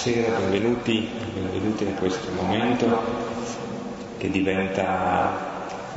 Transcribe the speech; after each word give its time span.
buonasera, 0.00 0.38
benvenuti, 0.38 1.10
benvenuti 1.34 1.82
in 1.82 1.96
questo 1.96 2.30
momento 2.30 2.86
che 4.16 4.30
diventa 4.30 5.32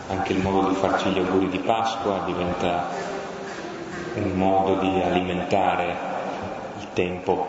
anche 0.08 0.34
il 0.34 0.42
modo 0.42 0.70
di 0.70 0.76
farci 0.76 1.10
gli 1.10 1.20
auguri 1.20 1.50
di 1.50 1.60
Pasqua, 1.60 2.24
diventa 2.26 2.90
un 4.16 4.32
modo 4.32 4.80
di 4.80 5.00
alimentare 5.04 5.96
il 6.80 6.88
tempo 6.94 7.48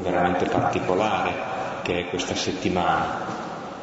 veramente 0.00 0.46
particolare 0.46 1.32
che 1.82 1.98
è 1.98 2.08
questa 2.08 2.34
settimana, 2.34 3.18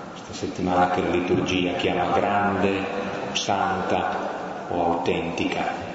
questa 0.10 0.34
settimana 0.34 0.90
che 0.90 1.02
la 1.04 1.10
liturgia 1.10 1.74
chiama 1.74 2.18
grande, 2.18 2.84
santa 3.34 4.66
o 4.70 4.86
autentica. 4.86 5.90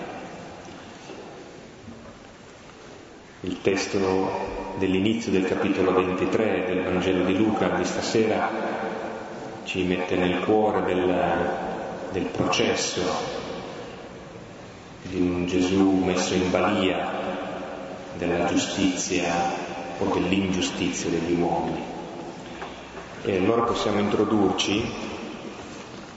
Il 3.41 3.61
testo 3.61 4.56
dell'inizio 4.79 5.33
del 5.33 5.47
capitolo 5.47 5.93
23 5.93 6.65
del 6.67 6.83
Vangelo 6.83 7.25
di 7.25 7.37
Luca 7.37 7.69
di 7.69 7.85
stasera 7.85 8.51
ci 9.65 9.83
mette 9.85 10.17
nel 10.17 10.41
cuore 10.41 10.83
del, 10.83 11.51
del 12.13 12.25
processo 12.25 13.01
di 15.03 15.21
un 15.21 15.47
Gesù 15.47 16.03
messo 16.05 16.35
in 16.35 16.51
balia 16.51 17.11
della 18.17 18.47
giustizia 18.47 19.33
o 19.99 20.13
dell'ingiustizia 20.13 21.11
degli 21.11 21.41
uomini. 21.41 21.83
E 23.23 23.37
allora 23.37 23.63
possiamo 23.63 23.99
introdurci 24.01 24.85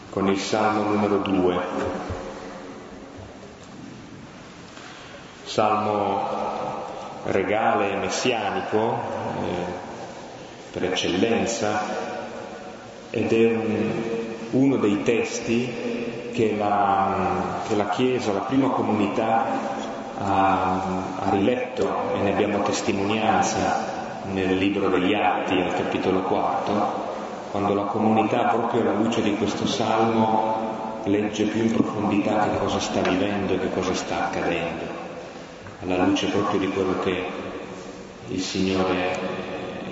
con 0.09 0.27
il 0.27 0.37
Salmo 0.37 0.83
numero 0.83 1.17
2. 1.17 1.57
Salmo 5.45 6.48
regale 7.25 7.95
messianico 7.95 8.97
eh, 9.41 9.87
per 10.71 10.83
eccellenza 10.85 11.81
ed 13.09 13.31
è 13.31 13.45
un, 13.45 13.91
uno 14.51 14.75
dei 14.77 15.03
testi 15.03 16.31
che 16.31 16.55
la, 16.57 17.61
che 17.67 17.75
la, 17.75 17.89
Chiesa, 17.89 18.31
la 18.31 18.39
prima 18.39 18.69
comunità 18.69 19.45
ha, 20.17 20.81
ha 21.19 21.29
riletto 21.31 22.13
e 22.15 22.19
ne 22.19 22.33
abbiamo 22.33 22.61
testimonianza 22.61 23.97
nel 24.31 24.55
libro 24.57 24.89
degli 24.89 25.13
Atti 25.13 25.59
al 25.59 25.73
capitolo 25.75 26.21
4, 26.21 27.07
quando 27.51 27.73
la 27.73 27.83
comunità 27.83 28.43
proprio 28.43 28.81
alla 28.81 28.93
luce 28.93 29.21
di 29.21 29.35
questo 29.35 29.65
salmo 29.65 31.01
legge 31.05 31.45
più 31.45 31.63
in 31.63 31.71
profondità 31.71 32.49
che 32.49 32.57
cosa 32.59 32.79
sta 32.79 33.01
vivendo 33.01 33.53
e 33.53 33.59
che 33.59 33.71
cosa 33.71 33.93
sta 33.93 34.25
accadendo 34.25 34.88
alla 35.81 36.05
luce 36.05 36.27
proprio 36.27 36.59
di 36.59 36.67
quello 36.67 36.99
che 36.99 37.25
il 38.27 38.41
Signore 38.41 39.17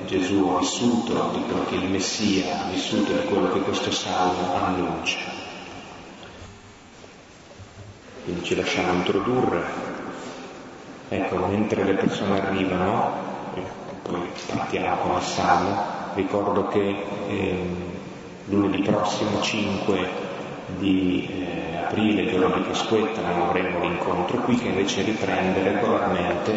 Gesù 0.05 0.47
ha 0.47 0.59
vissuto, 0.59 1.31
di 1.33 1.43
quello 1.43 1.65
che 1.65 1.75
il 1.75 1.89
Messia 1.89 2.61
ha 2.61 2.69
vissuto, 2.69 3.13
di 3.13 3.25
quello 3.27 3.51
che 3.51 3.59
questo 3.59 3.91
salmo 3.91 4.53
annuncia. 4.55 5.17
Quindi 8.23 8.43
ci 8.43 8.55
lasciamo 8.55 8.93
introdurre. 8.93 9.95
Ecco, 11.09 11.37
mentre 11.45 11.83
le 11.83 11.93
persone 11.93 12.41
arrivano, 12.41 13.13
poi 14.01 14.29
partiamo 14.47 14.95
con 14.97 15.15
il 15.15 15.21
salmo, 15.21 15.83
ricordo 16.15 16.67
che 16.67 17.05
eh, 17.29 17.65
lunedì 18.45 18.81
prossimo 18.81 19.41
5 19.41 20.09
di 20.79 21.29
eh, 21.31 21.66
aprile, 21.87 22.29
giorno 22.29 22.55
di 22.55 22.61
Pasquetta, 22.63 23.21
non 23.21 23.41
avremo 23.41 23.79
l'incontro 23.79 24.39
qui 24.41 24.57
che 24.57 24.67
invece 24.67 25.03
riprende 25.03 25.63
regolarmente 25.63 26.51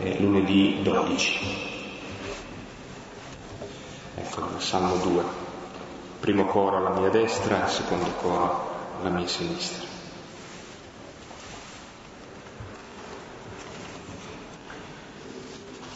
eh, 0.00 0.16
lunedì 0.20 0.80
12. 0.82 1.68
Ecco, 4.16 4.40
il 4.54 4.60
Salmo 4.62 4.96
2. 4.96 5.22
Primo 6.20 6.44
coro 6.44 6.76
alla 6.76 6.90
mia 6.90 7.08
destra, 7.08 7.66
secondo 7.66 8.10
coro 8.20 8.68
alla 9.00 9.08
mia 9.08 9.26
sinistra. 9.26 9.88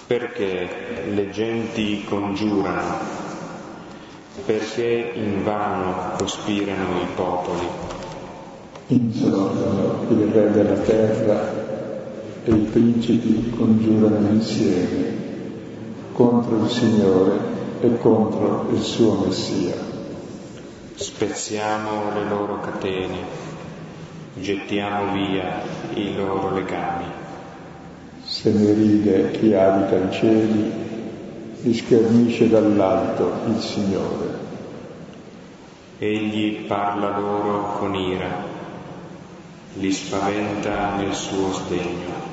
Perché 0.07 1.05
le 1.11 1.31
genti 1.31 2.05
congiurano, 2.05 2.99
perché 4.45 5.13
invano 5.15 6.13
cospirano 6.17 7.01
i 7.01 7.07
popoli 7.15 7.94
insolano 8.89 10.05
il 10.11 10.27
re 10.27 10.51
della 10.51 10.79
terra 10.81 11.63
e 12.45 12.51
i 12.51 12.69
principi 12.71 13.51
congiurano 13.57 14.29
insieme 14.29 15.23
contro 16.13 16.63
il 16.63 16.69
Signore 16.69 17.39
e 17.81 17.99
contro 17.99 18.69
il 18.73 18.81
suo 18.81 19.25
Messia. 19.25 19.75
Spezziamo 20.95 22.13
le 22.15 22.29
loro 22.29 22.61
catene, 22.61 23.19
gettiamo 24.35 25.13
via 25.13 25.63
i 25.95 26.15
loro 26.15 26.55
legami. 26.55 27.07
Se 28.23 28.53
ne 28.53 28.73
ride 28.75 29.31
chi 29.33 29.55
abita 29.55 29.97
i 29.97 30.13
cieli, 30.13 30.73
li 31.63 31.75
schernisce 31.75 32.49
dall'alto 32.49 33.33
il 33.47 33.59
Signore. 33.59 34.43
Egli 35.99 36.67
parla 36.67 37.19
loro 37.19 37.79
con 37.79 37.95
ira 37.95 38.44
li 39.75 39.93
spaventa 39.93 40.97
nel 40.97 41.15
suo 41.15 41.53
sdegno. 41.53 42.33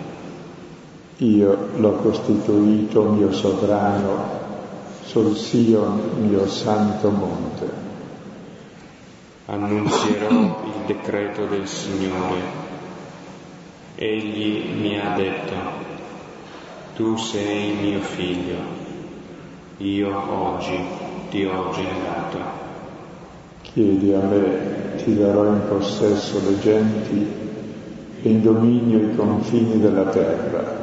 Io 1.18 1.70
l'ho 1.76 1.92
costituito 1.94 3.04
mio 3.04 3.32
sovrano 3.32 4.40
sul 5.04 5.36
Sion, 5.36 6.28
mio 6.28 6.48
santo 6.48 7.10
monte. 7.10 7.70
Annunzierò 9.46 10.30
il 10.30 10.86
decreto 10.86 11.46
del 11.46 11.68
Signore. 11.68 12.60
Egli 13.96 14.74
mi 14.80 15.00
ha 15.00 15.16
detto, 15.16 15.54
tu 16.96 17.16
sei 17.18 17.74
mio 17.74 18.00
figlio, 18.00 18.58
io 19.78 20.32
oggi 20.32 20.80
ti 21.30 21.44
ho 21.46 21.72
generato. 21.72 22.40
Chiedi 23.62 24.14
a 24.14 24.20
me, 24.20 24.91
ti 25.04 25.18
darò 25.18 25.46
in 25.46 25.62
possesso 25.68 26.40
le 26.48 26.60
genti 26.60 27.50
e 28.22 28.30
in 28.30 28.42
dominio 28.42 29.00
i 29.00 29.16
confini 29.16 29.80
della 29.80 30.06
terra. 30.06 30.80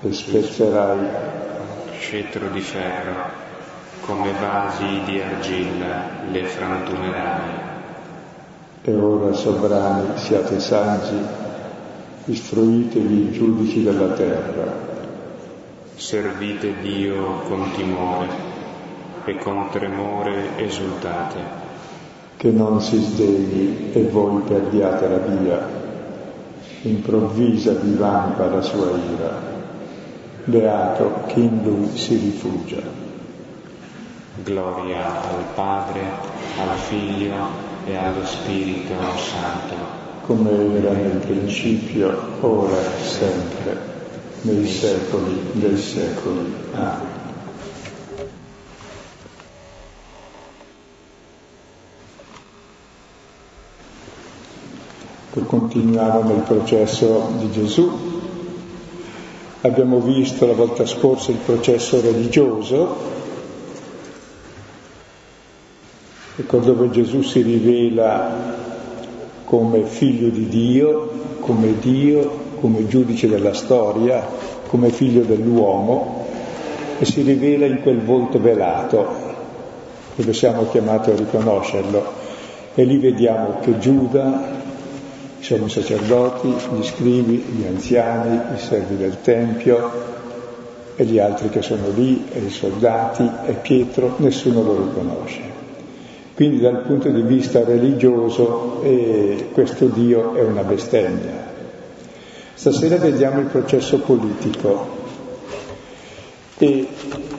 E 0.00 0.12
spezzerai 0.12 0.98
scettro 1.98 2.48
di 2.48 2.60
ferro, 2.60 3.46
come 4.02 4.32
vasi 4.40 5.02
di 5.04 5.20
argilla 5.20 6.02
le 6.30 6.44
frantumerai. 6.44 7.66
E 8.82 8.94
ora, 8.94 9.32
sovrani, 9.32 10.16
siate 10.16 10.60
saggi, 10.60 11.20
istruitevi 12.26 13.14
i 13.14 13.32
giudici 13.32 13.82
della 13.82 14.12
terra. 14.12 14.86
Servite 15.96 16.74
Dio 16.80 17.40
con 17.48 17.72
timore 17.72 18.28
e 19.24 19.36
con 19.36 19.68
tremore 19.70 20.56
esultate. 20.56 21.67
Che 22.38 22.52
non 22.52 22.80
si 22.80 23.02
sdegni 23.02 23.90
e 23.92 24.04
voi 24.04 24.42
perdiate 24.42 25.08
la 25.08 25.16
via, 25.16 25.68
improvvisa 26.82 27.72
vi 27.72 27.94
vampa 27.94 28.46
la 28.46 28.62
sua 28.62 28.92
ira, 28.92 29.42
beato 30.44 31.24
chi 31.26 31.40
in 31.40 31.62
lui 31.64 31.96
si 31.96 32.14
rifugia. 32.14 32.80
Gloria 34.44 35.04
al 35.04 35.44
Padre, 35.56 36.00
al 36.60 36.76
Figlio 36.76 37.34
e 37.84 37.96
allo 37.96 38.24
Spirito 38.24 38.94
Santo. 39.16 39.74
Come 40.26 40.76
era 40.76 40.92
nel 40.92 41.16
principio, 41.16 42.16
ora 42.38 42.78
e 42.78 43.02
sempre, 43.02 43.76
nei 44.42 44.64
secoli 44.64 45.40
dei 45.54 45.76
secoli. 45.76 46.54
Amen. 46.72 47.27
Continuiamo 55.46 56.22
nel 56.22 56.40
processo 56.40 57.30
di 57.38 57.50
Gesù. 57.50 57.90
Abbiamo 59.60 59.98
visto 60.00 60.46
la 60.46 60.52
volta 60.52 60.86
scorsa 60.86 61.30
il 61.30 61.38
processo 61.38 62.00
religioso, 62.00 62.96
ecco 66.36 66.58
dove 66.58 66.90
Gesù 66.90 67.22
si 67.22 67.42
rivela 67.42 68.56
come 69.44 69.84
figlio 69.84 70.28
di 70.28 70.46
Dio, 70.48 71.10
come 71.40 71.78
Dio, 71.80 72.46
come 72.60 72.86
giudice 72.86 73.28
della 73.28 73.54
storia, 73.54 74.26
come 74.68 74.90
figlio 74.90 75.22
dell'uomo 75.22 76.26
e 76.98 77.04
si 77.04 77.22
rivela 77.22 77.66
in 77.66 77.80
quel 77.82 78.00
volto 78.00 78.40
velato, 78.40 79.06
dove 80.14 80.32
siamo 80.32 80.68
chiamati 80.68 81.10
a 81.10 81.16
riconoscerlo. 81.16 82.26
E 82.74 82.84
lì 82.84 82.98
vediamo 82.98 83.58
che 83.60 83.78
Giuda 83.78 84.66
siamo 85.40 85.66
i 85.66 85.70
sacerdoti, 85.70 86.48
gli 86.48 86.84
scrivi, 86.84 87.36
gli 87.36 87.66
anziani, 87.66 88.54
i 88.54 88.58
servi 88.58 88.96
del 88.96 89.20
Tempio, 89.22 90.16
e 90.96 91.04
gli 91.04 91.18
altri 91.18 91.48
che 91.48 91.62
sono 91.62 91.90
lì, 91.94 92.26
e 92.32 92.40
i 92.40 92.50
soldati, 92.50 93.28
e 93.46 93.52
Pietro, 93.52 94.14
nessuno 94.18 94.62
lo 94.62 94.76
riconosce. 94.76 95.56
Quindi 96.34 96.60
dal 96.60 96.82
punto 96.82 97.08
di 97.08 97.22
vista 97.22 97.64
religioso 97.64 98.80
eh, 98.82 99.48
questo 99.52 99.86
Dio 99.86 100.34
è 100.34 100.42
una 100.42 100.62
bestemmia. 100.62 101.46
Stasera 102.54 102.96
vediamo 102.96 103.40
il 103.40 103.46
processo 103.46 103.98
politico 103.98 104.96
e 106.58 106.88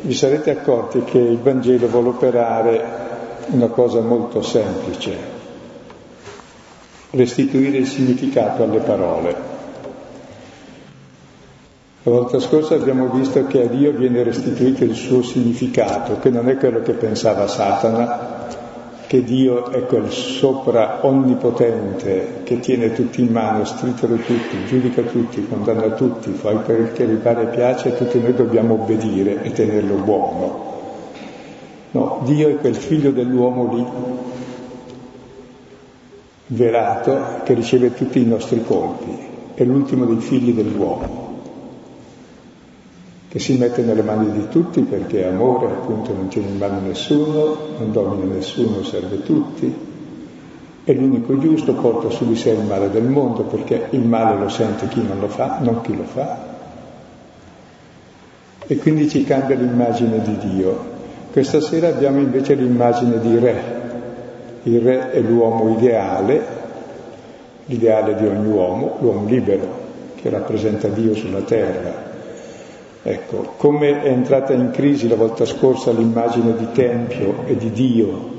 vi 0.01 0.13
sarete 0.13 0.51
accorti 0.51 1.03
che 1.03 1.17
il 1.17 1.37
Vangelo 1.37 1.87
vuole 1.87 2.09
operare 2.09 2.83
una 3.47 3.67
cosa 3.67 3.99
molto 4.01 4.41
semplice, 4.41 5.38
restituire 7.11 7.77
il 7.77 7.87
significato 7.87 8.63
alle 8.63 8.79
parole. 8.79 9.57
La 12.03 12.11
volta 12.11 12.39
scorsa 12.39 12.75
abbiamo 12.75 13.09
visto 13.09 13.45
che 13.45 13.63
a 13.63 13.67
Dio 13.67 13.91
viene 13.91 14.23
restituito 14.23 14.83
il 14.83 14.95
suo 14.95 15.21
significato, 15.21 16.19
che 16.19 16.29
non 16.29 16.47
è 16.47 16.57
quello 16.57 16.81
che 16.81 16.93
pensava 16.93 17.47
Satana, 17.47 18.47
che 19.05 19.23
Dio 19.23 19.71
è 19.71 19.85
quel 19.85 20.11
sopra 20.11 20.99
onnipotente 21.01 22.41
che 22.43 22.59
tiene 22.59 22.93
tutti 22.93 23.21
in 23.21 23.31
mano, 23.31 23.65
stritolo 23.65 24.15
tutti, 24.17 24.65
giudica 24.67 25.01
tutti, 25.01 25.45
condanna 25.47 25.89
tutti, 25.95 26.31
fa 26.31 26.51
quel 26.51 26.93
che 26.93 27.07
gli 27.07 27.15
pare 27.15 27.41
e 27.41 27.47
piace 27.47 27.89
e 27.89 27.97
tutti 27.97 28.19
noi 28.19 28.35
dobbiamo 28.35 28.75
obbedire 28.75 29.41
e 29.41 29.51
tenerlo 29.51 29.95
buono. 29.95 30.67
No, 31.91 32.21
Dio 32.23 32.49
è 32.49 32.55
quel 32.57 32.75
figlio 32.75 33.09
dell'uomo 33.09 33.73
lì, 33.73 33.85
velato, 36.49 37.41
che 37.43 37.53
riceve 37.55 37.93
tutti 37.93 38.21
i 38.21 38.25
nostri 38.25 38.63
colpi, 38.63 39.17
è 39.55 39.63
l'ultimo 39.63 40.05
dei 40.05 40.19
figli 40.19 40.53
dell'uomo 40.53 41.29
che 43.29 43.37
si 43.37 43.57
mette 43.57 43.83
nelle 43.83 44.01
mani 44.01 44.31
di 44.31 44.47
tutti 44.49 44.81
perché 44.81 45.27
amore 45.27 45.67
appunto 45.67 46.13
non 46.13 46.29
tiene 46.29 46.47
in 46.47 46.57
mano 46.57 46.79
nessuno, 46.79 47.57
non 47.77 47.91
domina 47.91 48.33
nessuno, 48.33 48.83
serve 48.83 49.21
tutti, 49.21 49.71
è 50.83 50.93
l'unico 50.93 51.37
giusto, 51.37 51.73
porta 51.75 52.09
su 52.09 52.27
di 52.27 52.35
sé 52.35 52.49
il 52.49 52.65
male 52.65 52.89
del 52.89 53.03
mondo 53.03 53.43
perché 53.43 53.89
il 53.91 54.01
male 54.01 54.39
lo 54.39 54.49
sente 54.49 54.87
chi 54.87 55.05
non 55.05 55.19
lo 55.19 55.27
fa, 55.27 55.59
non 55.61 55.81
chi 55.81 55.95
lo 55.95 56.05
fa. 56.05 56.57
E 58.65 58.77
quindi 58.77 59.07
ci 59.07 59.23
cambia 59.23 59.55
l'immagine 59.55 60.23
di 60.23 60.37
Dio. 60.37 60.97
Questa 61.31 61.61
sera 61.61 61.89
abbiamo 61.89 62.17
invece 62.17 62.55
l'immagine 62.55 63.19
di 63.19 63.37
re. 63.37 63.78
Il 64.69 64.81
re 64.81 65.11
è 65.11 65.19
l'uomo 65.19 65.77
ideale, 65.77 66.41
l'ideale 67.65 68.15
di 68.15 68.25
ogni 68.25 68.47
uomo, 68.47 68.97
l'uomo 68.99 69.25
libero, 69.27 69.67
che 70.15 70.29
rappresenta 70.29 70.87
Dio 70.87 71.13
sulla 71.13 71.41
terra 71.41 72.07
Ecco, 73.01 73.53
come 73.55 74.01
è 74.01 74.07
entrata 74.09 74.51
in 74.51 74.71
crisi 74.71 75.07
la 75.07 75.15
volta 75.15 75.45
scorsa 75.45 75.91
l'immagine 75.91 76.53
di 76.57 76.67
Tempio 76.73 77.45
e 77.45 77.55
di 77.55 77.71
Dio 77.71 78.37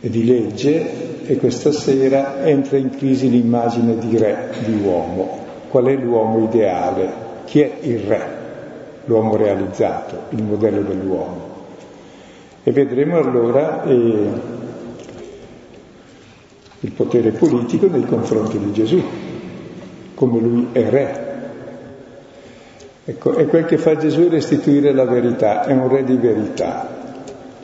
e 0.00 0.08
di 0.08 0.24
legge, 0.24 1.26
e 1.26 1.36
questa 1.36 1.72
sera 1.72 2.44
entra 2.46 2.76
in 2.76 2.90
crisi 2.90 3.28
l'immagine 3.28 3.98
di 3.98 4.16
re, 4.16 4.50
di 4.64 4.80
uomo. 4.82 5.38
Qual 5.68 5.84
è 5.86 5.94
l'uomo 5.94 6.44
ideale? 6.44 7.12
Chi 7.44 7.60
è 7.60 7.70
il 7.82 7.98
re? 7.98 8.38
L'uomo 9.04 9.34
realizzato, 9.34 10.16
il 10.30 10.44
modello 10.44 10.82
dell'uomo. 10.82 11.48
E 12.62 12.70
vedremo 12.70 13.18
allora 13.18 13.82
eh, 13.82 14.30
il 16.80 16.92
potere 16.92 17.30
politico 17.30 17.86
nei 17.86 18.06
confronti 18.06 18.58
di 18.58 18.72
Gesù, 18.72 19.02
come 20.14 20.40
lui 20.40 20.68
è 20.72 20.88
re, 20.88 21.28
Ecco, 23.10 23.34
e 23.34 23.46
quel 23.46 23.64
che 23.64 23.76
fa 23.76 23.96
Gesù 23.96 24.26
è 24.26 24.28
restituire 24.28 24.92
la 24.92 25.04
verità, 25.04 25.64
è 25.64 25.72
un 25.72 25.88
re 25.88 26.04
di 26.04 26.16
verità. 26.16 26.86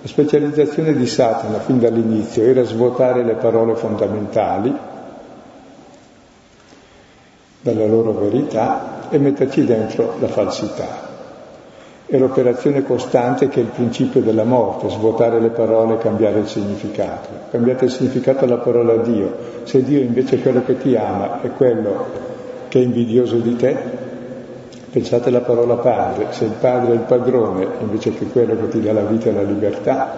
La 0.01 0.09
specializzazione 0.09 0.93
di 0.93 1.07
Satana 1.07 1.61
fin 1.61 1.79
dall'inizio 1.79 2.43
era 2.43 2.65
svuotare 2.65 3.23
le 3.23 3.35
parole 3.35 3.77
fondamentali 3.77 4.75
dalla 7.61 7.87
loro 7.87 8.13
verità 8.13 9.09
e 9.09 9.19
metterci 9.19 9.65
dentro 9.65 10.17
la 10.19 10.29
falsità. 10.29 11.06
È 12.09 12.17
l'operazione 12.19 12.85
costante 12.85 13.49
che 13.49 13.61
è 13.61 13.63
il 13.65 13.71
principio 13.71 14.21
della 14.21 14.45
morte, 14.45 14.89
svuotare 14.89 15.41
le 15.41 15.49
parole 15.49 15.95
e 15.95 15.99
cambiare 15.99 16.39
il 16.39 16.47
significato. 16.47 17.29
Cambiate 17.51 17.87
il 17.87 17.91
significato 17.91 18.45
alla 18.45 18.59
parola 18.59 18.97
Dio. 18.99 19.37
Se 19.65 19.83
Dio 19.83 20.01
invece 20.01 20.37
è 20.37 20.43
quello 20.43 20.63
che 20.65 20.79
ti 20.79 20.95
ama 20.95 21.43
è 21.43 21.51
quello 21.51 22.07
che 22.69 22.79
è 22.79 22.83
invidioso 22.83 23.39
di 23.39 23.57
te, 23.57 24.05
Pensate 24.97 25.29
alla 25.29 25.43
parola 25.43 25.75
padre, 25.75 26.29
se 26.31 26.45
il 26.45 26.55
padre 26.59 26.93
è 26.93 26.95
il 26.95 27.01
padrone 27.01 27.67
invece 27.83 28.15
che 28.15 28.25
quello 28.29 28.57
che 28.57 28.69
ti 28.69 28.81
dà 28.81 28.95
la 28.95 29.03
vita 29.03 29.29
e 29.29 29.33
la 29.33 29.43
libertà, 29.43 30.11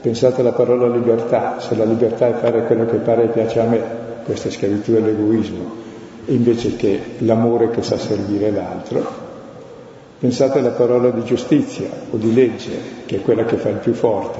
pensate 0.00 0.40
alla 0.40 0.52
parola 0.52 0.86
libertà, 0.86 1.58
se 1.58 1.74
la 1.74 1.82
libertà 1.82 2.28
è 2.28 2.32
fare 2.34 2.64
quello 2.66 2.86
che 2.86 2.98
pare 2.98 3.24
e 3.24 3.26
piace 3.26 3.58
a 3.58 3.64
me, 3.64 3.80
questa 4.24 4.46
è 4.46 4.50
schiavitù 4.52 4.92
dell'egoismo, 4.92 5.64
invece 6.26 6.76
che 6.76 7.00
l'amore 7.18 7.70
che 7.70 7.82
sa 7.82 7.98
servire 7.98 8.52
l'altro, 8.52 9.21
pensate 10.22 10.60
alla 10.60 10.70
parola 10.70 11.10
di 11.10 11.24
giustizia 11.24 11.88
o 12.12 12.16
di 12.16 12.32
legge, 12.32 12.70
che 13.06 13.16
è 13.16 13.22
quella 13.22 13.44
che 13.44 13.56
fa 13.56 13.70
il 13.70 13.78
più 13.78 13.92
forte. 13.92 14.38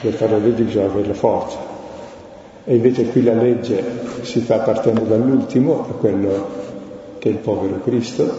Per 0.00 0.14
fare 0.14 0.30
la 0.30 0.38
legge 0.38 0.62
bisogna 0.62 0.86
avere 0.86 1.08
la 1.08 1.14
forza. 1.14 1.58
E 2.64 2.74
invece 2.74 3.04
qui 3.10 3.22
la 3.22 3.34
legge 3.34 3.84
si 4.22 4.40
fa 4.40 4.60
partendo 4.60 5.02
dall'ultimo, 5.02 5.84
da 5.86 5.92
quello 5.92 6.48
che 7.18 7.28
è 7.28 7.32
il 7.32 7.38
povero 7.38 7.82
Cristo, 7.82 8.34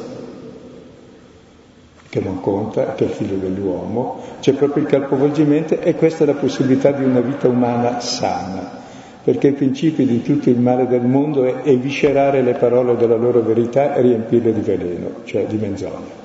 che 2.09 2.19
non 2.19 2.41
conta, 2.41 2.95
che 2.95 3.05
è 3.05 3.07
il 3.09 3.13
figlio 3.13 3.35
dell'uomo, 3.35 4.21
c'è 4.39 4.53
proprio 4.53 4.81
il 4.81 4.89
capovolgimento 4.89 5.79
e 5.79 5.93
questa 5.93 6.23
è 6.23 6.25
la 6.25 6.33
possibilità 6.33 6.89
di 6.89 7.03
una 7.03 7.19
vita 7.19 7.47
umana 7.47 7.99
sana, 7.99 8.82
perché 9.23 9.47
il 9.47 9.53
principio 9.53 10.05
di 10.05 10.21
tutto 10.21 10.49
il 10.49 10.59
male 10.59 10.85
del 10.85 11.05
mondo 11.05 11.45
è 11.45 11.61
eviscerare 11.63 12.41
le 12.41 12.53
parole 12.55 12.97
della 12.97 13.15
loro 13.15 13.41
verità 13.41 13.95
e 13.95 14.01
riempirle 14.01 14.53
di 14.53 14.59
veleno, 14.59 15.09
cioè 15.23 15.45
di 15.45 15.55
menzogna. 15.55 16.21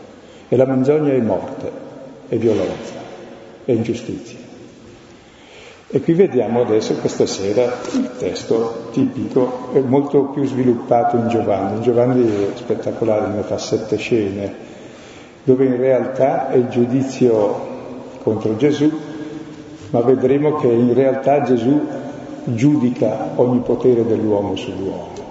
E 0.48 0.56
la 0.56 0.66
menzogna 0.66 1.12
è 1.12 1.20
morte, 1.20 1.70
è 2.26 2.36
violenza, 2.36 2.94
è 3.64 3.70
ingiustizia. 3.70 4.38
E 5.90 6.00
qui 6.00 6.12
vediamo 6.14 6.62
adesso 6.62 6.94
questa 6.96 7.24
sera 7.24 7.72
il 7.92 8.10
testo 8.18 8.88
tipico, 8.90 9.70
è 9.72 9.78
molto 9.78 10.24
più 10.24 10.44
sviluppato 10.44 11.16
in 11.16 11.28
Giovanni. 11.28 11.76
In 11.76 11.82
Giovanni 11.82 12.26
è 12.26 12.56
spettacolare, 12.56 13.32
ne 13.32 13.42
fa 13.42 13.58
sette 13.58 13.96
scene, 13.96 14.54
dove 15.44 15.64
in 15.64 15.76
realtà 15.76 16.50
è 16.50 16.56
il 16.56 16.68
giudizio 16.68 17.76
contro 18.22 18.56
Gesù, 18.56 18.90
ma 19.90 20.00
vedremo 20.00 20.56
che 20.56 20.66
in 20.66 20.92
realtà 20.92 21.42
Gesù 21.42 21.80
giudica 22.44 23.32
ogni 23.36 23.60
potere 23.60 24.04
dell'uomo 24.06 24.56
sull'uomo 24.56 25.26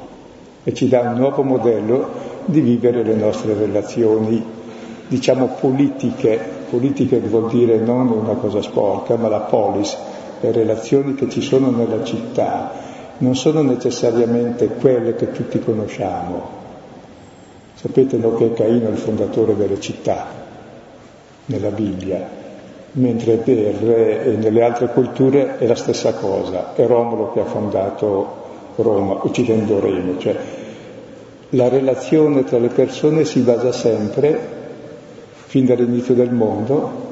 e 0.63 0.73
ci 0.73 0.89
dà 0.89 0.99
un 0.99 1.13
nuovo 1.13 1.43
modello 1.43 2.09
di 2.43 2.59
vivere 2.59 3.01
le 3.01 3.15
nostre 3.15 3.53
relazioni, 3.53 4.43
diciamo 5.07 5.55
politiche, 5.59 6.37
politiche 6.69 7.19
vuol 7.19 7.49
dire 7.49 7.77
non 7.77 8.09
una 8.09 8.33
cosa 8.33 8.61
sporca, 8.61 9.15
ma 9.15 9.29
la 9.29 9.39
polis, 9.39 9.97
le 10.41 10.51
relazioni 10.51 11.15
che 11.15 11.29
ci 11.29 11.39
sono 11.39 11.71
nella 11.71 12.03
città 12.03 12.71
non 13.19 13.35
sono 13.35 13.61
necessariamente 13.61 14.67
quelle 14.67 15.15
che 15.15 15.31
tutti 15.31 15.57
conosciamo. 15.59 16.55
Sapete 17.75 18.17
no, 18.17 18.33
che 18.33 18.51
Caino 18.51 18.89
è 18.89 18.91
il 18.91 18.97
fondatore 18.97 19.55
delle 19.55 19.79
città 19.79 20.25
nella 21.45 21.69
Bibbia, 21.69 22.27
mentre 22.97 23.35
per, 23.35 23.89
eh, 23.89 24.37
nelle 24.39 24.63
altre 24.63 24.87
culture 24.87 25.57
è 25.57 25.67
la 25.67 25.75
stessa 25.75 26.13
cosa, 26.13 26.73
è 26.75 26.85
Romolo 26.85 27.31
che 27.31 27.41
ha 27.41 27.45
fondato 27.45 28.45
Roma, 28.75 29.19
uccidendo 29.21 29.79
Remo, 29.79 30.17
cioè 30.17 30.35
la 31.51 31.69
relazione 31.69 32.43
tra 32.43 32.57
le 32.57 32.69
persone 32.69 33.23
si 33.23 33.39
basa 33.39 33.71
sempre, 33.71 34.55
fin 35.45 35.65
dall'inizio 35.65 36.13
del 36.13 36.31
mondo, 36.31 37.05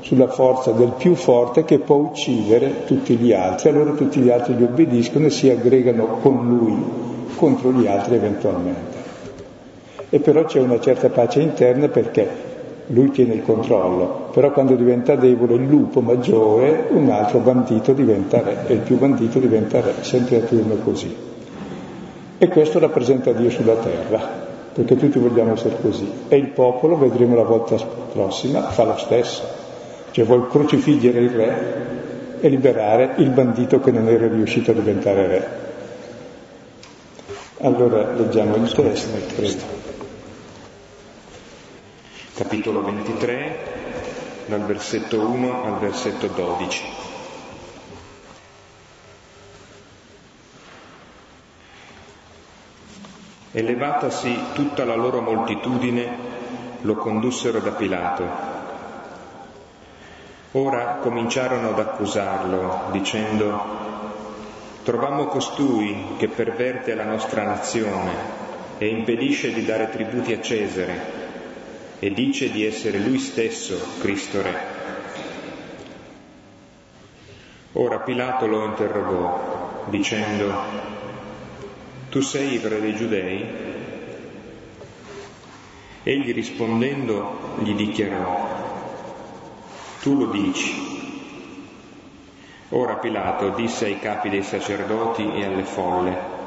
sulla 0.00 0.28
forza 0.28 0.70
del 0.72 0.92
più 0.96 1.14
forte 1.14 1.64
che 1.64 1.78
può 1.78 1.96
uccidere 1.96 2.84
tutti 2.84 3.16
gli 3.16 3.32
altri, 3.32 3.70
allora 3.70 3.92
tutti 3.92 4.20
gli 4.20 4.30
altri 4.30 4.54
gli 4.54 4.62
obbediscono 4.62 5.26
e 5.26 5.30
si 5.30 5.50
aggregano 5.50 6.18
con 6.22 6.46
lui 6.46 6.76
contro 7.36 7.72
gli 7.72 7.86
altri 7.86 8.14
eventualmente. 8.14 8.98
E 10.10 10.20
però 10.20 10.44
c'è 10.44 10.60
una 10.60 10.80
certa 10.80 11.08
pace 11.08 11.40
interna 11.40 11.88
perché 11.88 12.49
lui 12.90 13.10
tiene 13.10 13.34
il 13.34 13.42
controllo, 13.42 14.28
però 14.32 14.52
quando 14.52 14.74
diventa 14.74 15.16
debole 15.16 15.54
il 15.54 15.66
lupo 15.66 16.00
maggiore, 16.00 16.86
un 16.90 17.08
altro 17.10 17.38
bandito 17.40 17.92
diventa 17.92 18.40
re 18.40 18.64
e 18.66 18.74
il 18.74 18.80
più 18.80 18.96
bandito 18.98 19.38
diventa 19.38 19.80
re, 19.80 19.94
sempre 20.00 20.36
a 20.36 20.40
turno 20.40 20.76
così. 20.76 21.14
E 22.38 22.48
questo 22.48 22.78
rappresenta 22.78 23.32
Dio 23.32 23.50
sulla 23.50 23.74
terra, 23.74 24.20
perché 24.72 24.96
tutti 24.96 25.18
vogliamo 25.18 25.52
essere 25.52 25.76
così. 25.80 26.08
E 26.28 26.36
il 26.36 26.48
popolo, 26.48 26.96
vedremo 26.96 27.34
la 27.34 27.44
volta 27.44 27.76
prossima, 28.12 28.62
fa 28.62 28.84
lo 28.84 28.96
stesso 28.96 29.60
cioè 30.12 30.24
vuol 30.24 30.48
crocifiggere 30.48 31.20
il 31.20 31.30
re 31.30 31.88
e 32.40 32.48
liberare 32.48 33.14
il 33.18 33.30
bandito 33.30 33.80
che 33.80 33.90
non 33.90 34.08
era 34.08 34.26
riuscito 34.26 34.70
a 34.70 34.74
diventare 34.74 35.26
re. 35.26 35.48
Allora 37.58 38.12
leggiamo 38.12 38.56
il 38.56 38.72
testo. 38.72 39.79
Capitolo 42.40 42.80
23, 42.82 44.46
dal 44.46 44.64
versetto 44.64 45.20
1 45.20 45.62
al 45.62 45.78
versetto 45.78 46.26
12. 46.26 46.84
E 53.52 53.62
levatasi 53.62 54.38
tutta 54.54 54.86
la 54.86 54.94
loro 54.94 55.20
moltitudine, 55.20 56.08
lo 56.80 56.94
condussero 56.94 57.58
da 57.58 57.72
Pilato. 57.72 58.24
Ora 60.52 60.94
cominciarono 61.02 61.68
ad 61.68 61.78
accusarlo, 61.78 62.88
dicendo, 62.92 63.88
Trovammo 64.82 65.26
costui 65.26 66.14
che 66.16 66.28
perverte 66.28 66.94
la 66.94 67.04
nostra 67.04 67.42
nazione 67.42 68.38
e 68.78 68.86
impedisce 68.86 69.52
di 69.52 69.62
dare 69.62 69.90
tributi 69.90 70.32
a 70.32 70.40
Cesare 70.40 71.19
e 72.02 72.10
dice 72.14 72.50
di 72.50 72.64
essere 72.64 72.98
lui 72.98 73.18
stesso 73.18 73.78
Cristo 74.00 74.40
Re. 74.40 74.78
Ora 77.72 77.98
Pilato 77.98 78.46
lo 78.46 78.64
interrogò 78.64 79.84
dicendo, 79.90 80.52
Tu 82.08 82.20
sei 82.22 82.54
il 82.54 82.60
re 82.62 82.80
dei 82.80 82.96
giudei? 82.96 83.44
Egli 86.02 86.32
rispondendo 86.32 87.58
gli 87.62 87.74
dichiarò, 87.74 88.48
Tu 90.00 90.16
lo 90.16 90.26
dici. 90.30 90.88
Ora 92.70 92.94
Pilato 92.94 93.50
disse 93.50 93.84
ai 93.84 94.00
capi 94.00 94.30
dei 94.30 94.42
sacerdoti 94.42 95.30
e 95.34 95.44
alle 95.44 95.64
folle, 95.64 96.38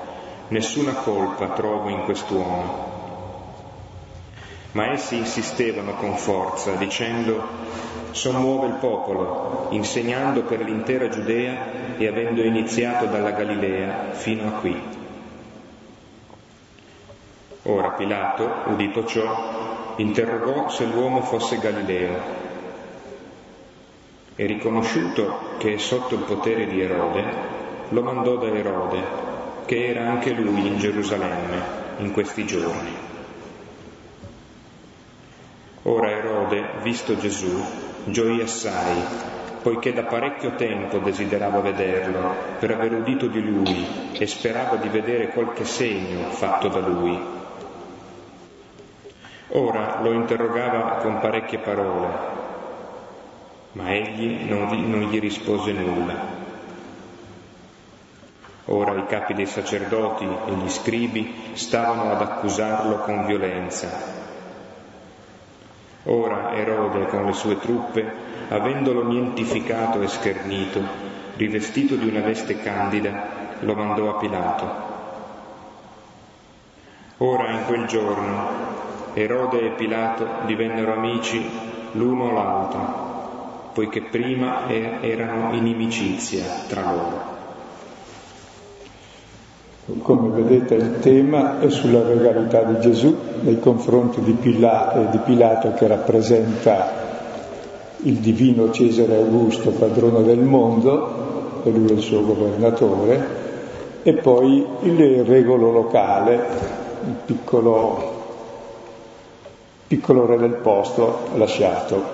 Nessuna 0.47 0.93
colpa 0.93 1.49
trovo 1.49 1.89
in 1.89 2.03
quest'uomo 2.03 2.92
ma 4.73 4.91
essi 4.91 5.17
insistevano 5.17 5.93
con 5.93 6.17
forza, 6.17 6.73
dicendo 6.75 7.41
sommuove 8.11 8.67
il 8.67 8.73
popolo, 8.73 9.67
insegnando 9.71 10.43
per 10.43 10.61
l'intera 10.61 11.09
Giudea 11.09 11.95
e 11.97 12.07
avendo 12.07 12.41
iniziato 12.41 13.05
dalla 13.05 13.31
Galilea 13.31 14.11
fino 14.11 14.47
a 14.47 14.51
qui. 14.59 14.81
Ora 17.63 17.89
Pilato, 17.91 18.63
udito 18.67 19.05
ciò, 19.05 19.93
interrogò 19.97 20.69
se 20.69 20.85
l'uomo 20.85 21.21
fosse 21.21 21.59
Galileo 21.59 22.41
e 24.35 24.45
riconosciuto 24.45 25.55
che 25.59 25.75
è 25.75 25.77
sotto 25.77 26.15
il 26.15 26.21
potere 26.21 26.65
di 26.65 26.81
Erode, 26.81 27.23
lo 27.89 28.01
mandò 28.01 28.37
da 28.37 28.47
Erode, 28.47 29.01
che 29.65 29.87
era 29.87 30.09
anche 30.09 30.31
lui 30.31 30.65
in 30.65 30.77
Gerusalemme 30.77 31.81
in 31.97 32.11
questi 32.11 32.45
giorni. 32.45 33.12
Ora 35.85 36.11
Erode, 36.11 36.63
visto 36.81 37.17
Gesù, 37.17 37.61
gioì 38.05 38.39
assai, 38.39 39.03
poiché 39.61 39.91
da 39.91 40.03
parecchio 40.03 40.55
tempo 40.55 40.99
desiderava 40.99 41.59
vederlo, 41.59 42.33
per 42.57 42.71
aver 42.71 42.93
udito 42.93 43.27
di 43.27 43.41
lui 43.43 43.85
e 44.13 44.25
sperava 44.25 44.77
di 44.77 44.87
vedere 44.87 45.27
qualche 45.29 45.65
segno 45.65 46.29
fatto 46.29 46.69
da 46.69 46.79
lui. 46.79 47.19
Ora 49.49 49.99
lo 50.01 50.13
interrogava 50.13 51.01
con 51.01 51.19
parecchie 51.19 51.59
parole, 51.59 52.07
ma 53.73 53.93
egli 53.93 54.49
non, 54.49 54.89
non 54.89 55.01
gli 55.09 55.19
rispose 55.19 55.73
nulla. 55.73 56.41
Ora 58.67 58.95
i 58.95 59.05
capi 59.05 59.33
dei 59.33 59.47
sacerdoti 59.47 60.23
e 60.23 60.51
gli 60.53 60.69
scribi 60.69 61.51
stavano 61.55 62.09
ad 62.09 62.21
accusarlo 62.21 62.99
con 62.99 63.25
violenza 63.25 64.22
Ora 66.05 66.53
Erode 66.53 67.05
con 67.07 67.25
le 67.25 67.33
sue 67.33 67.57
truppe, 67.59 68.05
avendolo 68.49 69.07
nientificato 69.07 70.01
e 70.01 70.07
schernito, 70.07 70.81
rivestito 71.37 71.95
di 71.95 72.07
una 72.09 72.19
veste 72.19 72.59
candida, 72.59 73.57
lo 73.61 73.73
mandò 73.73 74.09
a 74.09 74.19
Pilato. 74.19 74.91
Ora 77.17 77.51
in 77.51 77.65
quel 77.65 77.85
giorno 77.85 78.49
Erode 79.13 79.61
e 79.61 79.69
Pilato 79.69 80.27
divennero 80.45 80.93
amici 80.93 81.49
l'uno 81.93 82.33
l'altro, 82.33 83.69
poiché 83.73 84.01
prima 84.01 84.67
erano 84.67 85.53
inimicizia 85.53 86.43
tra 86.67 86.81
loro. 86.91 87.32
Come 89.85 90.29
vedete 90.29 90.75
il 90.75 90.99
tema 90.99 91.59
è 91.59 91.69
sulla 91.69 92.03
regalità 92.03 92.63
di 92.63 92.79
Gesù 92.79 93.13
nei 93.41 93.59
confronti 93.59 94.21
di, 94.21 94.31
Pilato, 94.31 95.09
di 95.11 95.17
Pilato 95.17 95.73
che 95.73 95.87
rappresenta 95.87 97.01
il 98.03 98.15
divino 98.15 98.71
Cesare 98.71 99.17
Augusto, 99.17 99.71
padrone 99.71 100.23
del 100.23 100.39
mondo, 100.39 101.61
e 101.63 101.69
lui 101.71 101.89
è 101.89 101.93
il 101.93 101.99
suo 101.99 102.23
governatore, 102.23 103.27
e 104.03 104.13
poi 104.13 104.65
il 104.83 105.25
regolo 105.25 105.69
locale, 105.71 106.33
il 107.05 107.15
piccolo, 107.25 108.11
piccolo 109.87 110.25
re 110.25 110.37
del 110.37 110.55
posto 110.55 111.27
lasciato. 111.35 112.12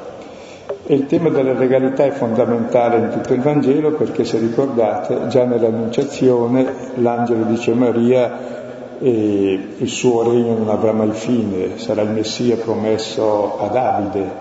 E 0.91 0.95
il 0.95 1.05
tema 1.05 1.29
della 1.29 1.53
legalità 1.53 2.03
è 2.03 2.09
fondamentale 2.09 2.97
in 2.97 3.09
tutto 3.11 3.35
il 3.35 3.41
Vangelo 3.41 3.91
perché 3.91 4.25
se 4.25 4.39
ricordate 4.39 5.27
già 5.27 5.45
nell'Annunciazione 5.45 6.65
l'angelo 6.95 7.43
dice 7.43 7.73
a 7.73 7.75
Maria 7.75 8.97
eh, 8.97 9.67
il 9.77 9.87
suo 9.87 10.23
regno 10.23 10.57
non 10.57 10.67
avrà 10.69 10.91
mai 10.91 11.11
fine, 11.11 11.77
sarà 11.77 12.01
il 12.01 12.09
Messia 12.09 12.57
promesso 12.57 13.59
a 13.59 13.67
Davide. 13.67 14.31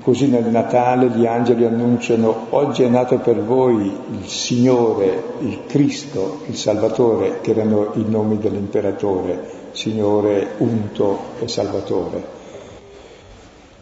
Così 0.00 0.28
nel 0.28 0.46
Natale 0.46 1.08
gli 1.08 1.26
angeli 1.26 1.66
annunciano 1.66 2.46
oggi 2.48 2.84
è 2.84 2.88
nato 2.88 3.18
per 3.18 3.38
voi 3.42 3.92
il 4.12 4.26
Signore, 4.26 5.22
il 5.40 5.66
Cristo, 5.66 6.44
il 6.46 6.56
Salvatore, 6.56 7.40
che 7.42 7.50
erano 7.50 7.90
i 7.96 8.06
nomi 8.08 8.38
dell'imperatore, 8.38 9.38
Signore, 9.72 10.52
Unto 10.56 11.18
e 11.40 11.46
Salvatore. 11.46 12.35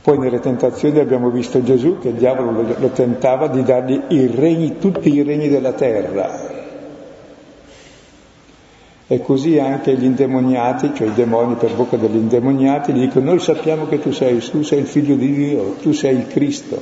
Poi 0.04 0.18
nelle 0.18 0.38
tentazioni 0.38 0.98
abbiamo 0.98 1.30
visto 1.30 1.62
Gesù 1.62 1.96
che 1.98 2.08
il 2.08 2.16
diavolo 2.16 2.50
lo, 2.50 2.74
lo 2.78 2.88
tentava 2.88 3.48
di 3.48 3.62
dargli 3.62 3.98
i 4.08 4.26
regni, 4.26 4.76
tutti 4.76 5.10
i 5.10 5.22
regni 5.22 5.48
della 5.48 5.72
terra. 5.72 6.50
E 9.06 9.22
così 9.22 9.58
anche 9.58 9.94
gli 9.94 10.04
indemoniati, 10.04 10.92
cioè 10.94 11.06
i 11.06 11.14
demoni 11.14 11.54
per 11.54 11.74
bocca 11.74 11.96
degli 11.96 12.16
indemoniati, 12.16 12.92
gli 12.92 13.00
dicono 13.00 13.30
noi 13.30 13.38
sappiamo 13.38 13.88
che 13.88 13.98
tu 13.98 14.12
sei, 14.12 14.40
tu 14.40 14.62
sei 14.62 14.80
il 14.80 14.86
figlio 14.86 15.14
di 15.14 15.32
Dio, 15.32 15.76
tu 15.80 15.92
sei 15.92 16.16
il 16.16 16.26
Cristo. 16.26 16.78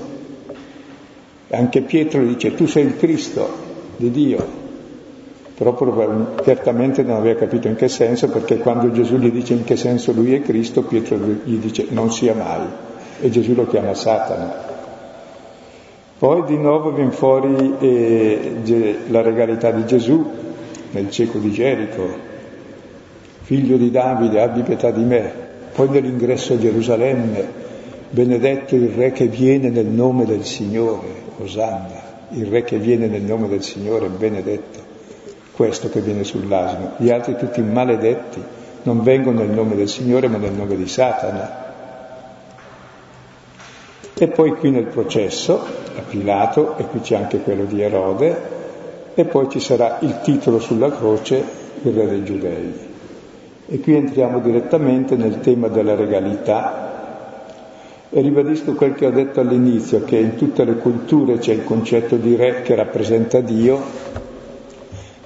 E 1.47 1.57
anche 1.57 1.83
Pietro 1.83 2.25
dice 2.25 2.57
tu 2.57 2.67
sei 2.67 2.87
il 2.87 2.97
Cristo 2.97 3.49
di 3.99 4.11
Dio. 4.11 4.45
Però 5.55 5.77
certamente 6.43 7.05
non 7.05 7.19
aveva 7.19 7.39
capito 7.39 7.69
in 7.69 7.77
che 7.77 7.87
senso, 7.87 8.29
perché 8.31 8.59
quando 8.59 8.91
Gesù 8.91 9.17
gli 9.19 9.31
dice 9.31 9.53
in 9.53 9.63
che 9.63 9.77
senso 9.77 10.11
lui 10.11 10.35
è 10.35 10.43
Cristo, 10.43 10.83
Pietro 10.83 11.17
gli 11.17 11.59
dice 11.59 11.87
non 11.91 12.11
sia 12.11 12.35
mai 12.35 12.91
e 13.23 13.31
Gesù 13.31 13.55
lo 13.55 13.69
chiama 13.69 13.95
Satana. 13.95 14.71
Poi 16.19 16.43
di 16.45 16.57
nuovo 16.57 16.91
viene 16.91 17.13
fuori 17.13 17.77
eh, 17.79 18.97
la 19.09 19.23
regalità 19.23 19.71
di 19.71 19.87
Gesù 19.87 20.29
nel 20.91 21.09
cieco 21.11 21.39
di 21.39 21.53
Gerico, 21.53 22.03
figlio 23.43 23.77
di 23.77 23.93
Davide, 23.93 24.43
abbi 24.43 24.63
pietà 24.63 24.91
di 24.91 25.05
me. 25.05 25.33
Poi 25.73 25.89
nell'ingresso 25.89 26.55
a 26.55 26.59
Gerusalemme, 26.59 27.49
benedetto 28.11 28.75
il 28.75 28.89
re 28.89 29.13
che 29.13 29.27
viene 29.27 29.71
nel 29.71 29.87
nome 29.87 30.25
del 30.25 30.45
Signore, 30.45 31.07
Osanna, 31.39 32.27
il 32.31 32.47
re 32.47 32.65
che 32.65 32.79
viene 32.79 33.07
nel 33.07 33.23
nome 33.23 33.47
del 33.47 33.63
Signore, 33.63 34.09
benedetto, 34.09 34.81
questo 35.53 35.89
che 35.89 36.01
viene 36.01 36.25
sull'asino. 36.25 36.95
Gli 36.97 37.11
altri 37.11 37.37
tutti 37.37 37.63
maledetti 37.63 38.43
non 38.83 39.03
vengono 39.03 39.41
nel 39.41 39.51
nome 39.51 39.77
del 39.77 39.89
Signore 39.89 40.27
ma 40.27 40.39
nel 40.39 40.53
nome 40.53 40.77
di 40.77 40.89
Satana. 40.89 41.62
E 44.23 44.29
poi 44.29 44.55
qui 44.55 44.71
nel 44.71 44.85
processo, 44.85 45.59
a 45.97 46.03
Pilato, 46.09 46.77
e 46.77 46.85
qui 46.87 47.01
c'è 47.01 47.17
anche 47.17 47.41
quello 47.41 47.65
di 47.65 47.83
Erode, 47.83 48.37
e 49.15 49.25
poi 49.25 49.49
ci 49.49 49.59
sarà 49.59 49.99
il 50.03 50.21
titolo 50.21 50.61
sulla 50.61 50.93
croce, 50.93 51.45
il 51.83 51.93
re 51.93 52.07
dei 52.07 52.23
giudei. 52.23 52.73
E 53.67 53.81
qui 53.81 53.97
entriamo 53.97 54.39
direttamente 54.39 55.17
nel 55.17 55.41
tema 55.41 55.67
della 55.67 55.97
regalità 55.97 57.35
e 58.11 58.21
ribadisco 58.21 58.75
quel 58.75 58.95
che 58.95 59.07
ho 59.07 59.11
detto 59.11 59.41
all'inizio, 59.41 60.05
che 60.05 60.19
in 60.19 60.37
tutte 60.37 60.63
le 60.63 60.77
culture 60.77 61.39
c'è 61.39 61.55
il 61.55 61.65
concetto 61.65 62.15
di 62.15 62.37
re 62.37 62.63
che 62.63 62.77
rappresenta 62.77 63.41
Dio 63.41 63.81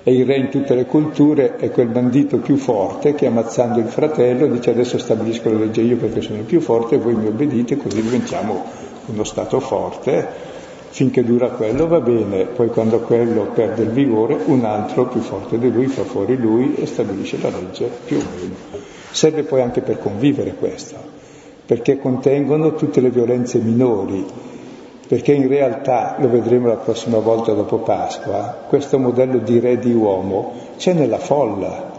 e 0.09 0.15
il 0.15 0.25
re 0.25 0.37
in 0.37 0.49
tutte 0.49 0.75
le 0.75 0.87
culture 0.87 1.57
è 1.57 1.71
quel 1.71 1.88
bandito 1.88 2.38
più 2.38 2.57
forte 2.57 3.15
che 3.15 3.26
ammazzando 3.26 3.81
il 3.81 3.88
fratello 3.88 4.47
dice 4.47 4.71
adesso 4.71 4.99
stabilisco 4.99 5.50
la 5.50 5.59
legge 5.59 5.81
io 5.81 5.97
perché 5.97 6.21
sono 6.21 6.38
il 6.38 6.45
più 6.45 6.61
forte 6.61 6.95
e 6.95 6.99
voi 6.99 7.15
mi 7.15 7.26
obbedite 7.26 7.76
così 7.76 8.00
diventiamo 8.03 8.86
uno 9.07 9.25
stato 9.25 9.61
forte, 9.61 10.55
finché 10.91 11.23
dura 11.25 11.49
quello 11.51 11.87
va 11.87 12.01
bene, 12.01 12.47
poi 12.47 12.69
quando 12.69 13.01
quello 13.01 13.51
perde 13.55 13.83
il 13.83 13.91
vigore 13.91 14.39
un 14.47 14.65
altro 14.65 15.07
più 15.07 15.21
forte 15.21 15.59
di 15.59 15.71
lui 15.71 15.87
fa 15.89 16.05
fuori 16.05 16.37
lui 16.37 16.75
e 16.77 16.87
stabilisce 16.87 17.39
la 17.41 17.51
legge 17.51 17.91
più 18.05 18.17
o 18.17 18.23
meno. 18.35 18.55
Serve 19.11 19.43
poi 19.43 19.61
anche 19.61 19.81
per 19.83 19.99
convivere 19.99 20.55
questo, 20.55 20.97
perché 21.67 21.99
contengono 21.99 22.75
tutte 22.75 23.01
le 23.01 23.11
violenze 23.11 23.59
minori, 23.59 24.25
perché 25.07 25.33
in 25.33 25.49
realtà, 25.49 26.17
lo 26.19 26.29
vedremo 26.29 26.69
la 26.69 26.77
prossima 26.77 27.19
volta 27.19 27.53
dopo 27.53 27.79
Pasqua, 27.79 28.65
questo 28.69 28.99
modello 28.99 29.39
di 29.39 29.61
re 29.61 29.79
di 29.79 29.93
uomo 29.93 30.53
c'è 30.77 30.95
nella 30.95 31.19
folla. 31.19 31.96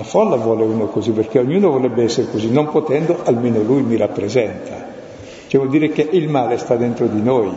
La 0.00 0.06
folla 0.06 0.36
vuole 0.36 0.62
uno 0.62 0.86
così, 0.86 1.10
perché 1.10 1.40
ognuno 1.40 1.72
vorrebbe 1.72 2.04
essere 2.04 2.30
così, 2.30 2.50
non 2.50 2.70
potendo, 2.70 3.18
almeno 3.22 3.60
lui 3.60 3.82
mi 3.82 3.98
rappresenta. 3.98 4.88
Cioè 5.46 5.60
vuol 5.60 5.70
dire 5.70 5.90
che 5.90 6.08
il 6.10 6.26
male 6.26 6.56
sta 6.56 6.74
dentro 6.76 7.06
di 7.06 7.20
noi, 7.20 7.52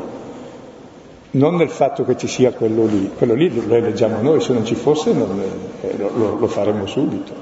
non 1.32 1.56
nel 1.56 1.70
fatto 1.70 2.04
che 2.04 2.18
ci 2.18 2.28
sia 2.28 2.52
quello 2.52 2.86
lì, 2.86 3.12
quello 3.18 3.34
lì 3.34 3.50
lo 3.66 3.74
eleggiamo 3.74 4.22
noi, 4.22 4.42
se 4.42 4.52
non 4.52 4.66
ci 4.66 4.76
fosse 4.76 5.14
non, 5.14 5.42
eh, 5.80 5.96
lo, 5.98 6.36
lo 6.38 6.48
faremo 6.48 6.86
subito. 6.86 7.34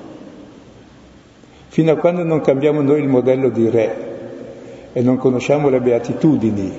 Fino 1.69 1.91
a 1.93 1.95
quando 1.95 2.23
non 2.23 2.41
cambiamo 2.41 2.83
noi 2.83 3.01
il 3.01 3.07
modello 3.07 3.49
di 3.49 3.69
re 3.71 4.09
e 4.93 5.01
non 5.01 5.17
conosciamo 5.17 5.69
le 5.69 5.81
beatitudini, 5.81 6.71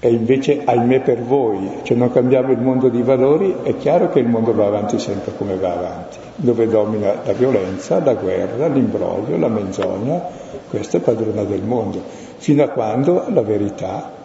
e 0.00 0.08
invece 0.10 0.62
ahimè 0.64 1.00
per 1.00 1.22
voi, 1.22 1.80
cioè 1.82 1.96
non 1.96 2.10
cambiamo 2.10 2.52
il 2.52 2.58
mondo 2.58 2.88
di 2.88 3.02
valori, 3.02 3.56
è 3.62 3.76
chiaro 3.76 4.08
che 4.08 4.18
il 4.18 4.26
mondo 4.26 4.52
va 4.52 4.66
avanti 4.66 4.98
sempre 4.98 5.32
come 5.36 5.56
va 5.56 5.72
avanti, 5.72 6.16
dove 6.36 6.66
domina 6.66 7.20
la 7.24 7.32
violenza, 7.32 8.02
la 8.02 8.14
guerra, 8.14 8.66
l'imbroglio, 8.66 9.36
la 9.36 9.48
menzogna, 9.48 10.22
questo 10.68 10.96
è 10.96 11.00
padrona 11.00 11.44
del 11.44 11.62
mondo, 11.62 12.02
fino 12.38 12.62
a 12.62 12.68
quando 12.68 13.26
la 13.28 13.42
verità 13.42 14.18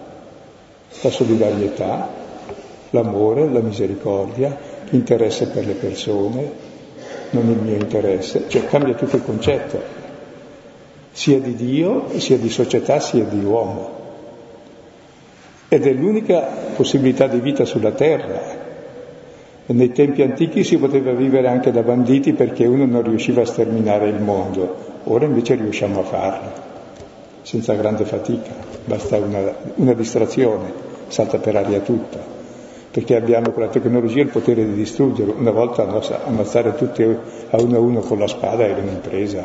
la 1.01 1.11
solidarietà, 1.11 2.09
l'amore, 2.91 3.49
la 3.49 3.59
misericordia, 3.59 4.57
l'interesse 4.89 5.47
per 5.47 5.65
le 5.65 5.73
persone, 5.73 6.51
non 7.31 7.49
il 7.49 7.57
mio 7.57 7.75
interesse, 7.75 8.45
cioè 8.47 8.65
cambia 8.65 8.93
tutto 8.93 9.17
il 9.17 9.23
concetto, 9.23 9.81
sia 11.11 11.39
di 11.39 11.55
Dio, 11.55 12.17
sia 12.17 12.37
di 12.37 12.49
società, 12.49 12.99
sia 12.99 13.23
di 13.23 13.43
uomo. 13.43 14.03
Ed 15.75 15.85
è 15.85 15.91
l'unica 15.91 16.39
possibilità 16.73 17.27
di 17.27 17.41
vita 17.41 17.65
sulla 17.65 17.91
terra. 17.91 18.39
Nei 19.65 19.91
tempi 19.91 20.21
antichi 20.21 20.63
si 20.63 20.77
poteva 20.77 21.11
vivere 21.11 21.49
anche 21.49 21.69
da 21.73 21.81
banditi 21.81 22.31
perché 22.31 22.65
uno 22.65 22.85
non 22.85 23.03
riusciva 23.03 23.41
a 23.41 23.45
sterminare 23.45 24.07
il 24.07 24.21
mondo, 24.21 24.73
ora 25.03 25.25
invece 25.25 25.55
riusciamo 25.55 25.99
a 25.99 26.03
farlo, 26.03 26.51
senza 27.41 27.73
grande 27.73 28.05
fatica, 28.05 28.51
basta 28.85 29.17
una, 29.17 29.53
una 29.75 29.93
distrazione 29.93 30.71
salta 31.07 31.39
per 31.39 31.57
aria 31.57 31.81
tutto, 31.81 32.19
perché 32.89 33.17
abbiamo 33.17 33.51
con 33.51 33.63
la 33.63 33.69
tecnologia 33.69 34.21
il 34.21 34.29
potere 34.29 34.65
di 34.65 34.75
distruggere. 34.75 35.31
Una 35.31 35.51
volta 35.51 35.85
ammazzare 36.23 36.73
tutti 36.75 37.03
a 37.03 37.61
uno 37.61 37.75
a 37.75 37.79
uno 37.81 37.99
con 37.99 38.17
la 38.17 38.27
spada 38.27 38.65
era 38.65 38.79
un'impresa. 38.79 39.43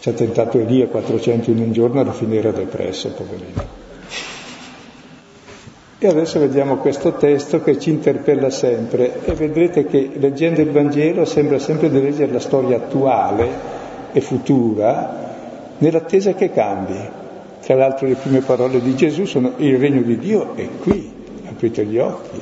Ci 0.00 0.08
ha 0.08 0.12
tentato 0.14 0.58
Elia 0.58 0.88
400 0.88 1.52
in 1.52 1.58
un 1.58 1.70
giorno, 1.70 2.00
alla 2.00 2.10
fine 2.10 2.38
era 2.38 2.50
depresso, 2.50 3.12
poverino. 3.12 3.86
E 6.00 6.06
adesso 6.06 6.38
vediamo 6.38 6.76
questo 6.76 7.14
testo 7.14 7.60
che 7.60 7.76
ci 7.76 7.90
interpella 7.90 8.50
sempre 8.50 9.24
e 9.24 9.32
vedrete 9.32 9.84
che 9.84 10.10
leggendo 10.14 10.60
il 10.60 10.70
Vangelo 10.70 11.24
sembra 11.24 11.58
sempre 11.58 11.90
di 11.90 12.00
leggere 12.00 12.30
la 12.30 12.38
storia 12.38 12.76
attuale 12.76 13.48
e 14.12 14.20
futura 14.20 15.74
nell'attesa 15.78 16.34
che 16.34 16.52
cambi. 16.52 16.94
Tra 17.60 17.74
l'altro 17.74 18.06
le 18.06 18.14
prime 18.14 18.42
parole 18.42 18.80
di 18.80 18.94
Gesù 18.94 19.24
sono 19.24 19.54
il 19.56 19.76
regno 19.76 20.02
di 20.02 20.16
Dio 20.18 20.54
è 20.54 20.68
qui, 20.80 21.12
aprite 21.48 21.84
gli 21.84 21.98
occhi. 21.98 22.40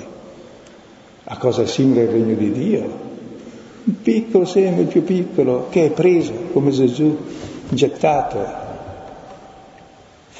A 1.25 1.39
cosa 1.39 1.63
è 1.63 1.67
simile 1.67 2.03
il 2.03 2.09
regno 2.11 2.35
di 2.35 2.53
Dio? 2.53 2.83
Un 3.85 4.03
piccolo 4.03 4.45
seme, 4.45 4.83
il 4.83 4.87
più 4.89 5.03
piccolo, 5.03 5.69
che 5.71 5.87
è 5.87 5.91
preso 5.93 6.33
come 6.53 6.73
Gesù, 6.73 7.17
gettato 7.71 8.66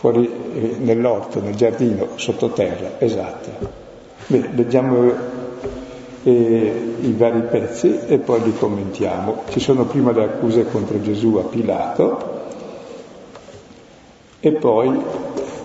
fuori 0.07 0.31
eh, 0.55 0.77
nell'orto, 0.79 1.41
nel 1.41 1.57
giardino, 1.57 2.11
sottoterra, 2.15 2.93
esatto. 2.99 3.51
Bene, 4.29 4.51
leggiamo 4.55 5.13
eh, 6.23 6.95
i 7.01 7.13
vari 7.13 7.43
pezzi 7.43 7.99
e 8.07 8.19
poi 8.19 8.43
li 8.43 8.55
commentiamo. 8.57 9.43
Ci 9.49 9.59
sono 9.59 9.85
prima 9.85 10.13
le 10.13 10.23
accuse 10.23 10.67
contro 10.71 11.01
Gesù 11.01 11.35
a 11.37 11.43
Pilato, 11.43 12.35
e 14.39 14.53
poi 14.53 14.97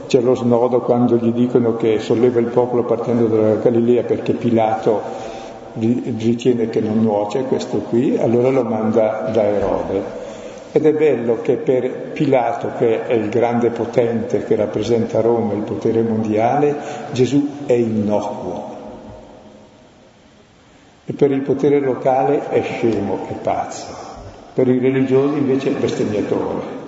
c'è 0.08 0.22
lo 0.22 0.34
snodo 0.34 0.80
quando 0.80 1.18
gli 1.18 1.32
dicono 1.32 1.76
che 1.76 2.00
solleva 2.00 2.40
il 2.40 2.48
popolo 2.48 2.84
partendo 2.84 3.28
dalla 3.28 3.56
Galilea 3.56 4.04
perché 4.04 4.34
Pilato 4.34 5.30
ritiene 5.74 6.68
che 6.70 6.82
non 6.82 7.02
nuoce 7.02 7.44
questo 7.44 7.78
qui, 7.78 8.18
allora 8.18 8.50
lo 8.50 8.64
manda 8.64 9.30
da 9.32 9.44
Erode. 9.44 10.21
Ed 10.74 10.86
è 10.86 10.94
bello 10.94 11.42
che 11.42 11.56
per 11.58 12.12
Pilato, 12.14 12.72
che 12.78 13.06
è 13.06 13.14
il 13.14 13.30
grande 13.30 13.70
potente 13.70 14.46
che 14.46 14.56
rappresenta 14.56 15.20
Roma, 15.20 15.54
il 15.54 15.64
potere 15.64 16.02
mondiale, 16.02 16.76
Gesù 17.12 17.66
è 17.66 17.74
innocuo. 17.74 18.70
E 21.06 21.14
per 21.14 21.32
il 21.32 21.42
potere 21.42 21.80
locale 21.80 22.50
è 22.50 22.62
scemo, 22.62 23.28
è 23.28 23.34
pazzo. 23.34 24.10
Per 24.54 24.68
i 24.68 24.80
religiosi 24.80 25.38
invece 25.38 25.70
è 25.70 25.80
bestemmiatore 25.80 26.80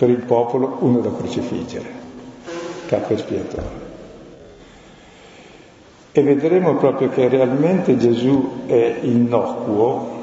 per 0.00 0.08
il 0.08 0.22
popolo 0.24 0.78
uno 0.80 1.00
da 1.00 1.12
crocifiggere, 1.14 1.84
capo 2.86 3.12
espiatore. 3.12 3.88
E 6.10 6.22
vedremo 6.22 6.76
proprio 6.76 7.10
che 7.10 7.28
realmente 7.28 7.98
Gesù 7.98 8.62
è 8.64 9.00
innocuo 9.02 10.19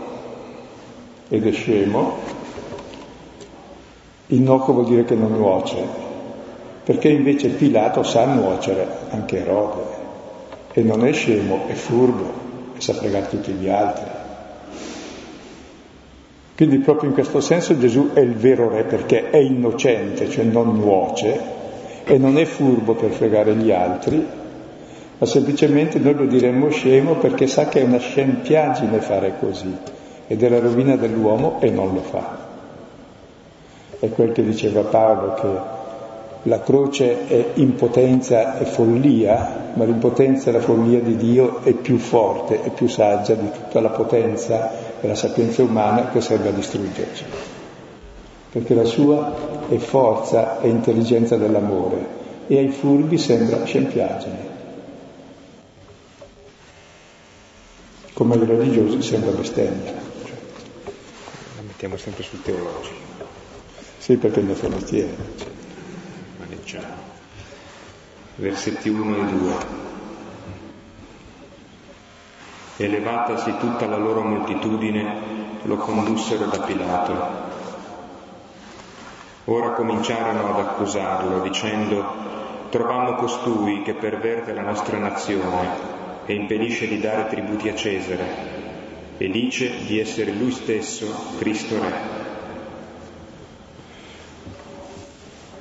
ed 1.29 1.45
è 1.45 1.51
scemo. 1.51 2.45
Innocuo 4.27 4.73
vuol 4.73 4.85
dire 4.87 5.05
che 5.05 5.15
non 5.15 5.31
nuoce, 5.31 5.77
perché 6.83 7.09
invece 7.09 7.49
Pilato 7.49 8.03
sa 8.03 8.25
nuocere 8.25 8.85
anche 9.09 9.39
Erode 9.39 9.95
e 10.73 10.81
non 10.83 11.05
è 11.05 11.13
scemo, 11.13 11.61
è 11.67 11.73
furbo 11.73 12.45
e 12.77 12.81
sa 12.81 12.93
fregare 12.93 13.29
tutti 13.29 13.51
gli 13.53 13.69
altri. 13.69 14.05
Quindi 16.55 16.79
proprio 16.79 17.09
in 17.09 17.15
questo 17.15 17.39
senso 17.39 17.77
Gesù 17.77 18.11
è 18.13 18.19
il 18.19 18.33
vero 18.33 18.67
re 18.69 18.83
perché 18.83 19.29
è 19.29 19.37
innocente, 19.37 20.29
cioè 20.29 20.43
non 20.43 20.75
nuoce, 20.75 21.55
e 22.03 22.17
non 22.17 22.37
è 22.37 22.45
furbo 22.45 22.95
per 22.95 23.11
fregare 23.11 23.53
gli 23.55 23.71
altri, 23.71 24.25
ma 25.17 25.25
semplicemente 25.25 25.99
noi 25.99 26.15
lo 26.15 26.25
diremmo 26.25 26.69
scemo 26.69 27.15
perché 27.15 27.47
sa 27.47 27.67
che 27.67 27.81
è 27.81 27.83
una 27.83 27.99
scempiaggine 27.99 28.99
fare 28.99 29.35
così 29.39 29.95
ed 30.27 30.43
è 30.43 30.49
la 30.49 30.59
rovina 30.59 30.95
dell'uomo 30.95 31.57
e 31.59 31.69
non 31.69 31.93
lo 31.93 32.01
fa. 32.01 32.45
È 33.99 34.09
quel 34.09 34.31
che 34.31 34.43
diceva 34.43 34.81
Paolo 34.81 35.33
che 35.33 35.75
la 36.43 36.61
croce 36.61 37.27
è 37.27 37.45
impotenza 37.55 38.57
e 38.59 38.65
follia, 38.65 39.71
ma 39.73 39.83
l'impotenza 39.85 40.49
e 40.49 40.53
la 40.53 40.59
follia 40.59 40.99
di 40.99 41.15
Dio 41.17 41.63
è 41.63 41.73
più 41.73 41.97
forte, 41.97 42.61
è 42.61 42.69
più 42.69 42.87
saggia 42.87 43.33
di 43.33 43.49
tutta 43.51 43.81
la 43.81 43.89
potenza 43.89 44.85
è 44.99 45.07
la 45.07 45.15
sapienza 45.15 45.61
umana 45.61 46.09
che 46.09 46.21
serve 46.21 46.49
a 46.49 46.51
distruggerci, 46.51 47.23
perché 48.51 48.73
la 48.73 48.85
sua 48.85 49.31
è 49.69 49.77
forza 49.77 50.59
e 50.59 50.69
intelligenza 50.69 51.37
dell'amore 51.37 52.15
e 52.47 52.57
ai 52.57 52.69
furbi 52.69 53.17
sembra 53.17 53.63
scempiaggine. 53.63 54.55
Come 58.13 58.33
ai 58.33 58.45
religiosi 58.45 59.01
sembra 59.01 59.31
bestemmia. 59.31 60.06
Mettiamo 61.77 62.01
sempre 62.01 62.23
sul 62.23 62.41
teologico. 62.41 62.95
Sì, 63.99 64.17
perché 64.17 64.39
è 64.39 64.41
il 64.41 64.47
nostro 64.47 64.67
mestiere. 64.67 65.15
Maneggiamo. 66.39 66.95
Versetti 68.37 68.89
1 68.89 69.15
e 69.15 69.31
2 69.31 69.55
e 72.77 72.87
levatasi 72.87 73.57
tutta 73.59 73.85
la 73.85 73.97
loro 73.97 74.23
moltitudine, 74.23 75.21
lo 75.61 75.75
condussero 75.75 76.45
da 76.45 76.61
Pilato. 76.61 77.27
Ora 79.45 79.73
cominciarono 79.73 80.55
ad 80.55 80.59
accusarlo, 80.59 81.41
dicendo, 81.41 82.03
trovammo 82.71 83.13
costui 83.17 83.83
che 83.83 83.93
perverte 83.93 84.51
la 84.51 84.63
nostra 84.63 84.97
nazione 84.97 85.69
e 86.25 86.33
impedisce 86.33 86.87
di 86.87 86.99
dare 86.99 87.27
tributi 87.27 87.69
a 87.69 87.75
Cesare 87.75 88.66
e 89.17 89.29
dice 89.29 89.71
di 89.85 89.99
essere 89.99 90.31
lui 90.31 90.51
stesso 90.51 91.07
Cristo 91.39 91.75
Re. 91.75 92.25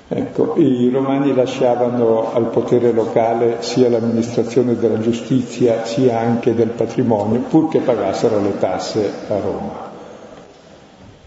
Ecco, 0.08 0.54
i 0.56 0.88
romani 0.88 1.34
lasciavano 1.34 2.32
al 2.32 2.46
potere 2.50 2.92
locale 2.92 3.56
sia 3.60 3.88
l'amministrazione 3.88 4.76
della 4.76 5.00
giustizia 5.00 5.84
sia 5.84 6.20
anche 6.20 6.54
del 6.54 6.68
patrimonio, 6.68 7.40
purché 7.40 7.80
pagassero 7.80 8.40
le 8.40 8.56
tasse 8.58 9.12
a 9.28 9.40
Roma 9.40 9.84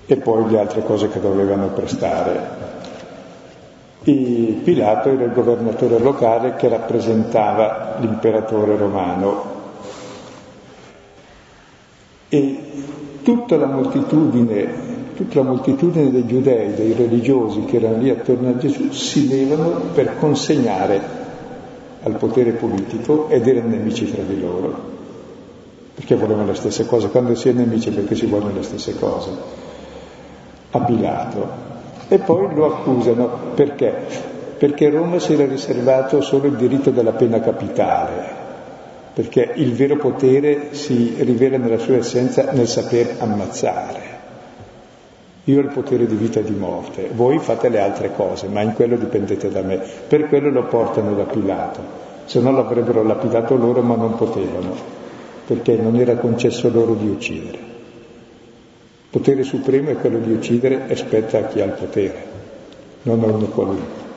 e 0.05 0.15
poi 0.15 0.49
le 0.49 0.59
altre 0.59 0.81
cose 0.83 1.09
che 1.09 1.19
dovevano 1.19 1.67
prestare. 1.67 2.67
E 4.03 4.61
Pilato 4.63 5.09
era 5.09 5.25
il 5.25 5.33
governatore 5.33 5.99
locale 5.99 6.55
che 6.55 6.69
rappresentava 6.69 7.97
l'imperatore 7.99 8.77
romano 8.77 9.58
e 12.29 12.59
tutta 13.23 13.57
la 13.57 13.67
moltitudine 13.67 14.87
tutta 15.19 15.41
la 15.41 15.49
moltitudine 15.49 16.11
dei 16.11 16.25
giudei, 16.25 16.73
dei 16.75 16.93
religiosi 16.93 17.65
che 17.65 17.75
erano 17.75 17.97
lì 17.97 18.09
attorno 18.09 18.47
a 18.51 18.57
Gesù, 18.57 18.89
si 18.91 19.27
levano 19.27 19.81
per 19.93 20.17
consegnare 20.17 21.01
al 22.03 22.15
potere 22.15 22.51
politico 22.51 23.27
ed 23.27 23.45
erano 23.45 23.67
nemici 23.67 24.09
tra 24.09 24.23
di 24.23 24.39
loro, 24.39 24.73
perché 25.93 26.15
volevano 26.15 26.47
le 26.47 26.55
stesse 26.55 26.85
cose. 26.85 27.09
Quando 27.09 27.35
si 27.35 27.49
è 27.49 27.51
nemici 27.51 27.89
perché 27.89 28.15
si 28.15 28.27
vogliono 28.27 28.53
le 28.55 28.63
stesse 28.63 28.97
cose. 28.97 29.29
A 30.71 30.79
Pilato. 30.79 31.67
E 32.07 32.17
poi 32.19 32.55
lo 32.55 32.77
accusano 32.77 33.29
perché? 33.55 33.93
Perché 34.57 34.89
Roma 34.89 35.19
si 35.19 35.33
era 35.33 35.45
riservato 35.45 36.21
solo 36.21 36.47
il 36.47 36.55
diritto 36.55 36.91
della 36.91 37.11
pena 37.11 37.41
capitale, 37.41 38.38
perché 39.19 39.51
il 39.55 39.73
vero 39.73 39.97
potere 39.97 40.73
si 40.73 41.15
rivela 41.17 41.57
nella 41.57 41.77
sua 41.77 41.97
essenza 41.97 42.53
nel 42.53 42.69
saper 42.69 43.15
ammazzare. 43.17 44.01
Io 45.43 45.57
ho 45.57 45.61
il 45.61 45.73
potere 45.73 46.05
di 46.05 46.15
vita 46.15 46.39
e 46.39 46.45
di 46.45 46.55
morte, 46.55 47.09
voi 47.13 47.37
fate 47.39 47.67
le 47.67 47.81
altre 47.81 48.13
cose, 48.15 48.47
ma 48.47 48.61
in 48.61 48.71
quello 48.75 48.95
dipendete 48.95 49.49
da 49.49 49.61
me. 49.61 49.77
Per 50.07 50.27
quello 50.29 50.49
lo 50.49 50.67
portano 50.67 51.15
da 51.15 51.23
Pilato, 51.23 51.81
se 52.23 52.39
no 52.39 52.53
l'avrebbero 52.53 53.03
lapidato 53.03 53.57
loro 53.57 53.81
ma 53.81 53.97
non 53.97 54.15
potevano, 54.15 54.73
perché 55.45 55.75
non 55.75 55.97
era 55.97 56.15
concesso 56.15 56.69
loro 56.71 56.93
di 56.93 57.09
uccidere. 57.09 57.57
Il 57.57 59.09
potere 59.09 59.43
supremo 59.43 59.89
è 59.89 59.97
quello 59.97 60.19
di 60.19 60.31
uccidere 60.31 60.87
e 60.87 60.95
spetta 60.95 61.39
a 61.39 61.43
chi 61.43 61.59
ha 61.59 61.65
il 61.65 61.71
potere, 61.71 62.23
non 63.01 63.21
a 63.21 63.25
uno 63.25 63.47
qualunque. 63.47 64.08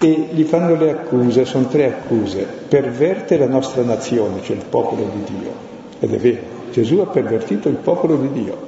E 0.00 0.28
gli 0.32 0.44
fanno 0.44 0.76
le 0.76 0.90
accuse, 0.90 1.44
sono 1.44 1.66
tre 1.66 1.86
accuse. 1.86 2.46
Perverte 2.68 3.36
la 3.36 3.48
nostra 3.48 3.82
nazione, 3.82 4.42
cioè 4.42 4.56
il 4.56 4.64
popolo 4.64 5.10
di 5.12 5.24
Dio, 5.24 5.50
ed 5.98 6.14
è 6.14 6.18
vero 6.18 6.56
Gesù 6.70 6.98
ha 6.98 7.06
pervertito 7.06 7.68
il 7.68 7.76
popolo 7.76 8.16
di 8.16 8.32
Dio. 8.32 8.66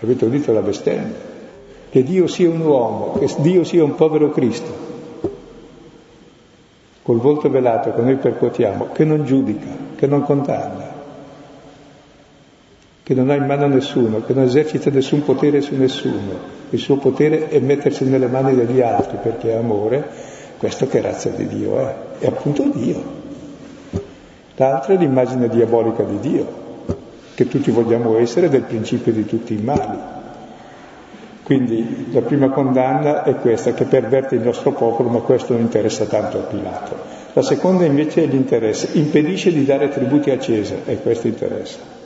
Avete 0.00 0.24
udito 0.24 0.52
la 0.52 0.62
bestemmia? 0.62 1.28
Che 1.90 2.02
Dio 2.02 2.26
sia 2.26 2.48
un 2.48 2.60
uomo, 2.60 3.18
che 3.18 3.28
Dio 3.38 3.64
sia 3.64 3.84
un 3.84 3.94
povero 3.94 4.30
Cristo, 4.30 4.72
col 7.02 7.18
volto 7.18 7.50
velato 7.50 7.92
che 7.92 8.00
noi 8.00 8.16
percuotiamo, 8.16 8.88
che 8.92 9.04
non 9.04 9.24
giudica, 9.24 9.66
che 9.96 10.06
non 10.06 10.22
condanna, 10.22 10.94
che 13.02 13.14
non 13.14 13.28
ha 13.30 13.34
in 13.34 13.44
mano 13.44 13.66
nessuno, 13.66 14.22
che 14.24 14.32
non 14.32 14.44
esercita 14.44 14.88
nessun 14.90 15.24
potere 15.24 15.60
su 15.60 15.74
nessuno. 15.74 16.58
Il 16.70 16.78
suo 16.78 16.96
potere 16.96 17.48
è 17.48 17.58
mettersi 17.58 18.04
nelle 18.04 18.26
mani 18.26 18.54
degli 18.54 18.80
altri 18.80 19.18
perché 19.20 19.50
è 19.50 19.56
amore, 19.56 20.04
questo 20.56 20.86
che 20.86 21.00
razza 21.00 21.30
di 21.30 21.46
Dio 21.46 21.78
è, 21.78 21.94
è 22.20 22.26
appunto 22.26 22.62
Dio. 22.72 23.02
L'altra 24.56 24.94
è 24.94 24.96
l'immagine 24.98 25.48
diabolica 25.48 26.02
di 26.02 26.18
Dio, 26.20 26.46
che 27.34 27.48
tutti 27.48 27.70
vogliamo 27.70 28.18
essere 28.18 28.48
del 28.48 28.62
principio 28.62 29.12
di 29.12 29.24
tutti 29.24 29.54
i 29.54 29.62
mali. 29.62 29.98
Quindi 31.42 32.08
la 32.12 32.20
prima 32.20 32.50
condanna 32.50 33.24
è 33.24 33.34
questa, 33.36 33.72
che 33.72 33.84
perverte 33.84 34.36
il 34.36 34.42
nostro 34.42 34.72
popolo, 34.72 35.08
ma 35.08 35.18
questo 35.20 35.54
non 35.54 35.62
interessa 35.62 36.04
tanto 36.04 36.38
a 36.38 36.42
Pilato. 36.42 36.96
La 37.32 37.42
seconda 37.42 37.84
invece 37.84 38.22
è 38.22 38.26
l'interesse, 38.26 38.90
impedisce 38.92 39.52
di 39.52 39.64
dare 39.64 39.88
tributi 39.88 40.30
a 40.30 40.38
Cesare, 40.38 40.82
e 40.84 41.00
questo 41.00 41.26
interessa. 41.26 41.99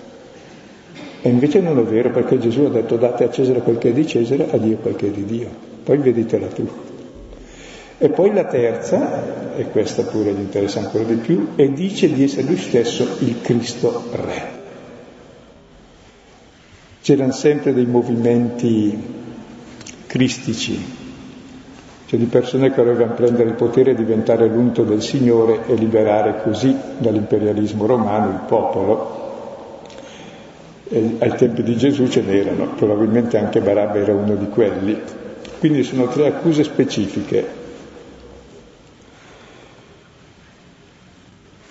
E 1.26 1.30
invece 1.30 1.60
non 1.60 1.78
è 1.78 1.82
vero, 1.82 2.10
perché 2.10 2.38
Gesù 2.38 2.64
ha 2.64 2.68
detto 2.68 2.98
date 2.98 3.24
a 3.24 3.30
Cesare 3.30 3.62
quel 3.62 3.78
che 3.78 3.88
è 3.88 3.92
di 3.94 4.06
Cesare, 4.06 4.46
a 4.50 4.58
Dio 4.58 4.76
quel 4.76 4.94
che 4.94 5.06
è 5.06 5.10
di 5.10 5.24
Dio. 5.24 5.48
Poi 5.82 5.96
veditela 5.96 6.48
tu. 6.48 6.68
E 7.96 8.10
poi 8.10 8.34
la 8.34 8.44
terza, 8.44 9.56
e 9.56 9.70
questa 9.70 10.02
pure 10.02 10.34
gli 10.34 10.40
interessa 10.40 10.80
ancora 10.80 11.04
di 11.04 11.14
più, 11.14 11.52
e 11.56 11.72
dice 11.72 12.12
di 12.12 12.24
essere 12.24 12.42
lui 12.42 12.58
stesso 12.58 13.08
il 13.20 13.40
Cristo 13.40 14.04
Re. 14.12 14.42
C'erano 17.00 17.32
sempre 17.32 17.72
dei 17.72 17.86
movimenti 17.86 18.94
cristici, 20.06 20.78
cioè 22.04 22.18
di 22.18 22.26
persone 22.26 22.70
che 22.70 22.82
volevano 22.82 23.14
prendere 23.14 23.48
il 23.48 23.54
potere 23.54 23.92
e 23.92 23.94
diventare 23.94 24.46
l'unto 24.46 24.82
del 24.82 25.00
Signore 25.00 25.60
e 25.68 25.74
liberare 25.74 26.42
così 26.42 26.76
dall'imperialismo 26.98 27.86
romano 27.86 28.28
il 28.28 28.40
popolo. 28.46 29.23
Ai 30.90 31.34
tempi 31.36 31.62
di 31.62 31.76
Gesù 31.76 32.08
ce 32.08 32.20
n'erano, 32.20 32.74
probabilmente 32.76 33.38
anche 33.38 33.60
Barabba 33.60 33.98
era 33.98 34.12
uno 34.12 34.34
di 34.36 34.48
quelli. 34.48 35.00
Quindi 35.58 35.82
sono 35.82 36.08
tre 36.08 36.26
accuse 36.26 36.62
specifiche 36.62 37.62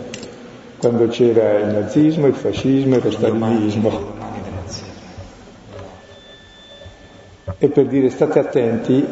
quando 0.78 1.08
c'era 1.08 1.60
il 1.60 1.68
nazismo, 1.68 2.28
il 2.28 2.34
fascismo 2.34 2.96
e 2.96 3.02
lo 3.02 3.12
stalinismo. 3.12 4.16
E 7.60 7.70
per 7.70 7.88
dire 7.88 8.10
state 8.10 8.40
attenti 8.40 9.06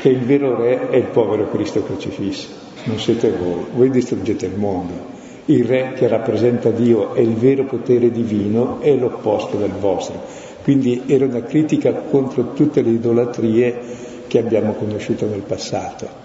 che 0.00 0.08
il 0.08 0.22
vero 0.22 0.56
re 0.56 0.90
è 0.90 0.96
il 0.96 1.04
povero 1.04 1.48
Cristo 1.50 1.84
crocifisso, 1.84 2.48
non 2.86 2.98
siete 2.98 3.30
voi, 3.30 3.64
voi 3.76 3.90
distruggete 3.90 4.46
il 4.46 4.56
mondo. 4.56 5.20
Il 5.46 5.64
re 5.64 5.92
che 5.94 6.08
rappresenta 6.08 6.70
Dio 6.70 7.14
è 7.14 7.20
il 7.20 7.34
vero 7.34 7.64
potere 7.64 8.10
divino, 8.10 8.80
è 8.80 8.94
l'opposto 8.94 9.56
del 9.56 9.72
vostro 9.72 10.42
quindi 10.62 11.02
era 11.06 11.24
una 11.24 11.42
critica 11.42 11.92
contro 11.92 12.52
tutte 12.52 12.82
le 12.82 12.90
idolatrie 12.90 13.80
che 14.28 14.38
abbiamo 14.38 14.72
conosciuto 14.74 15.26
nel 15.26 15.40
passato. 15.40 16.20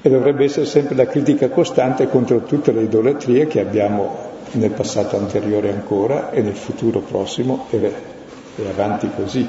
E 0.00 0.08
dovrebbe 0.08 0.44
essere 0.44 0.66
sempre 0.66 0.94
la 0.94 1.06
critica 1.06 1.48
costante 1.48 2.08
contro 2.08 2.42
tutte 2.42 2.72
le 2.72 2.82
idolatrie 2.82 3.46
che 3.46 3.60
abbiamo 3.60 4.32
nel 4.52 4.70
passato 4.70 5.16
anteriore 5.16 5.72
ancora 5.72 6.30
e 6.30 6.40
nel 6.40 6.54
futuro 6.54 7.00
prossimo 7.00 7.66
e, 7.70 7.92
e 8.56 8.68
avanti 8.68 9.08
così. 9.14 9.46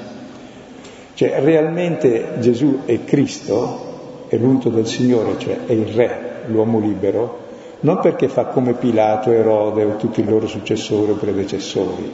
Cioè 1.14 1.40
realmente 1.42 2.38
Gesù 2.40 2.82
è 2.86 3.04
Cristo, 3.04 4.26
è 4.28 4.38
l'unto 4.38 4.70
del 4.70 4.88
Signore, 4.88 5.38
cioè 5.38 5.66
è 5.66 5.72
il 5.72 5.88
Re, 5.88 6.42
l'uomo 6.48 6.80
libero, 6.80 7.44
non 7.86 8.00
perché 8.00 8.28
fa 8.28 8.46
come 8.46 8.74
Pilato, 8.74 9.32
Erode 9.32 9.84
o 9.84 9.96
tutti 9.96 10.22
i 10.22 10.26
loro 10.26 10.48
successori 10.48 11.12
o 11.12 11.16
predecessori, 11.16 12.12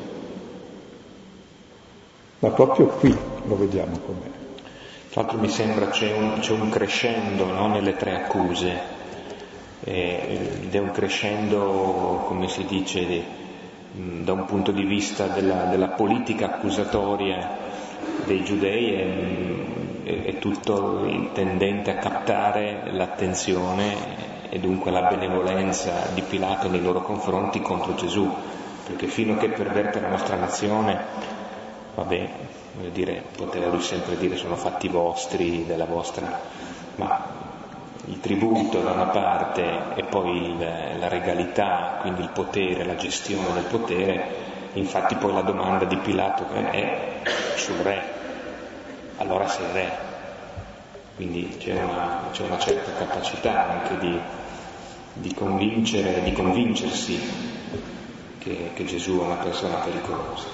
ma 2.40 2.50
proprio 2.50 2.88
qui 2.88 3.18
lo 3.46 3.58
vediamo 3.58 3.98
com'è. 4.06 4.40
Tra 5.12 5.22
l'altro 5.22 5.40
mi 5.40 5.48
sembra 5.48 5.88
c'è 5.88 6.12
un, 6.12 6.40
c'è 6.40 6.52
un 6.52 6.70
crescendo 6.70 7.46
no, 7.46 7.68
nelle 7.68 7.96
tre 7.96 8.16
accuse, 8.16 9.00
ed 9.84 10.76
è 10.76 10.78
un 10.78 10.92
crescendo, 10.92 12.26
come 12.28 12.50
si 12.50 12.66
dice, 12.66 13.24
da 13.94 14.34
un 14.34 14.46
punto 14.46 14.72
di 14.72 14.84
vista 14.84 15.28
della, 15.28 15.64
della 15.66 15.90
politica 15.90 16.48
accusatoria 16.48 17.50
dei 18.26 18.44
giudei, 18.44 18.94
è, 20.04 20.24
è 20.26 20.38
tutto 20.38 21.30
tendente 21.32 21.92
a 21.92 21.96
captare 21.96 22.92
l'attenzione 22.92 24.31
e 24.54 24.60
dunque 24.60 24.92
la 24.92 25.04
benevolenza 25.04 26.10
di 26.14 26.22
Pilato 26.22 26.68
nei 26.68 26.82
loro 26.82 27.02
confronti 27.02 27.62
contro 27.62 27.96
Gesù, 27.96 28.30
perché 28.86 29.08
fino 29.08 29.36
a 29.36 29.38
che 29.38 29.48
perverte 29.48 30.02
la 30.02 30.10
nostra 30.10 30.36
nazione 30.36 31.40
vabbè, 31.96 32.30
voglio 32.74 32.90
dire, 32.90 33.24
poteva 33.36 33.68
lui 33.68 33.82
sempre 33.82 34.18
dire 34.18 34.36
sono 34.36 34.58
fatti 34.58 34.90
vostri, 34.90 35.66
della 35.66 35.86
vostra, 35.86 36.40
ma 36.96 37.40
il 38.06 38.20
tributo 38.20 38.82
da 38.82 38.92
una 38.92 39.06
parte 39.06 39.96
e 39.96 40.04
poi 40.04 40.44
il, 40.44 40.58
la 41.00 41.08
regalità, 41.08 42.00
quindi 42.02 42.22
il 42.22 42.30
potere, 42.34 42.84
la 42.84 42.96
gestione 42.96 43.54
del 43.54 43.64
potere, 43.64 44.50
infatti 44.74 45.16
poi 45.16 45.34
la 45.34 45.42
domanda 45.42 45.86
di 45.86 45.96
Pilato 45.96 46.46
è 46.52 47.22
sul 47.56 47.78
re, 47.78 48.02
allora 49.18 49.48
sei 49.48 49.66
re, 49.72 50.10
quindi 51.16 51.56
c'è 51.58 51.82
una, 51.82 52.24
c'è 52.32 52.44
una 52.44 52.58
certa 52.58 52.92
capacità 52.94 53.70
anche 53.70 53.98
di, 54.00 54.20
di 55.14 55.34
convincere, 55.34 56.24
di 56.24 56.32
convincersi 56.32 57.20
che, 58.40 58.72
che 58.74 58.86
Gesù 58.86 59.20
è 59.20 59.24
una 59.24 59.36
persona 59.36 59.76
pericolosa. 59.76 60.48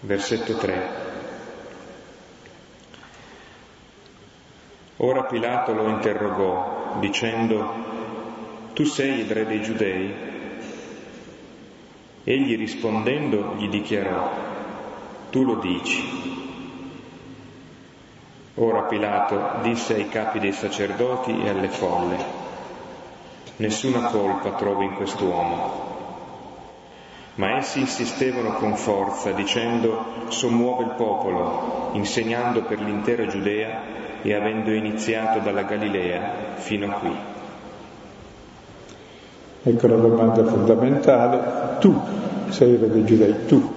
Versetto 0.00 0.56
3. 0.56 1.02
Ora 4.98 5.24
Pilato 5.24 5.72
lo 5.72 5.88
interrogò, 5.88 6.96
dicendo, 7.00 8.72
Tu 8.74 8.84
sei 8.84 9.20
il 9.20 9.30
re 9.30 9.46
dei 9.46 9.62
giudei? 9.62 10.14
Egli 12.24 12.56
rispondendo 12.56 13.54
gli 13.56 13.68
dichiarò, 13.68 14.30
Tu 15.30 15.42
lo 15.42 15.56
dici. 15.56 16.23
Ora 18.56 18.82
Pilato 18.82 19.62
disse 19.62 19.94
ai 19.94 20.08
capi 20.08 20.38
dei 20.38 20.52
sacerdoti 20.52 21.42
e 21.42 21.48
alle 21.48 21.68
folle, 21.68 22.42
Nessuna 23.56 24.08
colpa 24.08 24.50
trovo 24.50 24.82
in 24.82 24.94
quest'uomo. 24.94 25.92
Ma 27.36 27.56
essi 27.58 27.78
insistevano 27.78 28.54
con 28.54 28.74
forza, 28.74 29.30
dicendo, 29.30 30.04
Sommuove 30.26 30.82
il 30.84 30.90
popolo, 30.96 31.90
insegnando 31.92 32.62
per 32.62 32.80
l'intera 32.80 33.26
Giudea 33.26 33.80
e 34.22 34.34
avendo 34.34 34.72
iniziato 34.72 35.38
dalla 35.38 35.62
Galilea 35.62 36.54
fino 36.56 36.86
a 36.86 36.98
qui. 36.98 37.16
Ecco 39.62 39.86
la 39.86 39.96
domanda 39.96 40.44
fondamentale, 40.44 41.78
tu 41.78 42.00
sei 42.48 42.76
re 42.76 42.90
dei 42.90 43.04
giudei, 43.04 43.46
tu, 43.46 43.72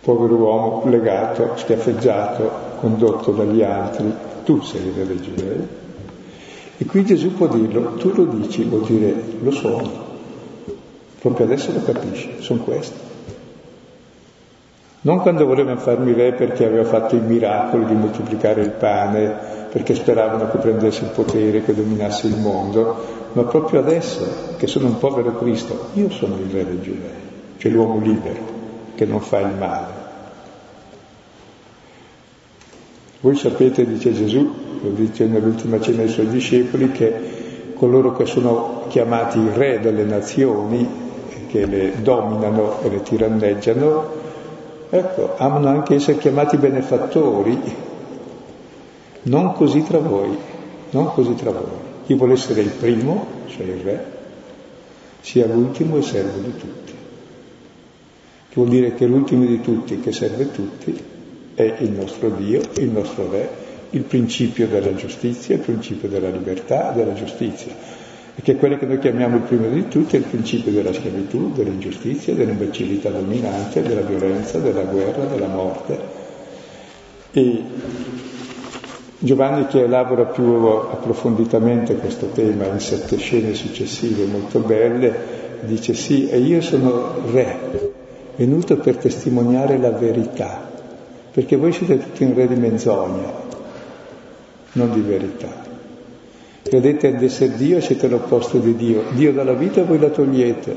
povero 0.00 0.34
uomo 0.34 0.82
legato, 0.86 1.56
schiaffeggiato, 1.56 2.67
condotto 2.78 3.32
dagli 3.32 3.62
altri, 3.62 4.12
tu 4.44 4.60
sei 4.62 4.86
il 4.86 4.92
re 4.92 5.06
dei 5.06 5.20
giudei. 5.20 5.66
E 6.78 6.84
qui 6.84 7.04
Gesù 7.04 7.34
può 7.34 7.48
dirlo, 7.48 7.94
tu 7.94 8.12
lo 8.14 8.24
dici, 8.24 8.62
vuol 8.62 8.82
dire 8.82 9.14
lo 9.40 9.50
sono, 9.50 9.90
proprio 11.20 11.46
adesso 11.46 11.72
lo 11.72 11.82
capisci, 11.82 12.36
sono 12.38 12.60
questi. 12.60 13.06
Non 15.00 15.20
quando 15.20 15.46
volevano 15.46 15.78
farmi 15.78 16.12
re 16.12 16.32
perché 16.32 16.64
aveva 16.64 16.84
fatto 16.84 17.16
i 17.16 17.20
miracoli 17.20 17.84
di 17.84 17.94
moltiplicare 17.94 18.62
il 18.62 18.70
pane, 18.70 19.36
perché 19.70 19.94
speravano 19.94 20.50
che 20.50 20.58
prendesse 20.58 21.04
il 21.04 21.10
potere, 21.10 21.62
che 21.62 21.74
dominasse 21.74 22.26
il 22.26 22.36
mondo, 22.36 22.96
ma 23.32 23.42
proprio 23.42 23.80
adesso 23.80 24.54
che 24.56 24.66
sono 24.66 24.86
un 24.86 24.98
povero 24.98 25.36
Cristo, 25.36 25.90
io 25.94 26.10
sono 26.10 26.36
il 26.36 26.50
re 26.50 26.64
dei 26.64 26.80
giudei, 26.80 27.10
cioè 27.58 27.70
l'uomo 27.70 28.00
libero, 28.00 28.40
che 28.94 29.04
non 29.04 29.20
fa 29.20 29.40
il 29.40 29.54
male. 29.56 29.97
Voi 33.20 33.34
sapete, 33.36 33.86
dice 33.86 34.12
Gesù, 34.12 34.50
lo 34.82 34.90
dice 34.90 35.26
nell'ultima 35.26 35.80
cena 35.80 36.02
ai 36.02 36.08
suoi 36.08 36.28
discepoli, 36.28 36.92
che 36.92 37.72
coloro 37.74 38.12
che 38.12 38.26
sono 38.26 38.84
chiamati 38.88 39.40
re 39.54 39.80
delle 39.80 40.04
nazioni, 40.04 40.86
che 41.48 41.66
le 41.66 41.94
dominano 42.02 42.80
e 42.82 42.90
le 42.90 43.02
tiranneggiano, 43.02 44.26
Ecco, 44.90 45.36
amano 45.36 45.68
anche 45.68 45.96
essere 45.96 46.16
chiamati 46.16 46.56
benefattori, 46.56 47.60
non 49.24 49.52
così 49.52 49.82
tra 49.82 49.98
voi, 49.98 50.34
non 50.90 51.12
così 51.12 51.34
tra 51.34 51.50
voi. 51.50 51.86
Chi 52.06 52.14
vuole 52.14 52.32
essere 52.32 52.62
il 52.62 52.70
primo, 52.70 53.26
cioè 53.48 53.66
il 53.66 53.80
re, 53.82 54.04
sia 55.20 55.46
l'ultimo 55.46 55.98
e 55.98 56.02
servo 56.02 56.38
di 56.38 56.56
tutti. 56.56 56.92
Che 58.48 58.54
vuol 58.54 58.68
dire 58.68 58.94
che 58.94 59.04
l'ultimo 59.04 59.44
di 59.44 59.60
tutti, 59.60 60.00
che 60.00 60.10
serve 60.10 60.50
tutti, 60.50 60.98
è 61.62 61.76
il 61.78 61.90
nostro 61.90 62.30
Dio, 62.30 62.60
il 62.76 62.90
nostro 62.90 63.30
re, 63.30 63.48
il 63.90 64.02
principio 64.02 64.66
della 64.66 64.94
giustizia, 64.94 65.56
il 65.56 65.60
principio 65.60 66.08
della 66.08 66.30
libertà, 66.30 66.92
della 66.92 67.14
giustizia 67.14 68.06
perché 68.38 68.54
quello 68.54 68.78
che 68.78 68.86
noi 68.86 69.00
chiamiamo 69.00 69.34
il 69.34 69.42
primo 69.42 69.68
di 69.68 69.88
tutti 69.88 70.14
è 70.14 70.20
il 70.20 70.24
principio 70.24 70.70
della 70.70 70.92
schiavitù, 70.92 71.50
dell'ingiustizia, 71.54 72.34
dell'imbecillità 72.34 73.10
dominante, 73.10 73.82
della 73.82 74.02
violenza, 74.02 74.60
della 74.60 74.84
guerra, 74.84 75.24
della 75.24 75.48
morte. 75.48 75.98
E 77.32 77.62
Giovanni 79.18 79.66
che 79.66 79.82
elabora 79.82 80.26
più 80.26 80.44
approfonditamente 80.44 81.96
questo 81.96 82.26
tema 82.26 82.66
in 82.66 82.78
sette 82.78 83.16
scene 83.16 83.54
successive 83.54 84.26
molto 84.26 84.60
belle, 84.60 85.12
dice 85.62 85.94
sì, 85.94 86.28
e 86.28 86.38
io 86.38 86.60
sono 86.60 87.14
re, 87.32 87.58
venuto 88.36 88.76
per 88.76 88.98
testimoniare 88.98 89.78
la 89.78 89.90
verità, 89.90 90.67
perché 91.32 91.56
voi 91.56 91.72
siete 91.72 91.98
tutti 91.98 92.24
in 92.24 92.34
re 92.34 92.46
di 92.46 92.56
menzogna, 92.56 93.30
non 94.72 94.92
di 94.92 95.00
verità. 95.00 95.66
Credete 96.62 97.08
ad 97.08 97.22
essere 97.22 97.56
Dio 97.56 97.78
e 97.78 97.80
siete 97.80 98.08
l'opposto 98.08 98.58
di 98.58 98.76
Dio. 98.76 99.04
Dio 99.12 99.32
dà 99.32 99.42
la 99.42 99.54
vita 99.54 99.80
e 99.80 99.84
voi 99.84 99.98
la 99.98 100.10
togliete. 100.10 100.76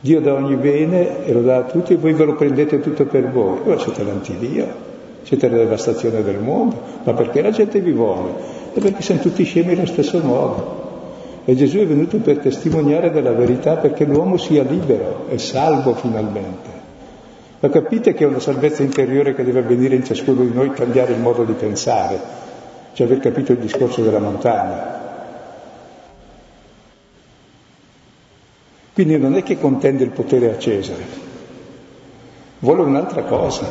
Dio 0.00 0.20
dà 0.20 0.34
ogni 0.34 0.56
bene 0.56 1.24
e 1.24 1.32
lo 1.32 1.40
dà 1.42 1.58
a 1.58 1.62
tutti 1.62 1.92
e 1.92 1.96
voi 1.96 2.12
ve 2.12 2.24
lo 2.24 2.34
prendete 2.34 2.80
tutto 2.80 3.06
per 3.06 3.30
voi. 3.30 3.60
Ora 3.64 3.78
siete 3.78 4.02
l'antidio, 4.02 4.66
siete 5.22 5.48
la 5.48 5.56
devastazione 5.56 6.22
del 6.22 6.40
mondo. 6.40 6.78
Ma 7.04 7.14
perché 7.14 7.42
la 7.42 7.50
gente 7.50 7.80
vi 7.80 7.92
vuole? 7.92 8.32
È 8.74 8.80
perché 8.80 9.02
siamo 9.02 9.20
tutti 9.20 9.44
scemi 9.44 9.72
allo 9.72 9.86
stesso 9.86 10.18
modo. 10.18 10.82
E 11.44 11.54
Gesù 11.54 11.78
è 11.78 11.86
venuto 11.86 12.16
per 12.18 12.38
testimoniare 12.38 13.10
della 13.10 13.32
verità 13.32 13.76
perché 13.76 14.04
l'uomo 14.04 14.36
sia 14.36 14.62
libero 14.62 15.26
e 15.28 15.38
salvo 15.38 15.94
finalmente. 15.94 16.73
Ma 17.64 17.70
capite 17.70 18.12
che 18.12 18.24
è 18.24 18.26
una 18.26 18.40
salvezza 18.40 18.82
interiore 18.82 19.34
che 19.34 19.42
deve 19.42 19.60
avvenire 19.60 19.94
in 19.94 20.04
ciascuno 20.04 20.42
di 20.42 20.52
noi, 20.52 20.70
cambiare 20.72 21.14
il 21.14 21.20
modo 21.20 21.44
di 21.44 21.54
pensare 21.54 22.42
cioè 22.92 23.06
aver 23.06 23.20
capito 23.20 23.52
il 23.52 23.58
discorso 23.58 24.02
della 24.02 24.18
montagna. 24.18 25.02
Quindi 28.92 29.16
non 29.16 29.34
è 29.34 29.42
che 29.42 29.58
contende 29.58 30.04
il 30.04 30.10
potere 30.10 30.52
a 30.52 30.58
Cesare, 30.58 31.04
vuole 32.58 32.82
un'altra 32.82 33.22
cosa. 33.22 33.66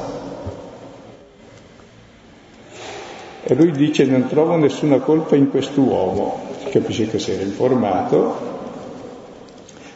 E 3.43 3.53
lui 3.53 3.71
dice 3.71 4.05
non 4.05 4.27
trovo 4.27 4.55
nessuna 4.57 4.97
colpa 4.97 5.35
in 5.35 5.51
quest'uomo, 5.51 6.49
capisce 6.71 7.07
che 7.07 7.19
si 7.19 7.31
era 7.31 7.43
informato, 7.43 8.51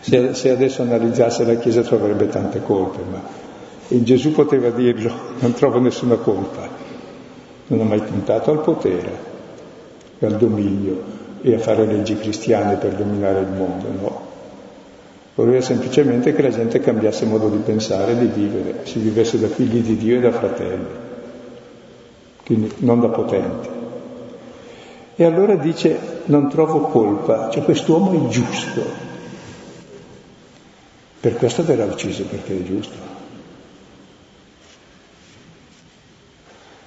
se, 0.01 0.35
se 0.35 0.51
adesso 0.51 0.83
analizzasse 0.83 1.43
la 1.43 1.55
Chiesa 1.55 1.81
troverebbe 1.81 2.29
tante 2.29 2.61
colpe, 2.61 3.01
ma 3.09 3.46
in 3.89 4.03
Gesù 4.03 4.31
poteva 4.31 4.69
dirlo, 4.69 5.11
non 5.39 5.53
trovo 5.53 5.79
nessuna 5.79 6.15
colpa 6.15 6.85
non 7.67 7.81
ha 7.81 7.83
mai 7.83 8.01
puntato 8.01 8.51
al 8.51 8.61
potere 8.61 9.35
e 10.19 10.25
al 10.25 10.37
dominio 10.37 11.15
e 11.41 11.53
a 11.53 11.59
fare 11.59 11.85
leggi 11.85 12.17
cristiane 12.17 12.75
per 12.75 12.93
dominare 12.93 13.41
il 13.41 13.47
mondo, 13.47 13.87
no. 13.91 14.25
Voleva 15.35 15.61
semplicemente 15.61 16.33
che 16.33 16.41
la 16.41 16.49
gente 16.49 16.79
cambiasse 16.79 17.25
modo 17.25 17.49
di 17.49 17.57
pensare 17.57 18.13
e 18.13 18.17
di 18.17 18.25
vivere, 18.27 18.85
si 18.85 18.99
vivesse 18.99 19.39
da 19.39 19.47
figli 19.47 19.81
di 19.81 19.97
Dio 19.97 20.17
e 20.17 20.21
da 20.21 20.31
fratelli, 20.31 20.85
quindi 22.43 22.73
non 22.77 23.01
da 23.01 23.09
potenti. 23.09 23.69
E 25.15 25.23
allora 25.23 25.55
dice, 25.55 26.21
non 26.25 26.49
trovo 26.49 26.81
colpa, 26.81 27.49
cioè 27.49 27.63
quest'uomo 27.63 28.13
è 28.13 28.29
giusto, 28.29 28.81
per 31.19 31.35
questo 31.35 31.63
verrà 31.63 31.85
ucciso 31.85 32.23
perché 32.23 32.57
è 32.57 32.63
giusto. 32.63 33.06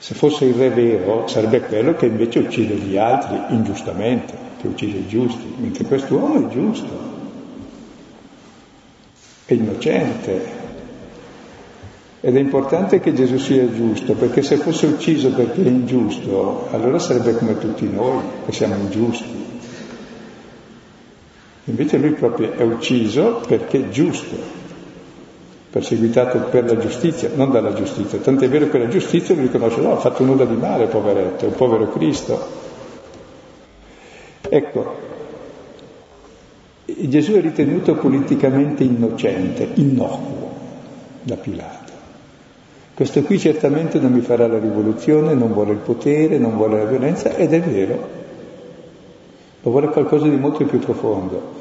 Se 0.01 0.15
fosse 0.15 0.47
il 0.47 0.55
re 0.55 0.71
vero 0.71 1.27
sarebbe 1.27 1.61
quello 1.61 1.95
che 1.95 2.07
invece 2.07 2.39
uccide 2.39 2.75
gli 2.75 2.97
altri 2.97 3.39
ingiustamente, 3.51 4.33
che 4.59 4.67
uccide 4.67 4.97
i 4.97 5.07
giusti, 5.07 5.45
mentre 5.59 5.85
quest'uomo 5.85 6.49
è 6.49 6.51
giusto, 6.51 6.89
è 9.45 9.53
innocente. 9.53 10.59
Ed 12.23 12.35
è 12.35 12.39
importante 12.39 12.99
che 12.99 13.13
Gesù 13.13 13.37
sia 13.37 13.71
giusto, 13.71 14.15
perché 14.15 14.41
se 14.41 14.57
fosse 14.57 14.87
ucciso 14.87 15.33
perché 15.33 15.63
è 15.63 15.69
ingiusto, 15.69 16.69
allora 16.71 16.99
sarebbe 16.99 17.37
come 17.37 17.59
tutti 17.59 17.87
noi, 17.87 18.23
che 18.47 18.53
siamo 18.53 18.77
ingiusti. 18.77 19.49
Invece 21.65 21.99
lui 21.99 22.13
proprio 22.13 22.55
è 22.55 22.63
ucciso 22.63 23.43
perché 23.47 23.85
è 23.85 23.89
giusto, 23.91 24.60
perseguitato 25.71 26.39
per 26.51 26.65
la 26.65 26.77
giustizia, 26.77 27.31
non 27.35 27.51
dalla 27.51 27.73
giustizia. 27.73 28.19
Tant'è 28.19 28.49
vero 28.49 28.69
che 28.69 28.79
la 28.79 28.89
giustizia 28.89 29.35
lo 29.35 29.43
riconosce, 29.43 29.81
no, 29.81 29.93
ha 29.93 30.01
fatto 30.01 30.25
nulla 30.25 30.45
di 30.45 30.57
male, 30.57 30.87
poveretto, 30.87 31.45
è 31.45 31.49
un 31.49 31.55
povero 31.55 31.89
Cristo. 31.91 32.69
Ecco, 34.41 34.95
Gesù 36.85 37.33
è 37.35 37.41
ritenuto 37.41 37.95
politicamente 37.95 38.83
innocente, 38.83 39.69
innocuo 39.75 40.51
da 41.23 41.37
Pilato. 41.37 41.93
Questo 42.95 43.23
qui 43.23 43.39
certamente 43.39 44.01
non 44.01 44.13
mi 44.13 44.21
farà 44.21 44.49
la 44.49 44.59
rivoluzione, 44.59 45.35
non 45.35 45.53
vuole 45.53 45.73
il 45.73 45.79
potere, 45.79 46.37
non 46.37 46.57
vuole 46.57 46.79
la 46.79 46.85
violenza, 46.85 47.37
ed 47.37 47.55
è 47.55 47.61
vero, 47.61 48.09
ma 49.63 49.71
vuole 49.71 49.87
qualcosa 49.87 50.27
di 50.27 50.37
molto 50.37 50.65
più 50.65 50.81
profondo 50.81 51.60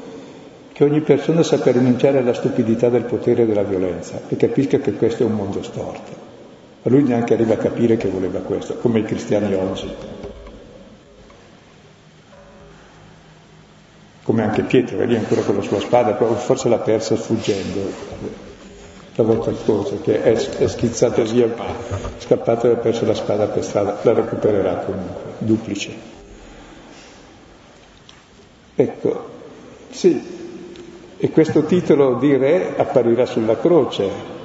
che 0.80 0.86
ogni 0.86 1.02
persona 1.02 1.42
sappia 1.42 1.72
rinunciare 1.72 2.16
alla 2.16 2.32
stupidità 2.32 2.88
del 2.88 3.02
potere 3.02 3.42
e 3.42 3.46
della 3.46 3.64
violenza 3.64 4.22
e 4.28 4.36
capisca 4.36 4.78
che 4.78 4.94
questo 4.94 5.24
è 5.24 5.26
un 5.26 5.34
mondo 5.34 5.62
storto. 5.62 6.10
Ma 6.80 6.90
lui 6.90 7.02
neanche 7.02 7.34
arriva 7.34 7.52
a 7.52 7.58
capire 7.58 7.98
che 7.98 8.08
voleva 8.08 8.38
questo, 8.38 8.76
come 8.76 9.00
i 9.00 9.02
cristiani 9.02 9.52
oggi. 9.52 9.92
Come 14.22 14.42
anche 14.42 14.62
Pietro, 14.62 15.00
è 15.00 15.04
lì 15.04 15.16
ancora 15.16 15.42
con 15.42 15.56
la 15.56 15.60
sua 15.60 15.80
spada, 15.80 16.16
forse 16.16 16.70
l'ha 16.70 16.78
persa 16.78 17.14
sfuggendo. 17.14 17.80
la 19.16 19.22
volta 19.22 19.54
scorsa, 19.54 19.96
che 19.96 20.22
è, 20.22 20.32
è 20.32 20.66
schizzato 20.66 21.22
via, 21.24 21.46
scappato 22.16 22.68
e 22.68 22.72
ha 22.72 22.76
perso 22.76 23.04
la 23.04 23.12
spada 23.12 23.48
per 23.48 23.64
strada, 23.64 23.98
la 24.00 24.14
recupererà 24.14 24.76
comunque, 24.76 25.32
duplice. 25.40 25.92
Ecco, 28.76 29.28
sì, 29.90 30.38
e 31.22 31.30
questo 31.30 31.64
titolo 31.64 32.14
di 32.14 32.34
re 32.34 32.74
apparirà 32.78 33.26
sulla 33.26 33.58
croce. 33.58 34.38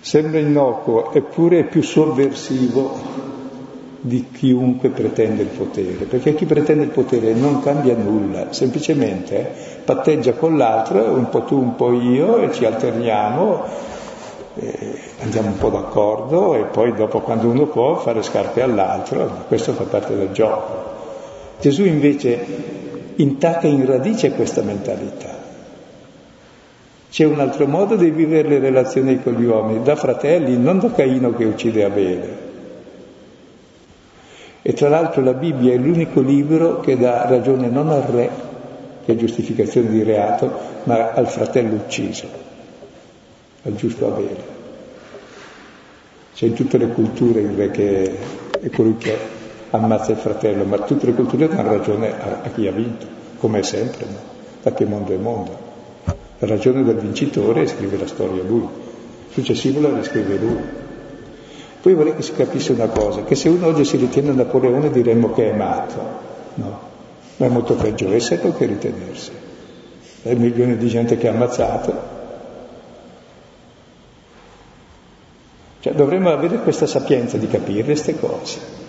Sembra 0.00 0.38
innocuo, 0.38 1.12
eppure 1.12 1.58
è 1.58 1.64
più 1.64 1.82
sovversivo 1.82 3.36
di 4.00 4.30
chiunque 4.32 4.88
pretende 4.88 5.42
il 5.42 5.48
potere, 5.48 6.06
perché 6.06 6.34
chi 6.34 6.46
pretende 6.46 6.84
il 6.84 6.90
potere 6.90 7.34
non 7.34 7.60
cambia 7.60 7.94
nulla, 7.94 8.54
semplicemente 8.54 9.52
patteggia 9.84 10.32
con 10.32 10.56
l'altro, 10.56 11.02
un 11.12 11.28
po' 11.28 11.42
tu, 11.42 11.58
un 11.58 11.74
po' 11.74 11.92
io, 11.92 12.38
e 12.38 12.52
ci 12.52 12.64
alterniamo, 12.64 13.64
eh, 14.54 14.98
andiamo 15.20 15.48
un 15.48 15.58
po' 15.58 15.68
d'accordo 15.68 16.54
e 16.54 16.62
poi 16.64 16.94
dopo 16.94 17.20
quando 17.20 17.48
uno 17.48 17.66
può 17.66 17.96
fa 17.96 18.14
le 18.14 18.22
scarpe 18.22 18.62
all'altro, 18.62 19.44
questo 19.46 19.74
fa 19.74 19.84
parte 19.84 20.16
del 20.16 20.32
gioco. 20.32 20.86
Gesù 21.60 21.84
invece 21.84 22.86
intacca 23.18 23.66
in 23.66 23.84
radice 23.84 24.32
questa 24.32 24.62
mentalità. 24.62 25.46
C'è 27.10 27.24
un 27.24 27.40
altro 27.40 27.66
modo 27.66 27.96
di 27.96 28.10
vivere 28.10 28.48
le 28.48 28.58
relazioni 28.58 29.20
con 29.22 29.34
gli 29.34 29.44
uomini, 29.44 29.82
da 29.82 29.96
fratelli, 29.96 30.56
non 30.56 30.78
da 30.78 30.92
Caino 30.92 31.34
che 31.34 31.44
uccide 31.44 31.84
Abele. 31.84 32.46
E 34.62 34.72
tra 34.74 34.88
l'altro 34.88 35.22
la 35.22 35.32
Bibbia 35.32 35.72
è 35.72 35.76
l'unico 35.76 36.20
libro 36.20 36.80
che 36.80 36.96
dà 36.96 37.26
ragione 37.26 37.68
non 37.68 37.88
al 37.90 38.02
re, 38.02 38.30
che 39.04 39.12
è 39.12 39.16
giustificazione 39.16 39.88
di 39.88 40.02
reato, 40.02 40.52
ma 40.84 41.12
al 41.12 41.28
fratello 41.28 41.74
ucciso, 41.74 42.26
al 43.62 43.74
giusto 43.74 44.06
Abele. 44.06 44.56
C'è 46.34 46.46
in 46.46 46.52
tutte 46.52 46.78
le 46.78 46.88
culture 46.88 47.40
il 47.40 47.50
re 47.50 47.70
che 47.70 48.16
è 48.60 48.70
colui 48.70 48.96
che 48.98 49.37
ammazza 49.70 50.12
il 50.12 50.18
fratello, 50.18 50.64
ma 50.64 50.78
tutte 50.78 51.06
le 51.06 51.14
culture 51.14 51.48
danno 51.48 51.70
ragione 51.70 52.12
a, 52.18 52.40
a 52.44 52.48
chi 52.50 52.66
ha 52.66 52.72
vinto, 52.72 53.06
come 53.38 53.62
sempre, 53.62 54.04
no? 54.06 54.36
da 54.62 54.72
che 54.72 54.84
mondo 54.84 55.12
è 55.12 55.16
mondo. 55.16 55.66
La 56.38 56.46
ragione 56.46 56.84
del 56.84 56.96
vincitore 56.96 57.66
scrive 57.66 57.98
la 57.98 58.06
storia 58.06 58.42
lui, 58.42 58.66
successivo 59.30 59.80
la 59.80 59.94
riscrive 59.94 60.36
lui. 60.36 60.86
Poi 61.80 61.94
vorrei 61.94 62.14
che 62.16 62.22
si 62.22 62.32
capisse 62.32 62.72
una 62.72 62.88
cosa, 62.88 63.24
che 63.24 63.34
se 63.34 63.48
uno 63.48 63.66
oggi 63.66 63.84
si 63.84 63.96
ritiene 63.96 64.32
Napoleone 64.32 64.90
diremmo 64.90 65.32
che 65.32 65.50
è 65.50 65.54
matto, 65.54 66.00
no? 66.54 66.86
Ma 67.36 67.46
è 67.46 67.48
molto 67.48 67.74
peggio 67.74 68.12
esserlo 68.12 68.52
che 68.52 68.66
ritenersi. 68.66 69.30
È 70.22 70.34
milioni 70.34 70.76
di 70.76 70.88
gente 70.88 71.16
che 71.16 71.28
ha 71.28 71.32
ammazzato. 71.32 72.16
Cioè 75.80 75.92
dovremmo 75.92 76.30
avere 76.32 76.58
questa 76.58 76.86
sapienza 76.86 77.36
di 77.36 77.46
capire 77.46 77.84
queste 77.84 78.18
cose. 78.18 78.86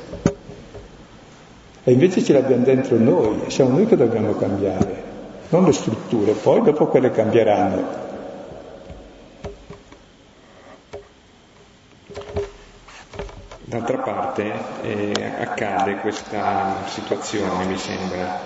E 1.84 1.92
invece 1.92 2.24
ce 2.24 2.34
l'abbiamo 2.34 2.64
dentro 2.64 2.98
noi, 2.98 3.50
siamo 3.50 3.72
noi 3.72 3.86
che 3.86 3.96
dobbiamo 3.96 4.34
cambiare, 4.34 5.04
non 5.50 5.64
le 5.64 5.72
strutture, 5.72 6.34
poi 6.34 6.62
dopo 6.62 6.88
quelle 6.88 7.12
cambieranno. 7.12 8.08
D'altra 13.64 13.98
parte 13.98 14.52
eh, 14.82 15.14
accade 15.40 15.98
questa 15.98 16.84
situazione, 16.86 17.66
mi 17.66 17.78
sembra, 17.78 18.40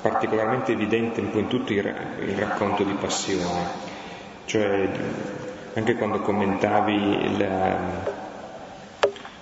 particolarmente 0.00 0.72
evidente 0.72 1.20
un 1.20 1.30
po' 1.30 1.38
in 1.38 1.48
tutto 1.48 1.72
il, 1.72 1.78
il 1.78 2.36
racconto 2.36 2.82
di 2.82 2.94
passione, 2.94 3.88
cioè 4.46 4.88
anche 5.74 5.94
quando 5.94 6.20
commentavi 6.20 7.36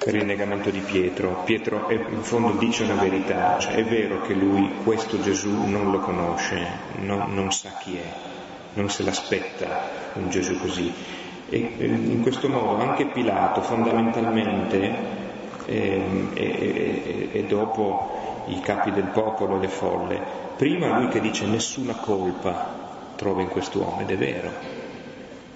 il, 0.05 0.07
il 0.07 0.21
rinnegamento 0.21 0.71
di 0.71 0.81
Pietro, 0.81 1.43
Pietro 1.45 1.91
in 1.91 2.23
fondo 2.23 2.53
dice 2.53 2.85
una 2.85 2.95
verità, 2.95 3.59
cioè 3.59 3.75
è 3.75 3.85
vero 3.85 4.23
che 4.23 4.35
lui 4.35 4.71
questo 4.85 5.21
Gesù 5.21 5.67
non 5.67 5.91
lo 5.91 5.99
conosce, 6.01 6.67
no, 6.99 7.27
non 7.27 7.51
sa 7.53 7.71
chi 7.81 7.97
è, 7.97 8.13
non 8.75 8.89
se 8.89 9.03
l'aspetta 9.03 9.67
un 10.15 10.31
Gesù 10.31 10.59
così. 10.59 10.93
E 11.51 11.57
in 11.79 12.21
questo 12.23 12.49
modo 12.49 12.83
anche 12.83 13.07
Pilato 13.07 13.63
fondamentalmente 13.63 15.27
e, 15.65 16.03
e, 16.35 17.29
e, 17.33 17.45
dopo 17.45 18.45
i 18.47 18.61
capi 18.61 18.93
del 18.93 19.07
popolo 19.07 19.57
e 19.57 19.61
le 19.61 19.69
folle. 19.69 20.21
Prima 20.57 20.99
lui 20.99 21.09
che 21.09 21.21
dice 21.21 21.47
nessuna 21.47 21.95
colpa 21.95 22.87
trova 23.17 23.41
in 23.41 23.49
quest'uomo, 23.49 24.01
ed 24.01 24.11
è 24.11 24.17
vero. 24.17 24.51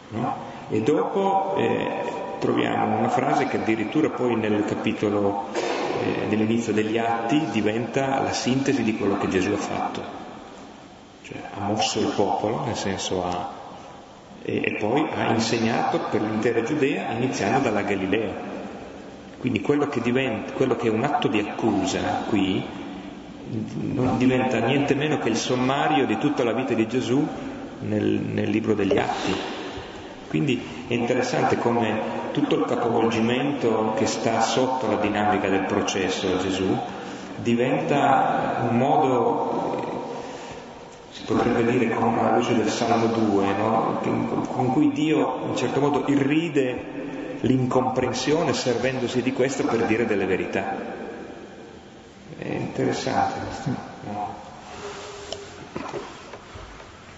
No? 0.09 0.37
E 0.69 0.81
dopo 0.81 1.55
eh, 1.57 2.22
troviamo 2.43 2.99
una 2.99 3.09
frase 3.09 3.47
che 3.47 3.59
addirittura 3.59 4.11
poi 4.11 4.35
nel 4.35 4.65
capitolo, 4.65 5.47
eh, 5.55 6.27
nell'inizio 6.27 6.73
degli 6.73 6.99
atti, 6.99 7.41
diventa 7.53 8.21
la 8.21 8.33
sintesi 8.33 8.83
di 8.83 8.97
quello 8.97 9.17
che 9.17 9.29
Gesù 9.29 9.53
ha 9.53 9.57
fatto. 9.57 10.03
Cioè 11.23 11.37
ha 11.55 11.61
mosso 11.61 12.01
il 12.01 12.13
popolo, 12.17 12.65
nel 12.65 12.77
senso 12.77 13.25
ha... 13.25 13.61
E, 14.45 14.61
e 14.65 14.77
poi 14.81 15.07
ha 15.15 15.33
insegnato 15.33 16.01
per 16.11 16.21
l'intera 16.21 16.65
Giudea, 16.65 17.13
iniziando 17.13 17.61
dalla 17.61 17.83
Galilea 17.83 18.53
quindi 19.43 19.61
quello 19.61 19.89
che, 19.89 20.01
diventa, 20.01 20.53
quello 20.53 20.77
che 20.77 20.87
è 20.87 20.91
un 20.91 21.03
atto 21.03 21.27
di 21.27 21.41
accusa 21.41 22.23
qui 22.29 22.65
non 23.93 24.17
diventa 24.17 24.61
niente 24.61 24.95
meno 24.95 25.19
che 25.19 25.31
il 25.31 25.37
sommario 25.37 26.07
di 26.07 26.17
tutta 26.17 26.45
la 26.45 26.53
vita 26.53 26.75
di 26.75 26.87
Gesù 26.87 27.27
nel, 27.81 28.05
nel 28.05 28.49
libro 28.49 28.75
degli 28.75 28.97
Atti. 28.97 29.35
Quindi 30.29 30.63
è 30.93 30.97
interessante 30.97 31.57
come 31.57 32.01
tutto 32.33 32.55
il 32.57 32.65
capovolgimento 32.67 33.95
che 33.97 34.07
sta 34.07 34.41
sotto 34.41 34.87
la 34.87 34.97
dinamica 34.97 35.49
del 35.49 35.65
processo 35.65 36.35
a 36.35 36.39
Gesù 36.39 36.79
diventa 37.37 38.67
un 38.69 38.77
modo, 38.77 40.11
si 41.11 41.23
potrebbe 41.23 41.65
dire 41.65 41.95
come 41.95 42.21
alla 42.21 42.37
luce 42.37 42.55
del 42.55 42.69
Salmo 42.69 43.07
2, 43.07 43.47
no? 43.57 44.01
con 44.53 44.73
cui 44.73 44.93
Dio 44.93 45.47
in 45.47 45.57
certo 45.57 45.81
modo 45.81 46.05
irride 46.07 47.01
l'incomprensione 47.41 48.53
servendosi 48.53 49.23
di 49.23 49.33
questo 49.33 49.65
per 49.65 49.87
dire 49.87 50.07
delle 50.07 50.27
verità. 50.27 51.01
È 52.39 52.49
interessante. 52.49 53.41
No? 54.05 54.35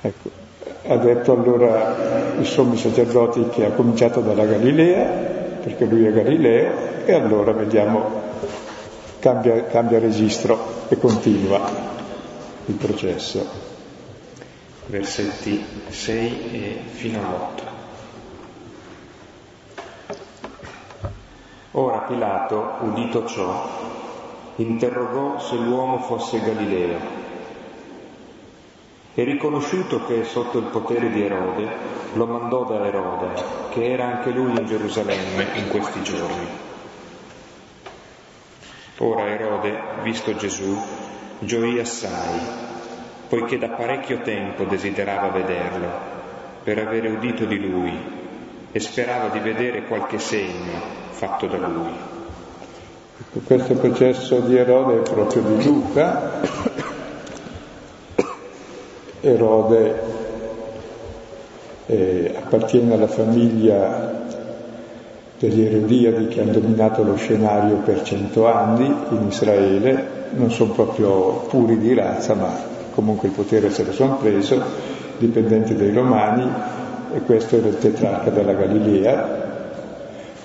Ecco, 0.01 0.44
ha 0.87 0.97
detto 0.97 1.33
allora 1.33 2.35
il 2.39 2.47
sommo 2.47 2.77
sacerdote 2.77 3.49
che 3.49 3.65
ha 3.65 3.71
cominciato 3.71 4.21
dalla 4.21 4.45
Galilea, 4.45 5.05
perché 5.63 5.87
lui 5.87 6.05
è 6.05 6.13
Galileo, 6.13 7.07
e 7.07 7.13
allora 7.15 7.53
vediamo, 7.53 8.21
cambia, 9.19 9.65
cambia 9.65 9.99
registro 9.99 10.87
e 10.89 10.99
continua 10.99 11.71
il 12.67 12.75
processo. 12.75 13.73
Versetti 14.87 15.65
6 15.89 16.81
fino 16.91 17.19
all'8. 17.19 17.73
Ora 21.77 21.99
Pilato, 22.01 22.75
udito 22.83 23.25
ciò, 23.25 23.69
interrogò 24.57 25.39
se 25.41 25.57
l'uomo 25.57 25.99
fosse 26.01 26.41
Galileo 26.41 27.24
e 29.15 29.23
riconosciuto 29.23 30.05
che 30.07 30.23
è 30.23 30.25
sotto 30.25 30.59
il 30.59 30.65
potere 30.65 31.09
di 31.11 31.25
Erode, 31.25 31.69
lo 32.15 32.27
mandò 32.27 32.65
da 32.65 32.85
Erode, 32.85 33.29
che 33.71 33.93
era 33.93 34.07
anche 34.07 34.31
lui 34.31 34.59
in 34.59 34.67
Gerusalemme 34.67 35.47
in 35.55 35.69
questi 35.69 36.03
giorni. 36.03 36.47
Ora 38.99 39.29
Erode, 39.29 39.79
visto 40.03 40.35
Gesù, 40.35 40.77
gioì 41.39 41.79
assai, 41.79 42.41
poiché 43.29 43.57
da 43.59 43.69
parecchio 43.69 44.21
tempo 44.23 44.65
desiderava 44.65 45.29
vederlo, 45.29 46.13
per 46.65 46.79
avere 46.79 47.09
udito 47.09 47.45
di 47.45 47.59
lui, 47.59 47.97
e 48.73 48.81
sperava 48.81 49.29
di 49.29 49.39
vedere 49.39 49.85
qualche 49.85 50.19
segno 50.19 50.81
fatto 51.11 51.47
da 51.47 51.69
lui. 51.69 51.93
Questo 53.45 53.75
processo 53.75 54.41
di 54.41 54.57
Erode 54.57 54.99
è 54.99 55.03
proprio 55.03 55.43
di 55.43 55.65
Luca. 55.65 56.93
Erode 59.25 59.95
eh, 61.87 62.35
appartiene 62.37 62.95
alla 62.95 63.07
famiglia 63.07 64.23
degli 65.39 65.63
Erodiadi 65.63 66.29
che 66.29 66.41
hanno 66.41 66.53
dominato 66.53 67.03
lo 67.03 67.17
scenario 67.17 67.77
per 67.77 68.03
cento 68.03 68.47
anni 68.47 68.87
in 68.87 69.27
Israele, 69.29 70.07
non 70.37 70.51
sono 70.51 70.73
proprio 70.73 71.45
puri 71.49 71.79
di 71.79 71.95
razza, 71.95 72.35
ma 72.35 72.51
comunque 72.95 73.29
il 73.29 73.35
potere 73.35 73.71
se 73.71 73.85
lo 73.85 73.93
sono 73.93 74.17
preso, 74.17 74.63
dipendenti 75.19 75.75
dai 75.75 75.93
Romani, 75.93 76.49
e 77.15 77.21
questo 77.21 77.57
era 77.57 77.69
il 77.69 77.79
tetrarca 77.79 78.31
della 78.31 78.55
Galilea, 78.55 79.43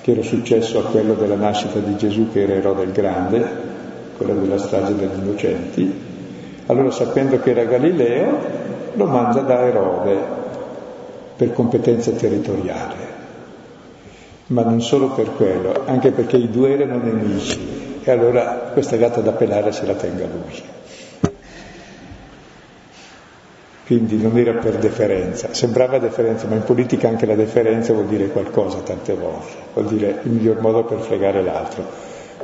che 0.02 0.12
era 0.12 0.22
successo 0.22 0.80
a 0.80 0.84
quello 0.84 1.14
della 1.14 1.36
nascita 1.36 1.80
di 1.80 1.96
Gesù 1.98 2.32
che 2.32 2.44
era 2.44 2.54
Erode 2.54 2.84
il 2.84 2.92
Grande, 2.92 3.48
quello 4.18 4.34
della 4.36 4.58
strage 4.58 4.96
degli 4.96 5.20
innocenti. 5.22 6.09
Allora 6.70 6.92
sapendo 6.92 7.40
che 7.40 7.50
era 7.50 7.64
Galileo 7.64 8.38
lo 8.94 9.06
manda 9.06 9.42
da 9.42 9.66
Erode 9.66 10.18
per 11.36 11.52
competenza 11.52 12.12
territoriale. 12.12 13.08
Ma 14.48 14.62
non 14.62 14.80
solo 14.80 15.10
per 15.10 15.34
quello, 15.36 15.84
anche 15.86 16.12
perché 16.12 16.38
i 16.38 16.50
due 16.50 16.74
erano 16.74 16.98
nemici 16.98 18.00
e 18.04 18.12
allora 18.12 18.70
questa 18.72 18.98
gatta 18.98 19.20
da 19.22 19.32
pelare 19.32 19.72
se 19.72 19.86
la 19.88 19.94
tenga 19.94 20.26
lui. 20.26 20.62
Quindi 23.88 24.22
non 24.22 24.38
era 24.38 24.54
per 24.54 24.78
deferenza, 24.78 25.52
sembrava 25.56 25.98
deferenza, 25.98 26.46
ma 26.46 26.54
in 26.54 26.64
politica 26.64 27.08
anche 27.08 27.26
la 27.26 27.34
deferenza 27.34 27.94
vuol 27.94 28.06
dire 28.06 28.28
qualcosa 28.28 28.78
tante 28.80 29.16
volte, 29.16 29.56
vuol 29.74 29.88
dire 29.88 30.20
il 30.22 30.30
miglior 30.30 30.62
modo 30.62 30.84
per 30.84 31.00
fregare 31.00 31.42
l'altro. 31.42 31.84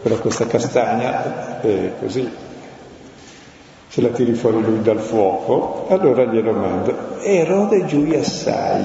Però 0.02 0.16
questa 0.16 0.48
castagna 0.48 1.62
è 1.62 1.92
così, 2.00 2.28
se 3.96 4.02
la 4.02 4.10
tiri 4.10 4.34
fuori 4.34 4.62
lui 4.62 4.82
dal 4.82 5.00
fuoco, 5.00 5.86
allora 5.88 6.26
glielo 6.26 6.52
manda. 6.52 7.22
Erode 7.22 7.86
giù 7.86 8.06
assai. 8.14 8.84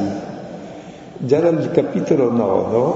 Già 1.17 1.41
dal 1.41 1.73
capitolo 1.73 2.31
9 2.31 2.95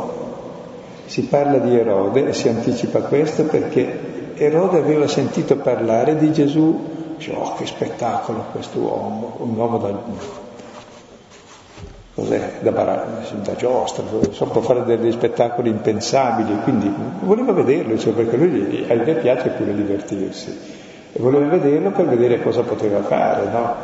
si 1.07 1.23
parla 1.25 1.59
di 1.59 1.77
Erode 1.77 2.29
e 2.29 2.33
si 2.33 2.49
anticipa 2.49 3.01
questo 3.01 3.43
perché 3.43 4.35
Erode 4.37 4.79
aveva 4.79 5.09
sentito 5.09 5.57
parlare 5.57 6.17
di 6.17 6.33
Gesù 6.33 6.93
Dice, 7.17 7.33
oh 7.33 7.55
che 7.57 7.67
spettacolo 7.67 8.45
questo 8.53 8.79
uomo, 8.79 9.37
un 9.39 9.57
uomo 9.57 9.79
da, 9.79 9.93
cos'è, 12.15 12.59
da, 12.61 12.71
da 12.71 13.55
giostra, 13.57 14.05
so, 14.31 14.45
può 14.47 14.61
fare 14.61 14.85
degli 14.85 15.11
spettacoli 15.11 15.69
impensabili, 15.69 16.61
quindi 16.62 16.93
voleva 17.23 17.53
vederlo, 17.53 17.99
cioè, 17.99 18.12
perché 18.12 18.37
lui 18.37 18.87
a 18.89 18.95
lui 18.95 19.15
piace 19.15 19.49
pure 19.51 19.75
divertirsi, 19.75 20.83
e 21.17 21.21
voleva 21.21 21.57
vederlo 21.57 21.93
per 21.93 22.07
vedere 22.07 22.43
cosa 22.43 22.62
poteva 22.62 23.01
fare, 23.03 23.49
no? 23.49 23.75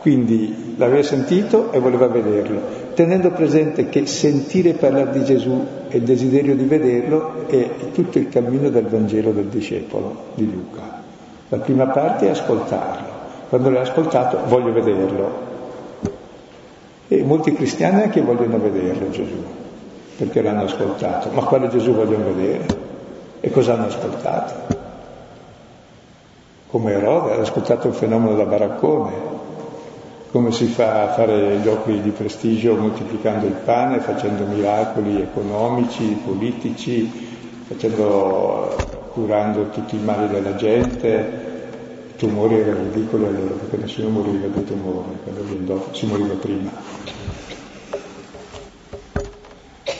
Quindi 0.00 0.74
l'aveva 0.76 1.02
sentito 1.02 1.72
e 1.72 1.80
voleva 1.80 2.06
vederlo, 2.06 2.60
tenendo 2.94 3.30
presente 3.30 3.88
che 3.88 4.06
sentire 4.06 4.74
parlare 4.74 5.10
di 5.10 5.24
Gesù 5.24 5.66
e 5.88 5.96
il 5.96 6.04
desiderio 6.04 6.54
di 6.54 6.64
vederlo 6.64 7.48
è 7.48 7.68
tutto 7.92 8.18
il 8.18 8.28
cammino 8.28 8.68
del 8.70 8.86
Vangelo 8.86 9.32
del 9.32 9.46
discepolo 9.46 10.16
di 10.34 10.50
Luca. 10.50 11.02
La 11.48 11.58
prima 11.58 11.86
parte 11.86 12.26
è 12.26 12.30
ascoltarlo. 12.30 13.10
Quando 13.48 13.70
l'hai 13.70 13.82
ascoltato 13.82 14.38
voglio 14.46 14.72
vederlo. 14.72 15.50
E 17.08 17.22
molti 17.24 17.52
cristiani 17.54 18.02
anche 18.02 18.20
vogliono 18.20 18.58
vederlo 18.58 19.10
Gesù, 19.10 19.42
perché 20.16 20.42
l'hanno 20.42 20.64
ascoltato. 20.64 21.28
Ma 21.32 21.42
quale 21.42 21.68
Gesù 21.68 21.92
vogliono 21.92 22.32
vedere? 22.32 22.66
E 23.40 23.50
cosa 23.50 23.74
hanno 23.74 23.86
ascoltato? 23.86 24.82
Come 26.72 26.92
Erode, 26.92 27.34
ha 27.34 27.40
ascoltato 27.42 27.88
il 27.88 27.92
fenomeno 27.92 28.34
da 28.34 28.46
baraccone, 28.46 29.12
come 30.30 30.52
si 30.52 30.64
fa 30.64 31.02
a 31.02 31.12
fare 31.12 31.60
giochi 31.60 32.00
di 32.00 32.08
prestigio 32.08 32.74
moltiplicando 32.76 33.44
il 33.44 33.52
pane, 33.52 34.00
facendo 34.00 34.46
miracoli 34.46 35.20
economici, 35.20 36.18
politici, 36.24 37.28
facendo 37.68 38.74
curando 39.12 39.68
tutti 39.68 39.96
i 39.96 40.02
mali 40.02 40.28
della 40.28 40.54
gente, 40.54 41.42
i 42.08 42.16
tumori 42.16 42.60
erano 42.60 42.84
ridicoli 42.90 43.26
allora 43.26 43.52
perché 43.52 43.76
nessuno 43.76 44.08
moriva 44.08 44.46
di 44.46 44.64
tumore, 44.64 45.08
quando 45.24 45.88
si 45.90 46.06
moriva 46.06 46.34
prima. 46.36 46.70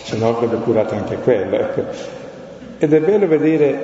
Se 0.05 0.16
no 0.16 0.29
avrebbe 0.31 0.57
curato 0.57 0.95
anche 0.95 1.16
quello. 1.16 1.55
Ecco. 1.55 2.20
Ed 2.83 2.93
è 2.93 2.99
bello 2.99 3.28
vedere 3.28 3.80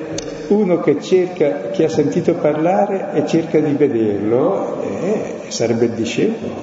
uno 0.48 0.80
che 0.80 1.00
cerca, 1.00 1.70
che 1.70 1.84
ha 1.84 1.88
sentito 1.88 2.34
parlare 2.34 3.10
e 3.12 3.28
cerca 3.28 3.60
di 3.60 3.70
vederlo, 3.74 4.82
e 4.82 5.34
sarebbe 5.52 5.84
il 5.84 5.92
discepolo. 5.92 6.54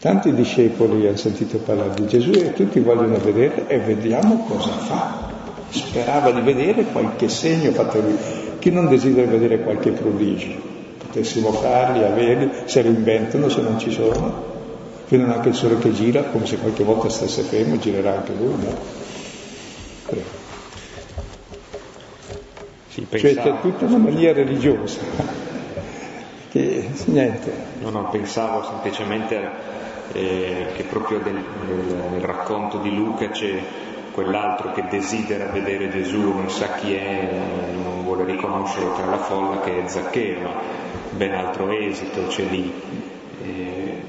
Tanti 0.00 0.34
discepoli 0.34 1.06
hanno 1.06 1.16
sentito 1.16 1.58
parlare 1.58 1.94
di 1.94 2.08
Gesù 2.08 2.32
e 2.32 2.52
tutti 2.54 2.80
vogliono 2.80 3.18
vederlo 3.18 3.68
e 3.68 3.78
vediamo 3.78 4.44
cosa 4.48 4.70
fa 4.70 5.30
sperava 5.68 6.32
di 6.32 6.40
vedere 6.40 6.86
qualche 6.86 7.28
segno 7.28 7.70
fatto 7.70 8.00
lui. 8.00 8.16
Chi 8.58 8.72
non 8.72 8.88
desidera 8.88 9.30
vedere 9.30 9.60
qualche 9.60 9.92
prodigio? 9.92 10.56
Potessimo 10.98 11.52
farli, 11.52 12.02
averli, 12.02 12.50
se 12.64 12.82
lo 12.82 12.88
inventano, 12.88 13.48
se 13.48 13.60
non 13.60 13.78
ci 13.78 13.92
sono. 13.92 14.42
Vedono 15.06 15.34
anche 15.34 15.50
il 15.50 15.54
sole 15.54 15.78
che 15.78 15.92
gira, 15.92 16.24
come 16.24 16.46
se 16.46 16.56
qualche 16.58 16.82
volta 16.82 17.08
stesse 17.08 17.42
fermo, 17.42 17.78
girerà 17.78 18.16
anche 18.16 18.32
lui, 18.36 18.54
no? 18.58 19.03
Prego. 20.14 20.42
Sì, 22.88 23.06
cioè 23.10 23.34
c'è 23.34 23.60
tutta 23.60 23.86
una 23.86 23.98
mania 23.98 24.32
religiosa. 24.32 25.00
che 26.50 26.88
niente. 27.06 27.52
No, 27.80 27.90
no, 27.90 28.08
pensavo 28.08 28.62
semplicemente 28.62 29.50
eh, 30.12 30.66
che 30.76 30.84
proprio 30.84 31.18
del, 31.18 31.42
nel, 31.66 32.04
nel 32.12 32.20
racconto 32.20 32.78
di 32.78 32.94
Luca 32.94 33.28
c'è 33.30 33.60
quell'altro 34.12 34.70
che 34.70 34.84
desidera 34.88 35.46
vedere 35.46 35.90
Gesù, 35.90 36.20
non 36.20 36.48
sa 36.48 36.74
chi 36.74 36.94
è, 36.94 37.28
non 37.82 38.04
vuole 38.04 38.24
riconoscerlo 38.24 38.94
tra 38.94 39.06
la 39.06 39.18
folla, 39.18 39.60
che 39.60 39.82
è 39.82 39.88
Zaccheo, 39.88 40.40
ma 40.40 40.52
ben 41.10 41.34
altro 41.34 41.70
esito 41.72 42.28
c'è 42.28 42.44
lì. 42.44 42.72
E 43.42 44.02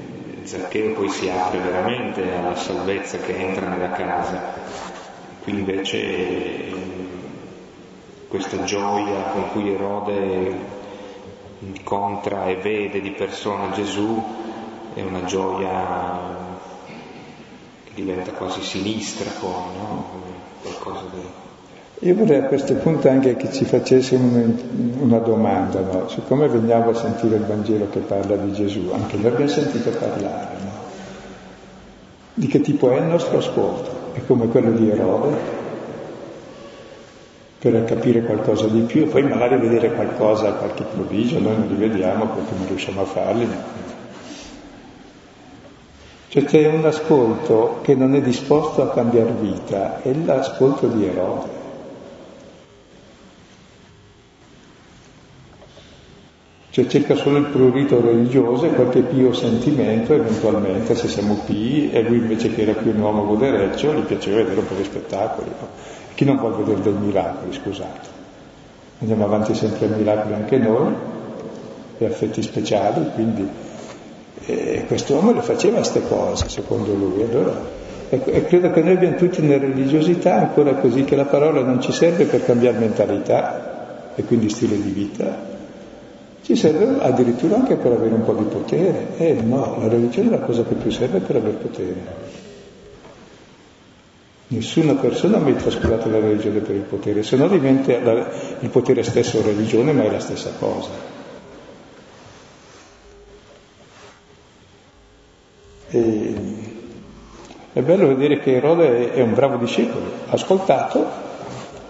Zaccheo 0.44 0.92
poi 0.92 1.08
si 1.08 1.28
apre 1.28 1.58
veramente 1.58 2.22
alla 2.32 2.54
salvezza 2.54 3.18
che 3.18 3.36
entra 3.36 3.66
nella 3.66 3.90
casa. 3.90 4.85
Qui 5.46 5.54
invece 5.54 6.74
questa 8.26 8.64
gioia 8.64 9.30
con 9.30 9.50
cui 9.52 9.72
Erode 9.72 10.54
incontra 11.60 12.46
e 12.46 12.56
vede 12.56 13.00
di 13.00 13.12
persona 13.12 13.70
Gesù 13.70 14.20
è 14.92 15.02
una 15.02 15.22
gioia 15.22 16.46
diventa 17.94 18.32
quasi 18.32 18.60
sinistra 18.60 19.30
poi, 19.38 19.76
no? 19.78 20.04
Qualcosa 20.62 21.04
di... 21.12 22.08
Io 22.08 22.14
vorrei 22.16 22.40
a 22.40 22.46
questo 22.46 22.74
punto 22.74 23.08
anche 23.08 23.36
che 23.36 23.52
ci 23.52 23.64
facesse 23.64 24.16
una, 24.16 24.52
una 24.98 25.18
domanda, 25.18 25.78
no? 25.78 26.08
Siccome 26.08 26.48
veniamo 26.48 26.90
a 26.90 26.94
sentire 26.94 27.36
il 27.36 27.44
Vangelo 27.44 27.88
che 27.88 28.00
parla 28.00 28.34
di 28.34 28.52
Gesù, 28.52 28.90
anche 28.92 29.16
noi 29.16 29.26
abbiamo 29.28 29.48
sentito 29.48 29.90
parlare, 29.90 30.56
no? 30.58 30.70
Di 32.34 32.48
che 32.48 32.60
tipo 32.62 32.90
è 32.90 32.96
il 32.96 33.04
nostro 33.04 33.38
ascolto? 33.38 33.95
È 34.16 34.24
come 34.26 34.48
quello 34.48 34.70
di 34.70 34.88
Erode? 34.88 35.36
Per 37.58 37.84
capire 37.84 38.22
qualcosa 38.22 38.66
di 38.66 38.80
più, 38.80 39.08
poi 39.08 39.22
magari 39.24 39.58
vedere 39.58 39.92
qualcosa, 39.92 40.52
qualche 40.52 40.84
prodigio, 40.84 41.38
noi 41.38 41.58
non 41.58 41.66
li 41.66 41.74
vediamo 41.74 42.26
perché 42.28 42.54
non 42.56 42.66
riusciamo 42.66 43.02
a 43.02 43.04
farli, 43.04 43.46
cioè 46.28 46.44
c'è 46.44 46.66
un 46.66 46.86
ascolto 46.86 47.80
che 47.82 47.94
non 47.94 48.14
è 48.14 48.22
disposto 48.22 48.82
a 48.82 48.90
cambiare 48.90 49.32
vita, 49.32 50.00
è 50.00 50.14
l'ascolto 50.14 50.86
di 50.86 51.04
Erode. 51.04 51.55
Cioè 56.76 56.88
cerca 56.88 57.14
solo 57.14 57.38
il 57.38 57.46
prurito 57.46 58.02
religioso 58.02 58.66
e 58.66 58.74
qualche 58.74 59.00
pio 59.00 59.32
sentimento, 59.32 60.12
eventualmente 60.12 60.94
se 60.94 61.08
siamo 61.08 61.40
pii, 61.46 61.90
e 61.90 62.02
lui 62.02 62.18
invece 62.18 62.54
che 62.54 62.60
era 62.60 62.74
più 62.74 62.90
un 62.90 63.00
uomo 63.00 63.24
godereccio, 63.24 63.94
gli 63.94 64.02
piaceva 64.02 64.42
vedere 64.42 64.60
un 64.60 64.66
po' 64.66 64.74
di 64.74 64.84
spettacoli. 64.84 65.48
No? 65.58 65.68
Chi 66.14 66.26
non 66.26 66.36
vuole 66.36 66.56
vedere 66.56 66.82
dei 66.82 66.92
miracoli, 66.92 67.54
scusate? 67.54 68.08
Andiamo 68.98 69.24
avanti 69.24 69.54
sempre 69.54 69.86
a 69.86 69.88
miracoli 69.88 70.34
anche 70.34 70.58
noi, 70.58 70.92
e 71.96 72.04
affetti 72.04 72.42
speciali, 72.42 73.10
quindi 73.14 73.48
e 74.44 74.84
quest'uomo 74.86 75.32
le 75.32 75.40
faceva 75.40 75.76
queste 75.76 76.06
cose, 76.06 76.50
secondo 76.50 76.92
lui. 76.92 77.22
Allora, 77.22 77.58
e 78.10 78.44
credo 78.44 78.70
che 78.70 78.82
noi 78.82 78.92
abbiamo 78.92 79.16
tutti 79.16 79.40
una 79.40 79.56
religiosità 79.56 80.34
ancora 80.34 80.74
così 80.74 81.04
che 81.04 81.16
la 81.16 81.24
parola 81.24 81.62
non 81.62 81.80
ci 81.80 81.92
serve 81.92 82.26
per 82.26 82.44
cambiare 82.44 82.76
mentalità 82.76 84.12
e 84.14 84.22
quindi 84.24 84.50
stile 84.50 84.78
di 84.78 84.90
vita, 84.90 85.54
ci 86.46 86.54
serve 86.54 87.02
addirittura 87.02 87.56
anche 87.56 87.74
per 87.74 87.90
avere 87.90 88.14
un 88.14 88.22
po' 88.22 88.34
di 88.34 88.44
potere. 88.44 89.16
Eh 89.16 89.32
no, 89.32 89.78
la 89.80 89.88
religione 89.88 90.28
è 90.28 90.30
la 90.30 90.46
cosa 90.46 90.62
che 90.62 90.74
più 90.74 90.92
serve 90.92 91.18
per 91.18 91.34
avere 91.34 91.56
potere. 91.56 91.94
Nessuna 94.46 94.94
persona 94.94 95.38
mette 95.38 95.68
scusate 95.68 96.08
la 96.08 96.20
religione 96.20 96.60
per 96.60 96.76
il 96.76 96.82
potere, 96.82 97.24
se 97.24 97.34
no 97.34 97.48
diventa 97.48 97.98
la, 97.98 98.30
il 98.60 98.68
potere 98.68 99.02
stesso 99.02 99.42
religione, 99.42 99.90
ma 99.90 100.04
è 100.04 100.10
la 100.12 100.20
stessa 100.20 100.52
cosa. 100.56 100.90
E 105.90 106.34
è 107.72 107.80
bello 107.80 108.06
vedere 108.06 108.38
che 108.38 108.54
Erode 108.54 109.12
è 109.14 109.20
un 109.20 109.34
bravo 109.34 109.56
discepolo, 109.56 110.04
ha 110.28 110.34
ascoltato, 110.34 111.04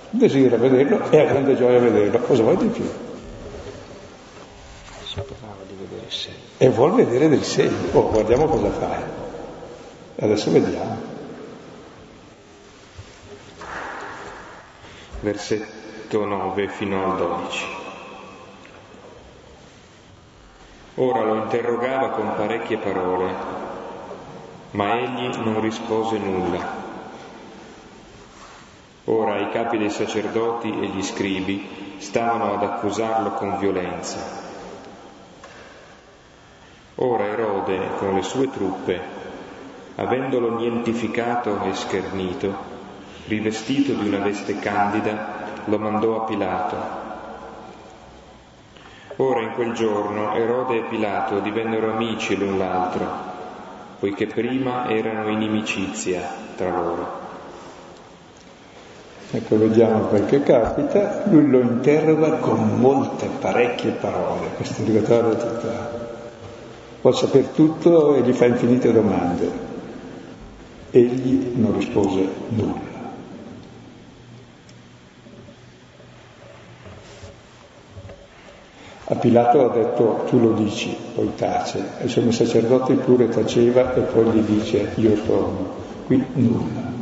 desidera 0.08 0.56
vederlo 0.56 1.10
e 1.10 1.18
ha 1.20 1.24
grande 1.26 1.56
gioia 1.56 1.78
vederlo. 1.78 2.20
Cosa 2.20 2.42
vuoi 2.42 2.56
di 2.56 2.68
più? 2.68 3.05
Sperava 5.46 5.62
di 5.68 5.76
vedere 5.78 6.06
il 6.06 6.12
segno. 6.12 6.36
E 6.58 6.68
vuol 6.70 6.94
vedere 6.94 7.28
del 7.28 7.44
segno. 7.44 7.76
Oh, 7.92 8.10
guardiamo 8.10 8.46
cosa 8.46 8.70
fa. 8.70 9.02
Adesso 10.18 10.50
vediamo. 10.50 11.14
Versetto 15.20 16.24
9 16.24 16.68
fino 16.68 17.12
al 17.12 17.16
12. 17.16 17.64
Ora 20.96 21.22
lo 21.22 21.34
interrogava 21.36 22.10
con 22.10 22.34
parecchie 22.34 22.78
parole 22.78 23.64
ma 24.72 24.98
egli 24.98 25.36
non 25.36 25.60
rispose 25.60 26.18
nulla. 26.18 26.84
Ora 29.04 29.38
i 29.38 29.50
capi 29.50 29.78
dei 29.78 29.90
sacerdoti 29.90 30.68
e 30.68 30.88
gli 30.88 31.02
scribi 31.02 31.96
stavano 31.98 32.54
ad 32.54 32.62
accusarlo 32.62 33.30
con 33.32 33.58
violenza. 33.58 34.45
Ora 36.98 37.26
Erode 37.26 37.78
con 37.98 38.14
le 38.14 38.22
sue 38.22 38.50
truppe, 38.50 38.98
avendolo 39.96 40.56
nientificato 40.56 41.60
e 41.64 41.74
schernito, 41.74 42.54
rivestito 43.26 43.92
di 43.92 44.08
una 44.08 44.24
veste 44.24 44.58
candida, 44.58 45.60
lo 45.66 45.78
mandò 45.78 46.22
a 46.22 46.24
Pilato. 46.24 46.76
Ora 49.16 49.42
in 49.42 49.52
quel 49.52 49.74
giorno 49.74 50.34
Erode 50.36 50.78
e 50.78 50.84
Pilato 50.88 51.40
divennero 51.40 51.92
amici 51.92 52.34
l'un 52.34 52.56
l'altro, 52.56 53.06
poiché 53.98 54.26
prima 54.26 54.88
erano 54.88 55.28
inimicizia 55.28 56.22
tra 56.56 56.70
loro. 56.70 57.24
Ecco, 59.32 59.58
vediamo 59.58 60.04
perché 60.04 60.42
capita, 60.42 61.24
lui 61.26 61.46
lo 61.50 61.60
interroga 61.60 62.38
con 62.38 62.78
molte, 62.78 63.28
parecchie 63.38 63.90
parole, 63.90 64.48
questo 64.56 64.80
interrogatorio 64.80 65.36
totale. 65.36 66.05
Può 67.06 67.14
sapere 67.14 67.52
tutto 67.52 68.16
e 68.16 68.22
gli 68.22 68.32
fa 68.32 68.46
infinite 68.46 68.92
domande. 68.92 69.48
Egli 70.90 71.52
non 71.54 71.76
rispose 71.76 72.28
nulla. 72.48 72.80
A 79.04 79.14
Pilato 79.14 79.70
ha 79.70 79.72
detto 79.72 80.24
tu 80.26 80.40
lo 80.40 80.50
dici, 80.54 80.96
poi 81.14 81.30
tace, 81.36 81.78
e 82.00 82.06
il 82.06 82.10
sommo 82.10 82.32
sacerdote 82.32 82.94
pure 82.94 83.28
taceva 83.28 83.94
e 83.94 84.00
poi 84.00 84.24
gli 84.30 84.40
dice 84.40 84.90
io 84.96 85.14
sono. 85.24 85.74
Qui 86.06 86.24
nulla. 86.32 86.95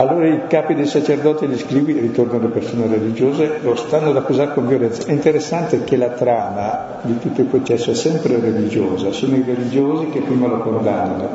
Allora 0.00 0.26
i 0.26 0.46
capi 0.46 0.74
dei 0.74 0.86
sacerdoti 0.86 1.44
e 1.44 1.48
gli 1.48 1.58
scrivi, 1.58 1.92
ritornano 1.92 2.44
le 2.44 2.48
persone 2.48 2.86
religiose, 2.86 3.58
lo 3.60 3.76
stanno 3.76 4.08
ad 4.08 4.16
accusare 4.16 4.54
con 4.54 4.66
violenza. 4.66 5.04
È 5.04 5.12
interessante 5.12 5.84
che 5.84 5.98
la 5.98 6.08
trama 6.08 7.00
di 7.02 7.18
tutto 7.18 7.42
il 7.42 7.48
processo 7.48 7.90
è 7.90 7.94
sempre 7.94 8.40
religiosa, 8.40 9.12
sono 9.12 9.36
i 9.36 9.42
religiosi 9.44 10.08
che 10.08 10.20
prima 10.20 10.46
lo 10.46 10.60
condannano, 10.60 11.28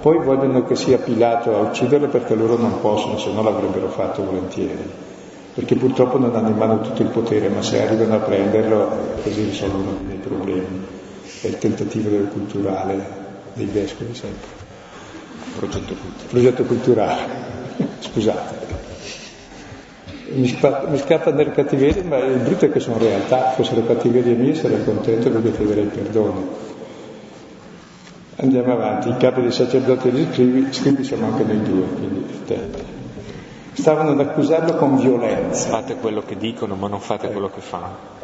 poi 0.00 0.18
vogliono 0.24 0.64
che 0.64 0.74
sia 0.74 0.98
Pilato 0.98 1.54
a 1.54 1.60
ucciderlo 1.60 2.08
perché 2.08 2.34
loro 2.34 2.56
non 2.56 2.80
possono, 2.80 3.16
se 3.16 3.30
no 3.30 3.44
l'avrebbero 3.44 3.86
fatto 3.90 4.24
volentieri, 4.24 4.90
perché 5.54 5.76
purtroppo 5.76 6.18
non 6.18 6.34
hanno 6.34 6.48
in 6.48 6.56
mano 6.56 6.80
tutto 6.80 7.02
il 7.02 7.08
potere, 7.10 7.48
ma 7.48 7.62
se 7.62 7.80
arrivano 7.80 8.16
a 8.16 8.18
prenderlo 8.18 8.88
così 9.22 9.44
risolvono 9.44 9.98
dei 10.08 10.16
problemi. 10.16 10.84
È 11.42 11.46
il 11.46 11.58
tentativo 11.58 12.08
del 12.08 12.26
culturale 12.26 13.06
dei 13.52 13.66
vescovi 13.66 14.12
sempre. 14.16 14.48
Progetto 15.56 15.94
culturale. 15.94 16.28
Progetto 16.28 16.64
culturale. 16.64 17.49
Scusate. 18.00 18.78
Mi, 20.32 20.46
spa, 20.46 20.86
mi 20.88 20.98
scappa 20.98 21.32
nel 21.32 21.52
cattiveria, 21.52 22.04
ma 22.04 22.18
il 22.18 22.38
brutto 22.38 22.64
è 22.64 22.70
che 22.70 22.80
sono 22.80 22.98
realtà, 22.98 23.50
fossero 23.50 23.84
cattiverie 23.84 24.34
mie 24.34 24.54
sarei 24.54 24.84
contento 24.84 25.30
perché 25.30 25.52
chiederei 25.52 25.86
perdono. 25.86 26.68
Andiamo 28.36 28.72
avanti, 28.72 29.08
i 29.08 29.16
capi 29.16 29.42
dei 29.42 29.52
sacerdoti 29.52 30.08
e 30.08 30.10
gli 30.12 30.26
scrivi, 30.32 30.72
scrivi 30.72 31.04
siamo 31.04 31.26
anche 31.26 31.42
noi 31.42 31.62
due, 31.62 31.84
quindi 31.86 32.24
attenti. 32.42 32.82
Stavano 33.72 34.10
ad 34.10 34.20
accusarlo 34.20 34.76
con 34.76 34.96
violenza. 34.96 35.68
Fate 35.68 35.96
quello 35.96 36.22
che 36.22 36.36
dicono, 36.36 36.74
ma 36.74 36.88
non 36.88 37.00
fate 37.00 37.28
quello 37.28 37.50
che 37.50 37.60
fanno. 37.60 38.18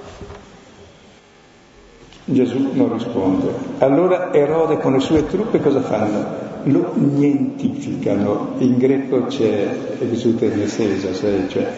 Gesù 2.25 2.71
non 2.73 2.93
risponde. 2.93 3.53
Allora 3.79 4.33
Erode 4.33 4.79
con 4.79 4.95
le 4.95 5.01
sue 5.01 5.27
truppe 5.27 5.61
cosa 5.61 5.81
fanno? 5.81 6.55
Lo 6.69 6.93
nientificano. 6.95 8.55
In 8.59 8.77
greco 8.79 9.27
c'è 9.27 9.69
esutenesesa, 10.01 11.13
cioè 11.49 11.73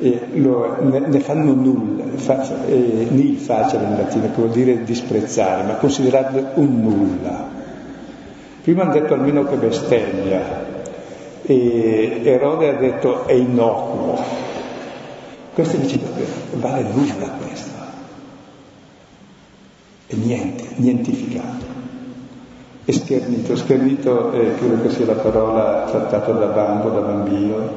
eh, 0.00 0.20
lo, 0.34 0.76
ne, 0.80 1.00
ne, 1.00 1.20
fanno 1.20 1.52
nulla, 1.54 2.04
fa, 2.14 2.64
eh, 2.66 3.06
nil 3.10 3.36
facile 3.36 3.84
in 3.84 3.96
latino, 3.96 4.26
che 4.26 4.36
vuol 4.36 4.50
dire 4.50 4.84
disprezzare, 4.84 5.64
ma 5.64 5.74
considerarlo 5.74 6.50
un 6.54 6.80
nulla. 6.80 7.50
Prima 8.62 8.82
hanno 8.82 8.92
detto 8.92 9.14
almeno 9.14 9.44
che 9.44 9.56
bestemmia, 9.56 10.66
e 11.42 12.20
Erode 12.22 12.68
ha 12.68 12.78
detto 12.78 13.26
è 13.26 13.32
innocuo. 13.32 14.22
Questo 15.52 15.76
dice 15.78 15.98
vale 16.52 16.82
nulla 16.82 17.30
questo 17.42 17.70
e 20.06 20.16
niente, 20.16 20.64
nientificato. 20.76 21.67
E 22.88 22.92
schernito, 22.94 23.54
schernito 23.54 24.32
eh, 24.32 24.54
credo 24.54 24.80
che 24.80 24.88
sia 24.88 25.04
la 25.04 25.12
parola 25.12 25.84
trattata 25.90 26.32
da 26.32 26.46
bambo, 26.46 26.88
da 26.88 27.00
bambino, 27.00 27.70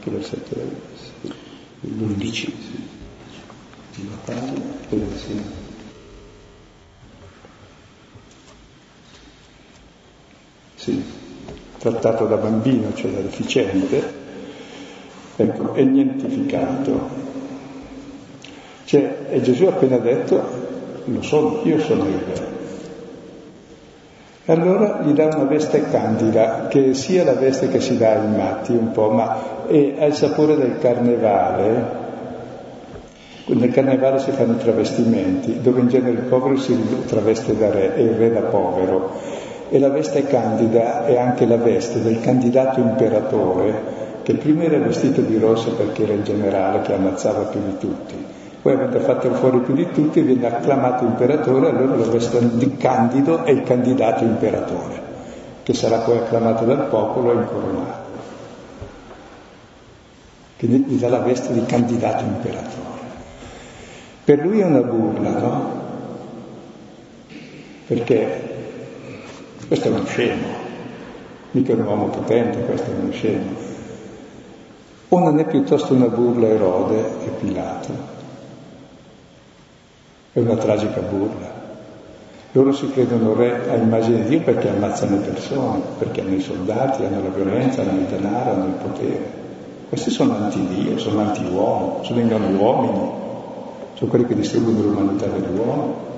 che 0.00 0.08
versetto 0.08 0.54
è? 0.54 0.62
Sì. 0.96 1.32
L'11, 1.80 2.32
sì. 2.32 2.50
Sì. 5.16 5.42
Sì, 10.76 11.02
trattato 11.76 12.24
da 12.24 12.36
bambino, 12.36 12.94
cioè 12.94 13.10
da 13.10 13.20
deficiente, 13.20 14.14
ecco, 15.36 15.74
è 15.74 15.82
nientificato. 15.82 17.06
Cioè, 18.86 19.26
e 19.28 19.42
Gesù 19.42 19.64
ha 19.64 19.68
appena 19.72 19.98
detto 19.98 20.42
lo 21.04 21.20
sono, 21.20 21.60
io 21.64 21.78
sono 21.80 22.06
il 22.06 22.16
re. 22.16 22.51
E 24.44 24.52
allora 24.52 25.02
gli 25.04 25.12
dà 25.12 25.26
una 25.26 25.44
veste 25.44 25.88
candida, 25.88 26.66
che 26.66 26.94
sia 26.94 27.22
la 27.22 27.34
veste 27.34 27.68
che 27.68 27.80
si 27.80 27.96
dà 27.96 28.14
ai 28.14 28.26
matti 28.26 28.72
un 28.72 28.90
po', 28.90 29.08
ma 29.10 29.66
è, 29.68 29.94
ha 30.00 30.04
il 30.06 30.14
sapore 30.14 30.56
del 30.56 30.78
carnevale. 30.80 32.00
Nel 33.44 33.70
carnevale 33.70 34.18
si 34.18 34.32
fanno 34.32 34.54
i 34.54 34.58
travestimenti, 34.58 35.60
dove 35.60 35.80
in 35.80 35.88
genere 35.88 36.14
il 36.14 36.22
povero 36.22 36.56
si 36.56 36.76
traveste 37.06 37.56
da 37.56 37.70
re 37.70 37.94
e 37.94 38.02
il 38.02 38.14
re 38.14 38.32
da 38.32 38.40
povero. 38.40 39.10
E 39.68 39.78
la 39.78 39.90
veste 39.90 40.26
candida 40.26 41.06
è 41.06 41.16
anche 41.16 41.46
la 41.46 41.56
veste 41.56 42.02
del 42.02 42.20
candidato 42.20 42.80
imperatore, 42.80 44.00
che 44.24 44.34
prima 44.34 44.64
era 44.64 44.78
vestito 44.78 45.20
di 45.20 45.38
rosso 45.38 45.74
perché 45.74 46.02
era 46.02 46.14
il 46.14 46.24
generale 46.24 46.80
che 46.80 46.94
ammazzava 46.94 47.42
più 47.42 47.60
di 47.64 47.78
tutti 47.78 48.31
voi 48.62 48.74
avete 48.74 49.00
fatto 49.00 49.32
fuori 49.34 49.58
più 49.58 49.74
di 49.74 49.90
tutti, 49.90 50.20
viene 50.20 50.46
acclamato 50.46 51.04
imperatore, 51.04 51.70
allora 51.70 51.96
lo 51.96 52.10
restano 52.10 52.46
di 52.48 52.76
Candido 52.76 53.42
è 53.42 53.50
il 53.50 53.64
candidato 53.64 54.22
imperatore, 54.22 55.00
che 55.64 55.74
sarà 55.74 55.98
poi 55.98 56.18
acclamato 56.18 56.64
dal 56.64 56.86
popolo 56.86 57.32
e 57.32 57.34
incoronato. 57.34 58.10
Quindi 60.58 60.94
gli 60.94 61.00
dà 61.00 61.08
la 61.08 61.18
veste 61.18 61.52
di 61.52 61.64
candidato 61.64 62.22
imperatore. 62.22 63.00
Per 64.24 64.38
lui 64.38 64.60
è 64.60 64.64
una 64.64 64.82
burla, 64.82 65.30
no? 65.30 65.80
Perché 67.88 68.50
questo 69.66 69.88
è 69.88 69.90
uno 69.90 70.04
scemo, 70.04 70.46
mica 71.50 71.72
un 71.72 71.80
uomo 71.84 72.06
potente, 72.06 72.64
questo 72.64 72.92
è 72.92 72.94
uno 72.94 73.10
scemo. 73.10 73.70
O 75.08 75.18
non 75.18 75.40
è 75.40 75.46
piuttosto 75.46 75.94
una 75.94 76.06
burla 76.06 76.46
Erode 76.46 76.98
e 77.24 77.28
Pilato? 77.40 78.20
È 80.32 80.38
una 80.38 80.56
tragica 80.56 81.00
burla. 81.00 81.60
Loro 82.52 82.72
si 82.72 82.90
credono 82.90 83.34
re 83.34 83.68
a 83.68 83.74
immagine 83.76 84.22
di 84.22 84.28
Dio 84.28 84.40
perché 84.40 84.68
ammazzano 84.68 85.16
le 85.16 85.22
persone, 85.26 85.80
perché 85.98 86.22
hanno 86.22 86.34
i 86.34 86.40
soldati, 86.40 87.04
hanno 87.04 87.22
la 87.22 87.28
violenza, 87.28 87.82
hanno 87.82 88.00
il 88.00 88.06
denaro, 88.06 88.52
hanno 88.52 88.64
il 88.66 88.72
potere. 88.72 89.40
Questi 89.90 90.10
sono 90.10 90.36
anti-Dio, 90.36 90.96
sono 90.96 91.20
anti-uomo, 91.20 92.00
sono 92.02 92.20
uomini, 92.20 93.10
sono 93.92 94.10
quelli 94.10 94.26
che 94.26 94.34
distruggono 94.34 94.80
l'umanità 94.80 95.26
dell'uomo. 95.26 96.10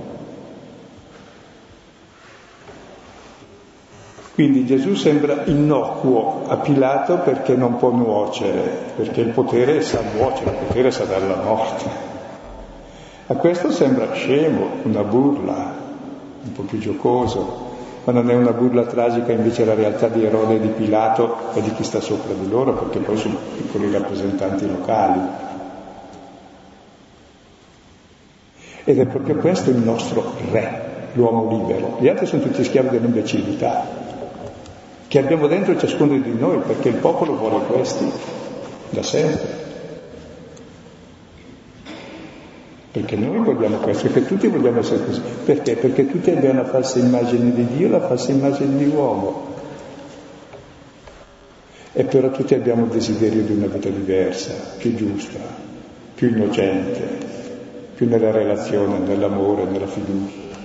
Quindi 4.35 4.65
Gesù 4.65 4.95
sembra 4.95 5.43
innocuo 5.47 6.43
a 6.47 6.57
Pilato 6.59 7.19
perché 7.19 7.57
non 7.57 7.77
può 7.77 7.91
nuocere, 7.91 8.93
perché 8.97 9.21
il 9.21 9.31
potere 9.31 9.81
sa 9.83 10.03
nuocere, 10.17 10.51
il 10.51 10.57
potere 10.67 10.91
sa 10.93 11.05
dare 11.05 11.27
la 11.27 11.43
morte. 11.43 12.14
A 13.27 13.37
questo 13.37 13.71
sembra 13.71 14.13
scemo, 14.13 14.67
una 14.83 15.03
burla, 15.03 15.73
un 16.43 16.53
po' 16.53 16.63
più 16.63 16.79
giocoso, 16.79 17.73
ma 18.05 18.13
non 18.13 18.29
è 18.29 18.35
una 18.35 18.53
burla 18.53 18.85
tragica 18.85 19.33
invece 19.33 19.65
la 19.65 19.73
realtà 19.73 20.09
di 20.09 20.23
Erode 20.23 20.57
e 20.57 20.61
di 20.61 20.69
Pilato 20.69 21.55
e 21.55 21.63
di 21.63 21.73
chi 21.73 21.85
sta 21.85 22.01
sopra 22.01 22.35
di 22.35 22.47
loro, 22.47 22.75
perché 22.75 22.99
poi 22.99 23.17
sono 23.17 23.37
piccoli 23.57 23.91
rappresentanti 23.91 24.69
locali. 24.69 25.21
Ed 28.85 29.01
è 29.01 29.07
proprio 29.07 29.37
questo 29.37 29.71
il 29.71 29.79
nostro 29.79 30.35
re, 30.51 31.11
l'uomo 31.15 31.49
libero. 31.49 31.97
Gli 32.01 32.09
altri 32.09 32.27
sono 32.27 32.43
tutti 32.43 32.63
schiavi 32.63 32.91
dell'imbecillità, 32.91 33.87
che 35.09 35.19
abbiamo 35.19 35.47
dentro 35.47 35.79
ciascuno 35.79 36.19
di 36.19 36.37
noi, 36.39 36.59
perché 36.59 36.91
il 36.91 36.97
popolo 36.97 37.37
vuole 37.37 37.65
questi, 37.65 38.05
da 38.91 39.03
sempre. 39.03 39.64
Perché 42.95 43.17
noi 43.17 43.43
vogliamo 43.43 43.79
questo, 43.79 44.07
perché 44.07 44.29
tutti 44.29 44.47
vogliamo 44.47 44.79
essere 44.79 45.05
così. 45.05 45.21
Perché? 45.45 45.75
Perché 45.75 46.07
tutti 46.07 46.31
abbiamo 46.31 46.63
la 46.63 46.69
falsa 46.69 47.01
immagine 47.01 47.53
di 47.53 47.67
Dio, 47.75 47.89
la 47.89 47.99
falsa 47.99 48.31
immagine 48.31 48.77
di 48.77 48.85
uomo. 48.85 49.47
E 51.93 52.05
però 52.05 52.31
tutti 52.31 52.55
abbiamo 52.55 52.85
il 52.85 52.93
desiderio 52.93 53.43
di 53.43 53.51
una 53.51 53.67
vita 53.67 53.89
diversa, 53.89 54.55
più 54.79 54.95
giusta, 54.95 55.41
più 56.15 56.29
innocente, 56.29 57.19
più 57.97 58.09
nella 58.09 58.31
relazione, 58.31 58.99
nell'amore, 58.99 59.65
nella 59.65 59.89
fiducia. 59.89 60.57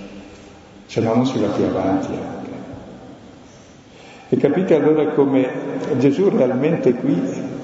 Se 0.86 1.00
no 1.00 1.12
non 1.12 1.26
si 1.26 1.36
va 1.40 1.48
più 1.48 1.64
avanti 1.64 2.12
anche. 2.12 2.50
E 4.28 4.36
capite 4.36 4.76
allora 4.76 5.04
come 5.14 5.50
Gesù 5.98 6.28
realmente 6.28 6.94
qui 6.94 7.58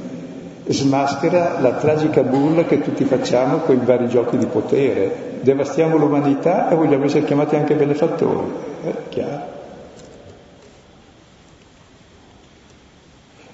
smaschera 0.69 1.61
la 1.61 1.75
tragica 1.75 2.23
burla 2.23 2.65
che 2.65 2.81
tutti 2.81 3.05
facciamo 3.05 3.59
con 3.59 3.77
i 3.77 3.85
vari 3.85 4.09
giochi 4.09 4.37
di 4.37 4.47
potere. 4.47 5.39
Devastiamo 5.41 5.97
l'umanità 5.97 6.69
e 6.69 6.75
vogliamo 6.75 7.05
essere 7.05 7.25
chiamati 7.25 7.57
anche 7.57 7.75
benefattori. 7.75 8.53
È 8.83 8.95
chiaro. 9.09 9.55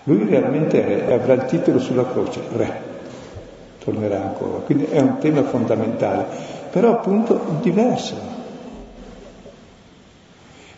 Lui 0.05 0.27
realmente 0.27 0.83
è 0.83 1.07
re, 1.07 1.15
avrà 1.15 1.35
il 1.35 1.45
titolo 1.45 1.79
sulla 1.79 2.07
croce, 2.07 2.41
re. 2.57 2.91
Tornerà 3.79 4.21
ancora. 4.21 4.59
Quindi 4.59 4.87
è 4.87 5.01
un 5.01 5.19
tema 5.19 5.43
fondamentale, 5.43 6.25
però 6.71 6.93
appunto 6.93 7.41
diverso. 7.61 8.41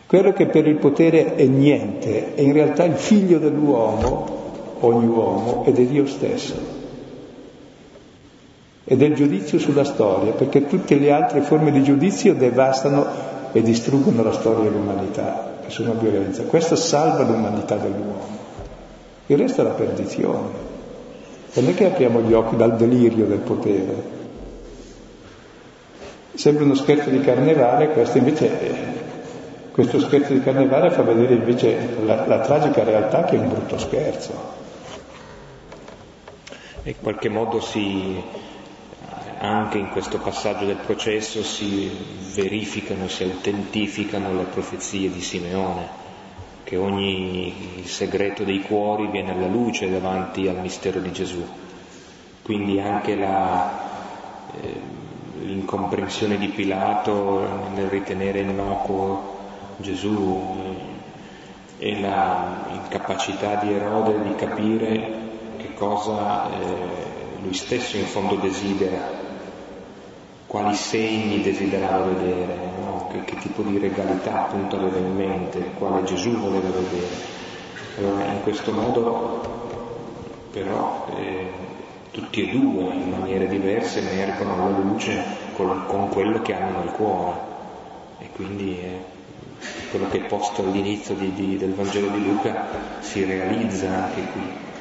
Quello 0.06 0.32
che 0.32 0.46
per 0.46 0.66
il 0.66 0.76
potere 0.76 1.34
è 1.36 1.44
niente, 1.44 2.34
è 2.34 2.40
in 2.40 2.52
realtà 2.52 2.84
il 2.84 2.96
figlio 2.96 3.38
dell'uomo 3.38 4.42
ogni 4.80 5.06
uomo 5.06 5.64
ed 5.66 5.78
è 5.78 5.84
Dio 5.84 6.06
stesso. 6.06 6.82
Ed 8.86 9.00
è 9.00 9.04
il 9.06 9.14
giudizio 9.14 9.58
sulla 9.58 9.84
storia, 9.84 10.32
perché 10.32 10.66
tutte 10.66 10.96
le 10.96 11.10
altre 11.10 11.40
forme 11.40 11.70
di 11.72 11.82
giudizio 11.82 12.34
devastano 12.34 13.06
e 13.52 13.62
distruggono 13.62 14.22
la 14.22 14.32
storia 14.32 14.68
dell'umanità, 14.68 15.58
che 15.64 15.70
sono 15.70 15.94
violenza. 15.94 16.42
Questo 16.42 16.76
salva 16.76 17.22
l'umanità 17.22 17.76
dell'uomo. 17.76 18.42
Il 19.26 19.38
resto 19.38 19.62
è 19.62 19.64
la 19.64 19.70
perdizione. 19.70 20.72
Non 21.54 21.68
è 21.68 21.74
che 21.74 21.86
apriamo 21.86 22.20
gli 22.20 22.32
occhi 22.34 22.56
dal 22.56 22.76
delirio 22.76 23.24
del 23.24 23.38
potere. 23.38 24.12
Sembra 26.34 26.64
uno 26.64 26.74
scherzo 26.74 27.08
di 27.08 27.20
carnevale, 27.20 27.88
questo 27.90 28.18
invece 28.18 29.02
questo 29.74 29.98
scherzo 29.98 30.32
di 30.32 30.40
carnevale 30.40 30.90
fa 30.90 31.02
vedere 31.02 31.34
invece 31.34 31.76
la, 32.04 32.26
la 32.28 32.38
tragica 32.38 32.84
realtà 32.84 33.24
che 33.24 33.34
è 33.34 33.40
un 33.40 33.48
brutto 33.48 33.76
scherzo 33.76 34.62
e 36.84 36.90
in 36.90 37.00
qualche 37.00 37.30
modo 37.30 37.60
si, 37.60 38.22
anche 39.38 39.78
in 39.78 39.88
questo 39.88 40.18
passaggio 40.18 40.66
del 40.66 40.76
processo 40.76 41.42
si 41.42 41.90
verificano, 42.34 43.08
si 43.08 43.24
autentificano 43.24 44.34
le 44.34 44.44
profezie 44.44 45.10
di 45.10 45.22
Simeone, 45.22 46.02
che 46.62 46.76
ogni 46.76 47.82
segreto 47.84 48.44
dei 48.44 48.60
cuori 48.60 49.06
viene 49.06 49.32
alla 49.32 49.46
luce 49.46 49.90
davanti 49.90 50.46
al 50.46 50.60
mistero 50.60 51.00
di 51.00 51.10
Gesù. 51.10 51.42
Quindi 52.42 52.78
anche 52.78 53.16
la, 53.16 53.80
eh, 54.60 54.80
l'incomprensione 55.40 56.36
di 56.36 56.48
Pilato 56.48 57.70
nel 57.74 57.88
ritenere 57.88 58.40
innocuo 58.40 59.38
Gesù 59.78 60.54
eh, 61.78 61.86
e 61.86 61.94
l'incapacità 61.94 63.54
di 63.54 63.72
Erode 63.72 64.22
di 64.22 64.34
capire 64.34 65.24
cosa 65.74 66.50
eh, 66.50 67.42
lui 67.42 67.54
stesso 67.54 67.96
in 67.96 68.06
fondo 68.06 68.36
desidera, 68.36 69.22
quali 70.46 70.74
segni 70.74 71.42
desiderava 71.42 72.06
vedere, 72.06 72.56
no? 72.80 73.08
che, 73.10 73.24
che, 73.24 73.36
tipo 73.38 73.62
di 73.62 73.78
regalità 73.78 74.44
appunto 74.44 74.76
aveva 74.76 74.98
in 74.98 75.14
mente, 75.14 75.72
quale 75.78 76.04
Gesù 76.04 76.30
voleva 76.30 76.68
vedere. 76.70 77.32
Allora, 77.98 78.24
in 78.24 78.42
questo 78.42 78.72
modo 78.72 79.52
però 80.50 81.06
eh, 81.16 81.50
tutti 82.12 82.48
e 82.48 82.50
due 82.56 82.94
in 82.94 83.10
maniere 83.10 83.48
diverse 83.48 84.08
emergono 84.08 84.54
alla 84.54 84.78
luce 84.78 85.22
con, 85.56 85.84
con 85.86 86.08
quello 86.08 86.40
che 86.42 86.54
hanno 86.54 86.78
nel 86.78 86.92
cuore 86.92 87.52
e 88.20 88.28
quindi 88.32 88.78
eh, 88.78 89.04
quello 89.90 90.08
che 90.08 90.18
è 90.18 90.26
posto 90.26 90.62
all'inizio 90.62 91.14
di, 91.14 91.32
di, 91.32 91.56
del 91.56 91.74
Vangelo 91.74 92.08
di 92.08 92.24
Luca 92.24 92.66
si 93.00 93.24
realizza 93.24 94.04
anche 94.04 94.22
qui. 94.32 94.73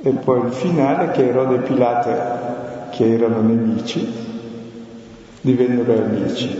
E 0.00 0.10
poi 0.10 0.46
il 0.46 0.52
finale 0.52 1.10
che 1.10 1.28
Erode 1.28 1.56
e 1.56 1.58
Pilate, 1.58 2.16
che 2.90 3.14
erano 3.14 3.40
nemici, 3.40 4.06
divennero 5.40 5.92
amici 5.92 6.56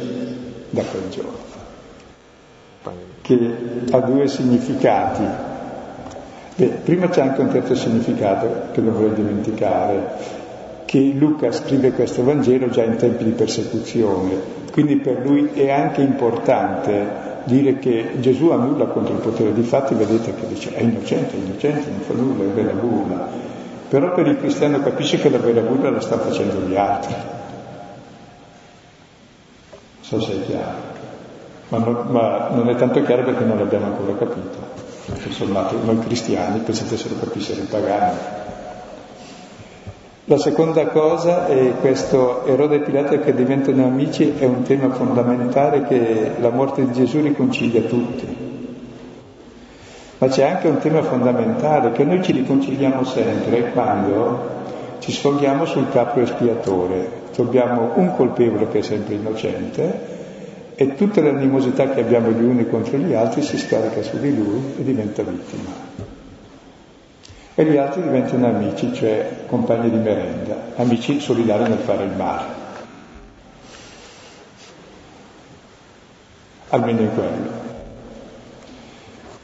da 0.70 0.82
quel 0.82 1.08
giorno, 1.08 1.46
che 3.22 3.56
ha 3.90 4.00
due 4.00 4.26
significati. 4.26 5.22
Beh, 6.56 6.66
prima 6.82 7.08
c'è 7.08 7.20
anche 7.20 7.40
un 7.40 7.48
terzo 7.48 7.76
significato 7.76 8.70
che 8.72 8.80
non 8.80 8.94
vorrei 8.94 9.14
dimenticare, 9.14 10.46
che 10.84 10.98
Luca 10.98 11.52
scrive 11.52 11.92
questo 11.92 12.24
Vangelo 12.24 12.68
già 12.70 12.82
in 12.82 12.96
tempi 12.96 13.22
di 13.22 13.30
persecuzione, 13.30 14.34
quindi 14.72 14.96
per 14.96 15.24
lui 15.24 15.50
è 15.54 15.70
anche 15.70 16.00
importante 16.00 17.27
dire 17.48 17.78
che 17.78 18.12
Gesù 18.20 18.48
ha 18.48 18.56
nulla 18.56 18.84
contro 18.84 19.14
il 19.14 19.20
potere, 19.20 19.52
difatti 19.52 19.94
vedete 19.94 20.34
che 20.34 20.46
dice 20.46 20.74
è 20.74 20.82
innocente, 20.82 21.34
è 21.34 21.38
innocente, 21.38 21.90
non 21.90 22.00
fa 22.00 22.12
nulla, 22.12 22.44
è 22.44 22.46
vera 22.46 22.72
burla, 22.72 23.28
però 23.88 24.12
per 24.12 24.26
il 24.26 24.38
cristiano 24.38 24.80
capisce 24.80 25.18
che 25.18 25.30
la 25.30 25.38
vera 25.38 25.62
burla 25.62 25.90
la 25.90 26.00
stanno 26.00 26.22
facendo 26.22 26.60
gli 26.60 26.76
altri. 26.76 27.14
So 30.00 30.20
se 30.20 30.32
è 30.32 30.46
chiaro, 30.46 30.96
ma 31.68 31.78
non, 31.78 32.06
ma 32.10 32.48
non 32.50 32.68
è 32.68 32.76
tanto 32.76 33.02
chiaro 33.02 33.24
perché 33.24 33.44
non 33.44 33.58
l'abbiamo 33.58 33.86
ancora 33.86 34.14
capito. 34.16 34.76
Tutto 35.06 35.32
sommato, 35.32 35.76
noi 35.82 35.98
cristiani 36.00 36.60
pensate 36.60 36.96
se 36.96 37.08
lo 37.08 37.16
capissero 37.18 37.62
i 37.62 37.64
pagani. 37.64 38.18
La 40.28 40.36
seconda 40.36 40.88
cosa 40.88 41.46
è 41.46 41.72
questo 41.80 42.44
Erode 42.44 42.74
e 42.74 42.80
Pilato 42.80 43.18
che 43.18 43.34
diventano 43.34 43.86
amici, 43.86 44.34
è 44.36 44.44
un 44.44 44.60
tema 44.60 44.90
fondamentale 44.90 45.84
che 45.84 46.32
la 46.38 46.50
morte 46.50 46.84
di 46.84 46.92
Gesù 46.92 47.22
riconcilia 47.22 47.80
tutti. 47.80 48.26
Ma 50.18 50.28
c'è 50.28 50.44
anche 50.44 50.68
un 50.68 50.76
tema 50.80 51.02
fondamentale 51.02 51.92
che 51.92 52.04
noi 52.04 52.22
ci 52.22 52.32
riconciliamo 52.32 53.04
sempre 53.04 53.70
quando 53.70 54.38
ci 54.98 55.12
sfoghiamo 55.12 55.64
sul 55.64 55.88
capo 55.88 56.20
espiatore. 56.20 57.10
Troviamo 57.32 57.92
un 57.94 58.14
colpevole 58.14 58.68
che 58.68 58.80
è 58.80 58.82
sempre 58.82 59.14
innocente 59.14 60.00
e 60.74 60.94
tutta 60.94 61.22
l'animosità 61.22 61.88
che 61.88 62.00
abbiamo 62.00 62.32
gli 62.32 62.44
uni 62.44 62.68
contro 62.68 62.98
gli 62.98 63.14
altri 63.14 63.40
si 63.40 63.56
scarica 63.56 64.02
su 64.02 64.18
di 64.20 64.36
lui 64.36 64.74
e 64.78 64.84
diventa 64.84 65.22
vittima 65.22 65.87
e 67.58 67.64
gli 67.64 67.76
altri 67.76 68.02
diventano 68.02 68.46
amici, 68.46 68.94
cioè 68.94 69.30
compagni 69.48 69.90
di 69.90 69.96
merenda, 69.96 70.54
amici 70.76 71.18
solidari 71.18 71.64
nel 71.64 71.78
fare 71.78 72.04
il 72.04 72.12
male. 72.16 72.44
Almeno 76.68 77.00
in 77.00 77.10
quello. 77.12 77.66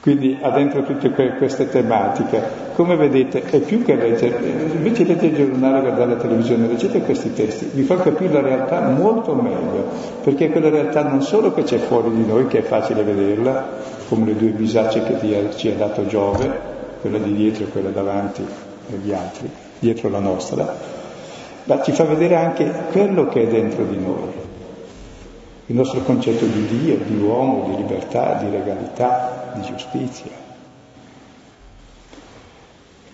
Quindi 0.01 0.39
ha 0.41 0.51
dentro 0.51 0.85
tutte 0.85 1.11
queste 1.11 1.69
tematiche. 1.69 2.41
Come 2.77 2.95
vedete, 2.95 3.43
è 3.51 3.59
più 3.59 3.83
che 3.83 3.97
leggere, 3.97 4.37
invece 4.47 5.03
di 5.03 5.09
leggere 5.09 5.27
il 5.43 5.51
giornale, 5.51 5.81
guardare 5.81 6.11
la 6.11 6.21
televisione, 6.21 6.69
leggete 6.69 7.01
questi 7.01 7.33
testi, 7.33 7.71
vi 7.73 7.83
fa 7.83 7.97
capire 7.97 8.33
la 8.35 8.43
realtà 8.43 8.81
molto 8.91 9.35
meglio, 9.35 9.89
perché 10.23 10.51
quella 10.51 10.69
realtà 10.69 11.03
non 11.03 11.21
solo 11.21 11.53
che 11.53 11.65
c'è 11.65 11.79
fuori 11.79 12.15
di 12.15 12.25
noi, 12.25 12.47
che 12.47 12.59
è 12.59 12.63
facile 12.63 13.03
vederla, 13.03 13.67
come 14.09 14.27
le 14.27 14.37
due 14.37 14.51
bisacce 14.51 15.03
che 15.03 15.51
ci 15.57 15.69
ha 15.69 15.75
dato 15.75 16.07
Giove, 16.07 16.74
quella 17.05 17.19
di 17.19 17.35
dietro 17.35 17.65
e 17.65 17.69
quella 17.69 17.91
davanti 17.91 18.43
e 18.43 18.97
gli 18.97 19.13
altri, 19.13 19.51
dietro 19.79 20.09
la 20.09 20.21
nostra, 20.21 20.75
ma 21.65 21.83
ci 21.83 21.93
fa 21.93 22.05
vedere 22.05 22.35
anche 22.35 22.73
quello 22.93 23.29
che 23.29 23.43
è 23.43 23.47
dentro 23.47 23.85
di 23.85 23.99
noi, 23.99 24.33
il 25.67 25.77
nostro 25.77 26.01
concetto 26.01 26.47
di 26.47 26.65
Dio, 26.65 26.97
di 26.97 27.19
uomo, 27.19 27.67
di 27.69 27.77
libertà, 27.77 28.39
di 28.43 28.51
legalità, 28.51 29.53
di 29.55 29.61
giustizia. 29.61 30.31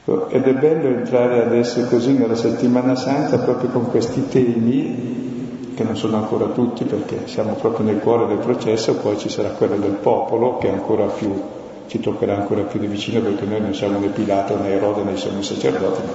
Ecco, 0.04 0.28
ed 0.28 0.46
è 0.46 0.54
bello 0.54 0.86
entrare 0.86 1.42
adesso 1.42 1.84
così 1.86 2.12
nella 2.12 2.36
settimana 2.36 2.94
santa 2.94 3.38
proprio 3.38 3.70
con 3.70 3.90
questi 3.90 4.28
temi 4.28 5.72
che 5.74 5.82
non 5.82 5.96
sono 5.96 6.16
ancora 6.16 6.46
tutti 6.46 6.84
perché 6.84 7.26
siamo 7.26 7.54
proprio 7.54 7.86
nel 7.86 7.98
cuore 7.98 8.28
del 8.28 8.38
processo, 8.38 8.94
poi 8.94 9.18
ci 9.18 9.28
sarà 9.28 9.48
quello 9.48 9.78
del 9.78 9.94
popolo 9.94 10.58
che 10.58 10.68
è 10.68 10.72
ancora 10.72 11.06
più 11.06 11.58
ci 11.90 11.98
toccherà 11.98 12.36
ancora 12.36 12.62
più 12.62 12.78
di 12.78 12.86
vicino 12.86 13.18
perché 13.20 13.44
noi 13.44 13.60
non 13.60 13.74
siamo 13.74 13.98
né 13.98 14.06
Pilato 14.06 14.56
né 14.56 14.74
Erode 14.74 15.02
né 15.02 15.16
siamo 15.16 15.42
sacerdoti, 15.42 16.00
ma 16.06 16.12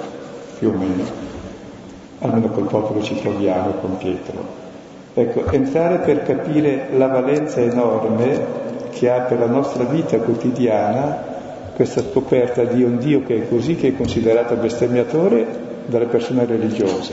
più 0.57 0.69
o 0.69 0.71
meno, 0.71 1.03
almeno 2.19 2.47
col 2.47 2.67
popolo 2.67 3.03
ci 3.03 3.19
troviamo 3.19 3.71
con 3.81 3.97
Pietro. 3.97 4.63
Ecco, 5.13 5.51
entrare 5.51 5.97
per 5.97 6.23
capire 6.23 6.87
la 6.95 7.07
valenza 7.07 7.59
enorme 7.59 8.63
che 8.91 9.09
ha 9.09 9.19
per 9.23 9.37
la 9.37 9.47
nostra 9.47 9.83
vita 9.83 10.17
quotidiana 10.17 11.33
questa 11.75 12.01
scoperta 12.09 12.63
di 12.63 12.81
un 12.81 12.97
Dio 12.97 13.23
che 13.23 13.43
è 13.43 13.49
così, 13.49 13.75
che 13.75 13.89
è 13.89 13.97
considerato 13.97 14.55
bestemmiatore 14.55 15.45
dalle 15.87 16.05
persone 16.05 16.45
religiose, 16.45 17.11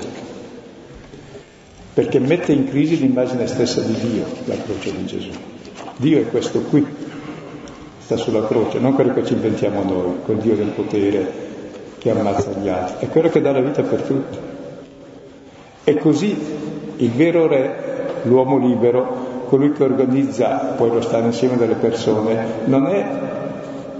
perché 1.94 2.20
mette 2.20 2.52
in 2.52 2.68
crisi 2.68 2.96
l'immagine 2.96 3.48
stessa 3.48 3.80
di 3.80 3.94
Dio, 3.94 4.24
la 4.44 4.54
croce 4.64 4.96
di 4.96 5.04
Gesù. 5.04 5.30
Dio 5.96 6.20
è 6.20 6.28
questo 6.28 6.60
qui, 6.60 7.10
sta 8.04 8.16
sulla 8.16 8.44
croce, 8.46 8.78
non 8.78 8.94
quello 8.94 9.14
che 9.14 9.24
ci 9.24 9.34
inventiamo 9.34 9.82
noi, 9.82 10.16
quel 10.24 10.38
Dio 10.38 10.56
del 10.56 10.68
potere 10.68 11.50
che 11.98 12.10
ammazza 12.10 12.50
gli 12.50 12.68
altri, 12.68 13.06
è 13.06 13.10
quello 13.10 13.28
che 13.28 13.40
dà 13.40 13.52
la 13.52 13.60
vita 13.60 13.82
per 13.82 14.02
tutti. 14.02 14.38
E 15.84 15.96
così 15.98 16.36
il 16.96 17.10
vero 17.10 17.46
re, 17.46 18.20
l'uomo 18.22 18.58
libero, 18.58 19.44
colui 19.46 19.72
che 19.72 19.84
organizza 19.84 20.74
poi 20.76 20.90
lo 20.90 21.00
stare 21.00 21.26
insieme 21.26 21.56
delle 21.56 21.74
persone, 21.74 22.44
non 22.64 22.86
è 22.86 23.06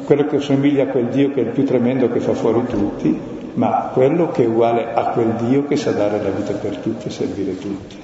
quello 0.05 0.26
che 0.26 0.40
somiglia 0.40 0.84
a 0.84 0.88
quel 0.88 1.07
Dio 1.07 1.30
che 1.30 1.40
è 1.40 1.44
il 1.44 1.50
più 1.50 1.64
tremendo 1.64 2.11
che 2.11 2.20
fa 2.20 2.34
fuori 2.34 2.64
tutti, 2.66 3.20
ma 3.55 3.90
quello 3.92 4.30
che 4.30 4.42
è 4.42 4.46
uguale 4.46 4.94
a 4.94 5.11
quel 5.11 5.34
Dio 5.46 5.66
che 5.66 5.76
sa 5.76 5.92
dare 5.92 6.20
la 6.20 6.30
vita 6.30 6.55
per 6.55 6.78
tutti 6.78 7.07
e 7.07 7.11
servire 7.11 7.57
tutti. 7.59 7.96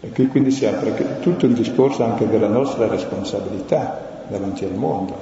E 0.00 0.08
qui 0.10 0.28
quindi 0.28 0.50
si 0.50 0.64
apre 0.64 1.18
tutto 1.20 1.46
il 1.46 1.52
discorso 1.52 2.02
anche 2.04 2.28
della 2.28 2.48
nostra 2.48 2.86
responsabilità 2.86 4.14
davanti 4.28 4.64
al 4.64 4.74
mondo. 4.74 5.18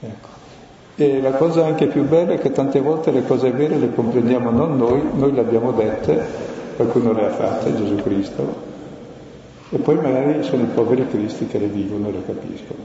Ecco. 0.00 0.28
E 0.96 1.20
la 1.20 1.32
cosa 1.32 1.64
anche 1.64 1.86
più 1.86 2.04
bella 2.04 2.32
è 2.32 2.38
che 2.38 2.50
tante 2.50 2.80
volte 2.80 3.12
le 3.12 3.24
cose 3.24 3.52
vere 3.52 3.76
le 3.76 3.94
comprendiamo 3.94 4.50
non 4.50 4.76
noi, 4.76 5.00
noi 5.14 5.32
le 5.32 5.40
abbiamo 5.40 5.70
dette, 5.70 6.26
qualcuno 6.74 7.12
le 7.12 7.26
ha 7.26 7.30
fatte, 7.30 7.76
Gesù 7.76 7.94
Cristo, 8.02 8.66
e 9.70 9.78
poi 9.78 9.94
magari 9.94 10.42
sono 10.42 10.64
i 10.64 10.66
poveri 10.66 11.06
cristi 11.06 11.46
che 11.46 11.58
le 11.58 11.66
vivono 11.68 12.08
e 12.08 12.12
le 12.12 12.24
capiscono. 12.24 12.80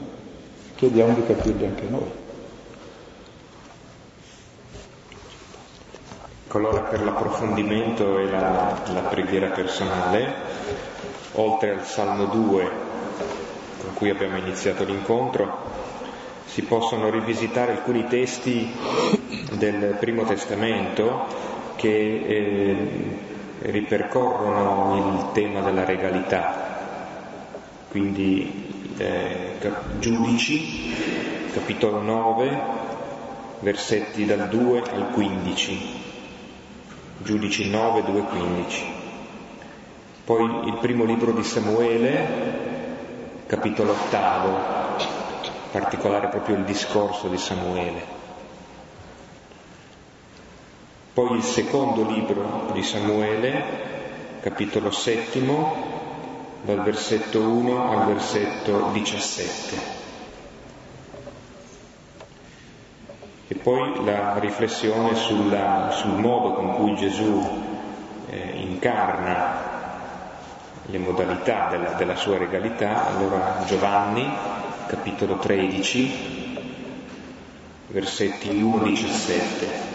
Chiediamo 0.76 1.14
di 1.16 1.26
capirle 1.26 1.66
anche 1.66 1.88
noi. 1.90 2.12
Allora 6.50 6.82
per 6.82 7.04
l'approfondimento 7.04 8.20
e 8.20 8.30
la, 8.30 8.80
la 8.94 9.02
preghiera 9.10 9.48
personale, 9.48 10.34
oltre 11.34 11.72
al 11.72 11.84
Salmo 11.84 12.26
2 12.26 12.83
cui 13.94 14.10
abbiamo 14.10 14.38
iniziato 14.38 14.84
l'incontro, 14.84 15.82
si 16.46 16.64
possono 16.64 17.10
rivisitare 17.10 17.72
alcuni 17.72 18.06
testi 18.08 18.72
del 19.54 19.98
Primo 20.00 20.24
Testamento 20.24 21.26
che 21.76 21.90
eh, 21.90 22.78
ripercorrono 23.60 25.18
il 25.18 25.32
tema 25.34 25.62
della 25.62 25.86
regalità. 25.86 26.72
Quindi 27.90 28.94
eh, 28.98 29.56
Giudici, 30.00 30.94
capitolo 31.54 32.02
9, 32.02 32.60
versetti 33.60 34.26
dal 34.26 34.50
2 34.50 34.82
al 34.92 35.12
15. 35.12 36.02
Giudici 37.20 37.70
9, 37.70 38.04
2, 38.04 38.22
15. 38.22 38.86
Poi 40.26 40.68
il 40.68 40.78
primo 40.80 41.04
libro 41.04 41.32
di 41.32 41.44
Samuele, 41.44 42.73
capitolo 43.46 43.92
8, 43.92 45.02
particolare 45.72 46.28
proprio 46.28 46.56
il 46.56 46.64
discorso 46.64 47.28
di 47.28 47.38
Samuele. 47.38 48.22
Poi 51.14 51.38
il 51.38 51.44
secondo 51.44 52.10
libro 52.10 52.70
di 52.74 52.82
Samuele, 52.82 53.64
capitolo 54.42 54.92
settimo, 54.92 56.02
dal 56.64 56.82
versetto 56.82 57.40
1 57.40 57.92
al 57.92 58.06
versetto 58.08 58.90
17. 58.92 60.02
E 63.50 63.56
poi 63.56 64.04
la 64.06 64.40
riflessione 64.40 65.16
sulla, 65.16 65.90
sul 65.92 66.18
modo 66.18 66.54
con 66.54 66.76
cui 66.76 66.96
Gesù 66.96 67.62
eh, 68.30 68.52
incarna 68.56 69.73
le 70.86 70.98
modalità 70.98 71.70
della, 71.70 71.92
della 71.92 72.16
sua 72.16 72.38
regalità. 72.38 73.08
Allora 73.08 73.64
Giovanni 73.66 74.62
capitolo 74.88 75.38
13, 75.38 76.58
versetti 77.88 78.50
1-17. 78.50 79.92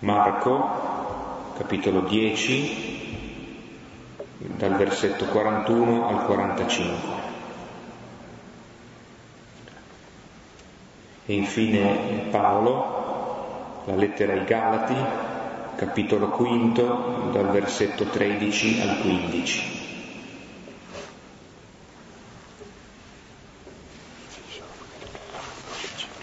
Marco, 0.00 1.52
capitolo 1.56 2.00
10, 2.02 2.94
dal 4.38 4.76
versetto 4.76 5.24
41 5.24 6.06
al 6.06 6.24
45. 6.26 7.24
E 11.28 11.34
infine 11.34 12.28
Paolo, 12.30 13.82
la 13.86 13.94
lettera 13.96 14.34
ai 14.34 14.44
Galati, 14.44 14.94
capitolo 15.76 16.34
5, 16.36 16.82
dal 17.32 17.50
versetto 17.50 18.04
13 18.04 18.80
al 18.80 19.00
15. 19.00 19.84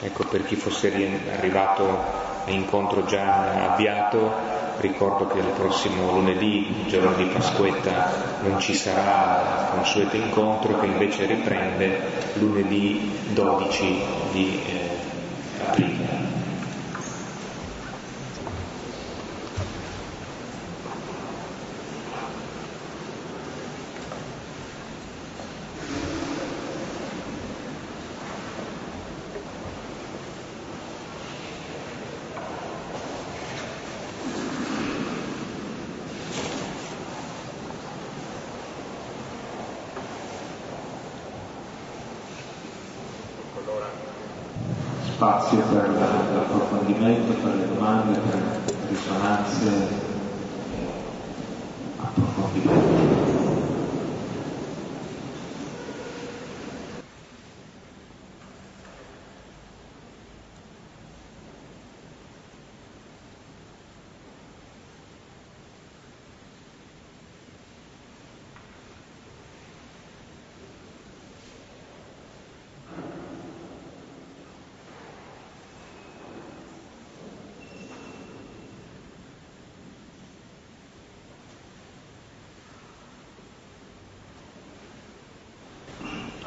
Ecco, 0.01 0.26
per 0.26 0.45
chi 0.45 0.56
fosse 0.56 0.91
arrivato 1.32 2.22
incontro 2.47 3.06
già 3.06 3.72
avviato, 3.72 4.32
ricordo 4.80 5.28
che 5.28 5.39
il 5.39 5.54
prossimo 5.56 6.12
lunedì, 6.12 6.86
giorno 6.88 7.14
di 7.14 7.26
Pasquetta, 7.26 8.39
non 8.41 8.60
ci 8.60 8.74
sarà 8.74 9.70
il 9.70 9.76
consueto 9.76 10.18
incontro 10.18 10.80
che 10.80 10.88
invece 10.88 11.26
riprende 11.26 12.01
lunedì 12.34 13.12
12 13.34 14.01
di 14.32 14.62
eh, 14.66 14.82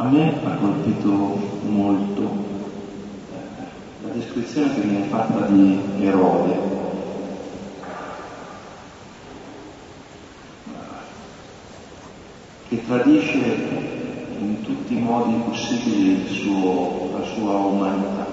me 0.06 0.40
ha 0.44 0.50
colpito 0.56 1.10
molto 1.62 2.44
la 4.02 4.12
descrizione 4.12 4.74
che 4.74 4.80
viene 4.80 5.06
fatta 5.06 5.46
di 5.46 5.80
Erode. 6.00 6.74
che 12.68 12.84
tradisce 12.84 13.38
in 14.40 14.60
tutti 14.62 14.96
i 14.96 15.00
modi 15.00 15.40
possibili 15.48 16.26
suo, 16.26 17.10
la 17.16 17.24
sua 17.24 17.52
umanità. 17.52 18.26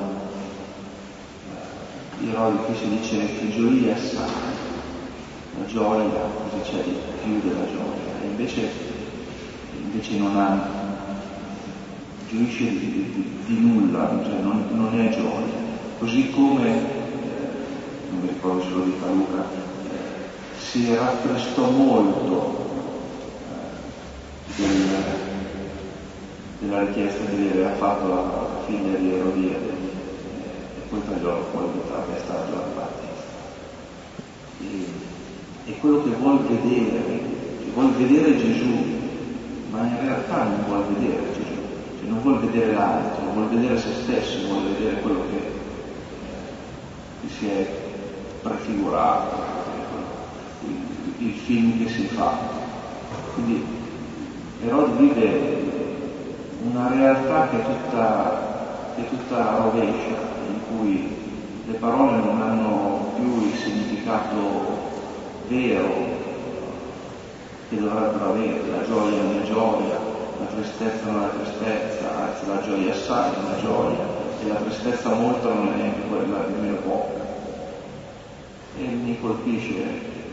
Erode 2.27 2.57
qui 2.65 2.75
si 2.75 2.89
dice 2.89 3.17
che 3.37 3.51
gioia 3.51 3.95
sa, 3.95 4.25
la 5.59 5.65
gioia, 5.67 6.09
cosa 6.09 6.63
c'è 6.63 6.83
di 6.83 6.95
più 7.21 7.41
della 7.41 7.65
gioia, 7.65 8.21
e 8.23 8.25
invece, 8.25 8.69
invece 9.83 10.17
non 10.17 10.35
ha 10.35 10.82
gioisce 12.33 12.63
di, 12.63 13.11
di, 13.13 13.39
di 13.45 13.59
nulla, 13.59 14.19
cioè 14.23 14.39
non, 14.41 14.65
non, 14.71 14.99
è 14.99 15.09
gioia. 15.09 15.61
Così 15.99 16.31
come, 16.31 16.67
eh, 16.67 16.81
non 18.09 18.21
mi 18.21 18.27
ricordo 18.27 18.63
se 18.63 18.69
lo 18.69 18.83
dica 18.83 19.05
Luca, 19.05 19.43
eh, 19.43 20.59
si 20.59 20.95
rapprestò 20.95 21.69
molto 21.69 22.71
eh, 23.51 24.61
del, 24.61 24.89
della 26.59 26.85
richiesta 26.85 27.23
che 27.25 27.35
gli 27.35 27.49
aveva 27.51 27.75
fatto 27.75 28.07
la, 28.07 28.51
figlia 28.65 28.97
di 28.97 29.13
Erodiade, 29.13 29.71
poi 30.89 31.01
tagliò 31.05 31.43
fuori 31.51 31.67
tutta 31.73 31.97
la 31.97 32.03
testa 32.13 32.33
a 32.33 32.45
Giovanni 32.47 32.73
Battista. 32.75 33.33
E, 34.61 35.71
e 35.71 35.79
quello 35.79 36.03
che 36.03 36.09
vuol 36.11 36.39
vedere, 36.45 37.19
che 37.59 37.71
vuol 37.73 37.91
vedere 37.91 38.37
Gesù, 38.37 38.73
ma 39.69 39.85
in 39.85 39.97
realtà 40.01 40.43
non 40.43 40.63
vuol 40.65 40.85
vedere 40.93 41.33
Gesù, 41.33 41.42
cioè 42.03 42.09
non 42.09 42.21
vuol 42.21 42.39
vedere 42.39 42.73
l'altro, 42.73 43.23
non 43.23 43.33
vuol 43.33 43.47
vedere 43.47 43.79
se 43.79 43.93
stesso, 44.03 44.47
vuol 44.47 44.73
vedere 44.73 45.01
quello 45.01 45.21
che, 45.31 45.51
che 47.21 47.33
si 47.37 47.47
è 47.47 47.67
prefigurato, 48.41 49.35
il, 50.67 51.27
il 51.27 51.33
film 51.33 51.83
che 51.83 51.89
si 51.89 52.03
fa. 52.07 52.31
Quindi 53.33 53.65
Erode 54.63 54.91
vive 54.97 55.71
una 56.63 56.89
realtà 56.89 57.47
che 57.49 57.59
è 57.59 57.65
tutta 57.65 58.51
è 58.95 59.09
tutta 59.09 59.57
rovescia, 59.57 60.19
in 60.47 60.59
cui 60.69 61.15
le 61.65 61.73
parole 61.77 62.17
non 62.17 62.41
hanno 62.41 63.11
più 63.15 63.47
il 63.47 63.55
significato 63.55 64.91
vero 65.47 66.11
che 67.69 67.79
dovrebbero 67.79 68.29
avere, 68.29 68.61
la 68.69 68.85
gioia 68.85 69.19
è 69.19 69.41
gioia, 69.45 70.12
la 70.43 70.49
tristezza 70.49 71.09
non 71.09 71.23
è 71.23 71.29
tristezza, 71.29 72.15
anzi 72.17 72.47
la 72.47 72.61
gioia 72.61 72.93
assai 72.93 73.31
non 73.41 73.53
è 73.53 73.61
gioia, 73.61 74.05
e 74.41 74.47
la 74.47 74.55
tristezza 74.55 75.13
molto 75.13 75.53
non 75.53 75.67
è 75.69 75.75
neanche 75.75 76.01
quella 76.01 76.43
di 76.45 76.53
meno 76.59 76.77
poco. 76.77 77.21
E 78.77 78.81
mi 78.81 79.17
colpisce 79.21 79.83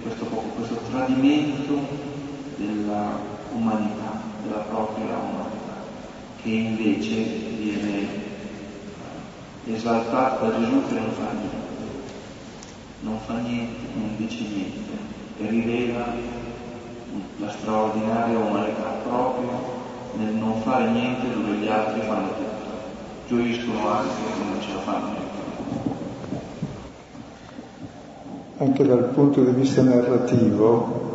questo, 0.02 0.24
questo 0.24 0.80
tradimento 0.90 1.78
della 2.56 3.18
umanità, 3.52 4.20
della 4.42 4.62
propria 4.62 5.16
umanità, 5.16 5.76
che 6.42 6.48
invece 6.48 7.14
viene 7.58 8.08
esaltato 9.66 10.46
da 10.46 10.58
Gesù 10.58 10.86
che 10.88 10.94
non 10.94 11.12
fa 11.12 11.30
niente, 11.32 11.56
non 13.00 13.18
fa 13.26 13.34
niente, 13.34 13.86
non 13.94 14.16
dice 14.16 14.42
niente 14.42 15.18
e 15.38 15.46
rivela 15.48 16.12
la 17.36 17.50
straordinaria 17.50 18.38
umanità 18.38 18.98
proprio 19.02 19.79
nel 20.16 20.34
non 20.34 20.60
fare 20.62 20.88
niente 20.90 21.26
dove 21.32 21.56
gli 21.56 21.68
altri 21.68 22.00
fanno 22.00 22.28
tutto. 22.28 22.48
Gioiscono 23.28 23.88
anche 23.88 24.08
che 24.08 24.44
non 24.44 24.60
ce 24.60 24.72
la 24.74 24.80
fanno 24.80 25.06
niente. 25.06 25.28
Anche 28.58 28.86
dal 28.86 29.04
punto 29.14 29.42
di 29.42 29.52
vista 29.52 29.82
narrativo 29.82 31.08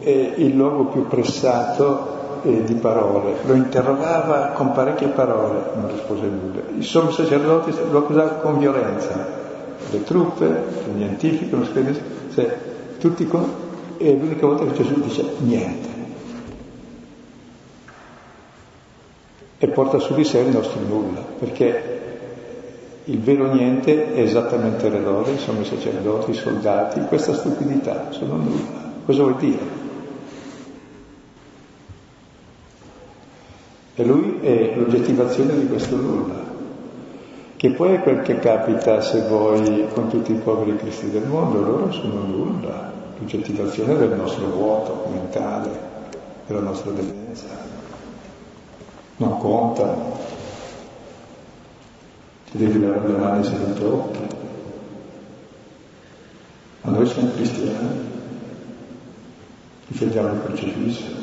è 0.00 0.34
il 0.36 0.54
luogo 0.54 0.86
più 0.86 1.06
pressato 1.06 2.40
eh, 2.42 2.64
di 2.64 2.74
parole, 2.74 3.36
lo 3.44 3.54
interrogava 3.54 4.48
con 4.48 4.72
parecchie 4.72 5.08
parole, 5.08 5.60
non 5.76 5.90
rispose 5.90 6.26
nulla. 6.26 6.60
I 6.76 6.82
sommi 6.82 7.12
sacerdoti 7.12 7.72
lo 7.90 7.98
accusavano 7.98 8.40
con 8.40 8.58
violenza, 8.58 9.26
le 9.90 10.04
truppe, 10.04 10.64
gli 10.92 10.98
nientifici, 10.98 11.50
lo 11.50 11.64
cioè, 12.34 12.58
tutti 12.98 13.26
con... 13.26 13.48
e 13.98 14.16
l'unica 14.16 14.46
volta 14.46 14.64
che 14.64 14.72
Gesù 14.72 15.00
dice 15.00 15.24
niente. 15.38 15.91
E 19.64 19.68
porta 19.68 20.00
su 20.00 20.12
di 20.14 20.24
sé 20.24 20.40
il 20.40 20.48
nostro 20.48 20.80
nulla, 20.80 21.20
perché 21.38 22.00
il 23.04 23.20
vero 23.20 23.54
niente 23.54 24.12
è 24.12 24.18
esattamente 24.18 24.88
l'errore, 24.88 25.34
i 25.34 25.38
sommi 25.38 25.64
sacerdoti, 25.64 26.32
i 26.32 26.34
soldati, 26.34 26.98
questa 27.02 27.32
stupidità, 27.32 28.08
sono 28.10 28.38
nulla. 28.38 28.90
Cosa 29.06 29.22
vuol 29.22 29.36
dire? 29.36 29.60
E 33.94 34.04
lui 34.04 34.40
è 34.40 34.74
l'oggettivazione 34.74 35.56
di 35.56 35.68
questo 35.68 35.94
nulla, 35.94 36.42
che 37.54 37.70
poi 37.70 37.94
è 37.94 38.00
quel 38.00 38.22
che 38.22 38.40
capita 38.40 39.00
se 39.00 39.20
vuoi 39.28 39.86
con 39.94 40.08
tutti 40.08 40.32
i 40.32 40.40
poveri 40.42 40.74
cristi 40.74 41.08
del 41.08 41.28
mondo, 41.28 41.60
loro 41.60 41.92
sono 41.92 42.24
nulla, 42.24 42.90
l'oggettivazione 43.16 43.96
del 43.96 44.10
nostro 44.10 44.44
vuoto 44.46 45.06
mentale, 45.08 45.70
della 46.48 46.62
nostra 46.62 46.90
demenza. 46.90 47.71
Non 49.16 49.38
contano. 49.38 50.18
Ti 52.50 52.58
devi 52.58 52.80
lavare 52.80 53.08
le 53.08 53.16
mani 53.16 53.44
se 53.44 53.52
non. 53.56 54.10
Ma 56.82 56.90
noi 56.90 57.06
siamo 57.06 57.30
cristiani, 57.32 58.00
difendiamo 59.86 60.32
il 60.32 60.42
crocifisso 60.44 61.22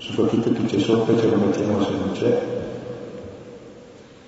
soprattutto 0.00 0.52
chi 0.52 0.64
c'è 0.64 0.78
sopra 0.78 1.16
ce 1.16 1.28
lo 1.28 1.36
mettiamo 1.36 1.82
se 1.82 1.90
non 1.90 2.12
c'è. 2.12 2.58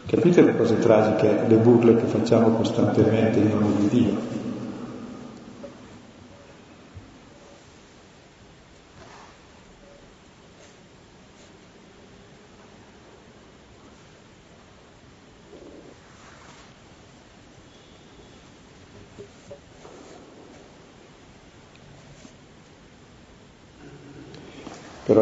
Capite 0.06 0.42
le 0.42 0.56
cose 0.56 0.78
tragiche, 0.78 1.44
le 1.48 1.56
burle 1.56 1.96
che 1.96 2.06
facciamo 2.06 2.50
costantemente 2.50 3.38
in 3.38 3.48
nome 3.48 3.76
di 3.78 3.88
Dio? 3.88 4.31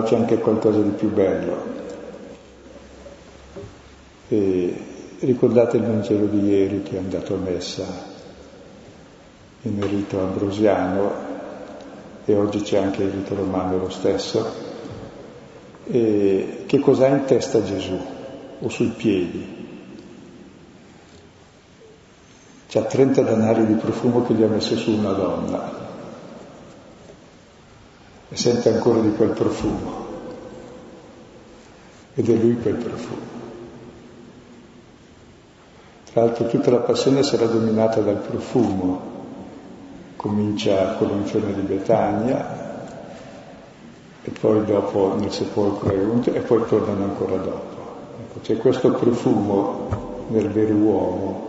Però 0.00 0.02
c'è 0.02 0.16
anche 0.16 0.38
qualcosa 0.38 0.80
di 0.80 0.90
più 0.90 1.12
bello. 1.12 1.78
E 4.28 4.84
ricordate 5.20 5.76
il 5.76 5.82
Vangelo 5.82 6.26
di 6.26 6.48
ieri 6.48 6.82
che 6.82 6.96
è 6.96 6.98
andato 6.98 7.34
a 7.34 7.38
messa 7.38 7.84
in 9.62 9.88
rito 9.88 10.20
ambrosiano 10.20 11.28
e 12.24 12.34
oggi 12.34 12.62
c'è 12.62 12.78
anche 12.78 13.02
il 13.02 13.10
rito 13.10 13.34
romano 13.34 13.78
lo 13.78 13.90
stesso. 13.90 14.68
E 15.86 16.64
che 16.66 16.78
cos'ha 16.78 17.08
in 17.08 17.24
testa 17.24 17.62
Gesù 17.62 17.98
o 18.60 18.68
sui 18.68 18.92
piedi? 18.96 19.58
C'ha 22.68 22.82
30 22.82 23.22
danari 23.22 23.66
di 23.66 23.74
profumo 23.74 24.22
che 24.22 24.34
gli 24.34 24.44
ha 24.44 24.46
messo 24.46 24.76
su 24.76 24.92
una 24.92 25.10
donna 25.10 25.79
e 28.30 28.36
sente 28.36 28.72
ancora 28.72 29.00
di 29.00 29.12
quel 29.14 29.30
profumo. 29.30 30.06
Ed 32.14 32.28
è 32.28 32.34
lui 32.34 32.56
quel 32.60 32.76
profumo. 32.76 33.38
Tra 36.12 36.24
l'altro 36.24 36.46
tutta 36.46 36.70
la 36.70 36.78
passione 36.78 37.22
sarà 37.22 37.46
dominata 37.46 38.00
dal 38.00 38.16
profumo. 38.16 39.08
Comincia 40.16 40.94
con 40.94 41.08
l'unzione 41.08 41.54
di 41.54 41.62
Betania 41.62 42.58
e 44.22 44.30
poi 44.38 44.64
dopo 44.64 45.16
nel 45.18 45.32
sepolcro 45.32 45.90
e 45.90 46.40
poi 46.40 46.64
tornano 46.68 47.04
ancora 47.04 47.36
dopo. 47.36 47.78
Ecco, 48.20 48.40
c'è 48.40 48.56
questo 48.58 48.92
profumo 48.92 49.88
nel 50.28 50.50
vero 50.50 50.74
uomo 50.74 51.48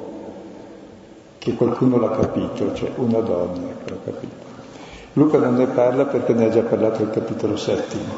che 1.38 1.54
qualcuno 1.56 1.98
l'ha 1.98 2.12
capito, 2.12 2.74
cioè 2.74 2.92
una 2.96 3.20
donna 3.20 3.68
che 3.84 3.90
l'ha 3.90 4.00
capito. 4.04 4.51
Luca 5.14 5.38
non 5.38 5.56
ne 5.56 5.68
parla 5.68 6.06
perché 6.06 6.34
ne 6.34 6.46
ha 6.46 6.50
già 6.50 6.62
parlato 6.62 7.02
il 7.02 7.10
capitolo 7.10 7.58
settimo 7.58 8.16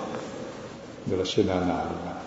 della 1.04 1.24
scena 1.24 1.54
analoga. 1.54 2.23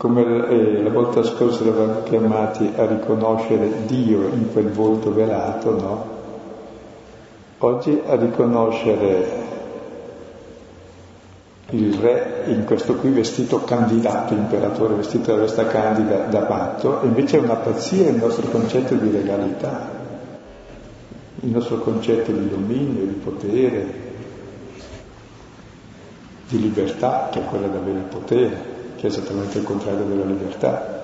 Come 0.00 0.48
eh, 0.48 0.82
la 0.82 0.88
volta 0.88 1.22
scorsa 1.22 1.62
eravamo 1.62 2.04
chiamati 2.04 2.72
a 2.74 2.86
riconoscere 2.86 3.84
Dio 3.84 4.28
in 4.28 4.50
quel 4.50 4.70
volto 4.70 5.12
velato, 5.12 5.78
no? 5.78 6.06
Oggi 7.58 8.00
a 8.06 8.16
riconoscere 8.16 9.28
il 11.68 11.92
re 11.98 12.44
in 12.46 12.64
questo 12.64 12.94
qui 12.94 13.10
vestito 13.10 13.62
candidato, 13.62 14.32
imperatore 14.32 14.94
vestito 14.94 15.34
da 15.34 15.42
vesta 15.42 15.66
candida 15.66 16.16
da 16.30 16.40
patto, 16.44 17.00
invece 17.02 17.36
è 17.36 17.40
una 17.40 17.56
pazzia 17.56 18.08
il 18.08 18.16
nostro 18.16 18.48
concetto 18.48 18.94
di 18.94 19.12
legalità, 19.12 19.86
il 21.40 21.50
nostro 21.50 21.76
concetto 21.76 22.32
di 22.32 22.48
dominio, 22.48 23.04
di 23.04 23.20
potere, 23.22 23.94
di 26.48 26.58
libertà, 26.58 27.28
che 27.30 27.40
è 27.40 27.44
quella 27.44 27.66
di 27.66 27.76
avere 27.76 27.98
il 27.98 28.04
potere 28.04 28.69
che 29.00 29.06
è 29.06 29.10
esattamente 29.10 29.56
il 29.56 29.64
contrario 29.64 30.04
della 30.04 30.24
libertà. 30.24 30.98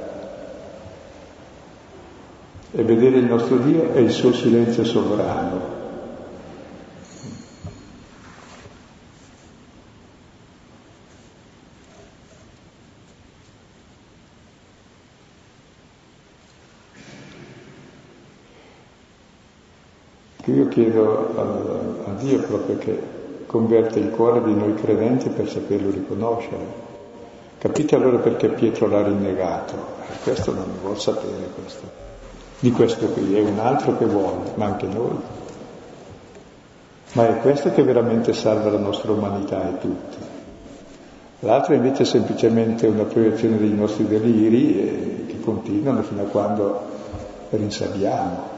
E 2.72 2.82
vedere 2.82 3.16
il 3.16 3.24
nostro 3.24 3.56
Dio 3.56 3.90
è 3.94 3.98
il 4.00 4.10
suo 4.10 4.34
silenzio 4.34 4.84
sovrano. 4.84 5.74
Io 20.44 20.68
chiedo 20.68 21.34
a, 21.34 22.10
a 22.10 22.14
Dio 22.20 22.40
proprio 22.42 22.76
che 22.76 23.02
converte 23.46 23.98
il 24.00 24.10
cuore 24.10 24.42
di 24.42 24.54
noi 24.54 24.74
credenti 24.74 25.30
per 25.30 25.48
saperlo 25.48 25.90
riconoscere. 25.90 26.95
Capite 27.58 27.94
allora 27.94 28.18
perché 28.18 28.48
Pietro 28.48 28.86
l'ha 28.86 29.02
rinnegato? 29.02 29.74
Eh, 30.08 30.22
questo 30.22 30.52
non 30.52 30.64
ne 30.68 30.78
vuol 30.82 31.00
sapere 31.00 31.48
questo. 31.58 32.04
Di 32.58 32.70
questo 32.70 33.06
qui, 33.06 33.36
è 33.36 33.40
un 33.40 33.58
altro 33.58 33.96
che 33.96 34.04
vuole, 34.04 34.52
ma 34.54 34.66
anche 34.66 34.86
noi. 34.86 35.16
Ma 37.12 37.28
è 37.28 37.40
questo 37.40 37.72
che 37.72 37.82
veramente 37.82 38.32
salva 38.34 38.70
la 38.70 38.78
nostra 38.78 39.12
umanità 39.12 39.68
e 39.68 39.78
tutti. 39.78 40.16
L'altro 41.40 41.74
invece 41.74 42.02
è 42.02 42.06
semplicemente 42.06 42.86
una 42.86 43.04
proiezione 43.04 43.58
dei 43.58 43.72
nostri 43.72 44.06
deliri 44.06 44.80
eh, 44.80 45.24
che 45.26 45.40
continuano 45.40 46.02
fino 46.02 46.22
a 46.22 46.26
quando 46.26 46.80
rinsaviamo. 47.50 48.55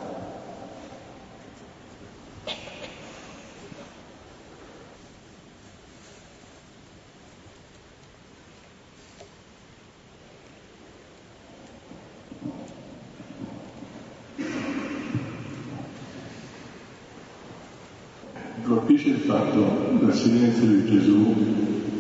Colpisce 18.89 19.09
il 19.11 19.17
fatto 19.17 19.99
del 20.01 20.15
silenzio 20.15 20.67
di 20.67 20.87
Gesù 20.87 21.35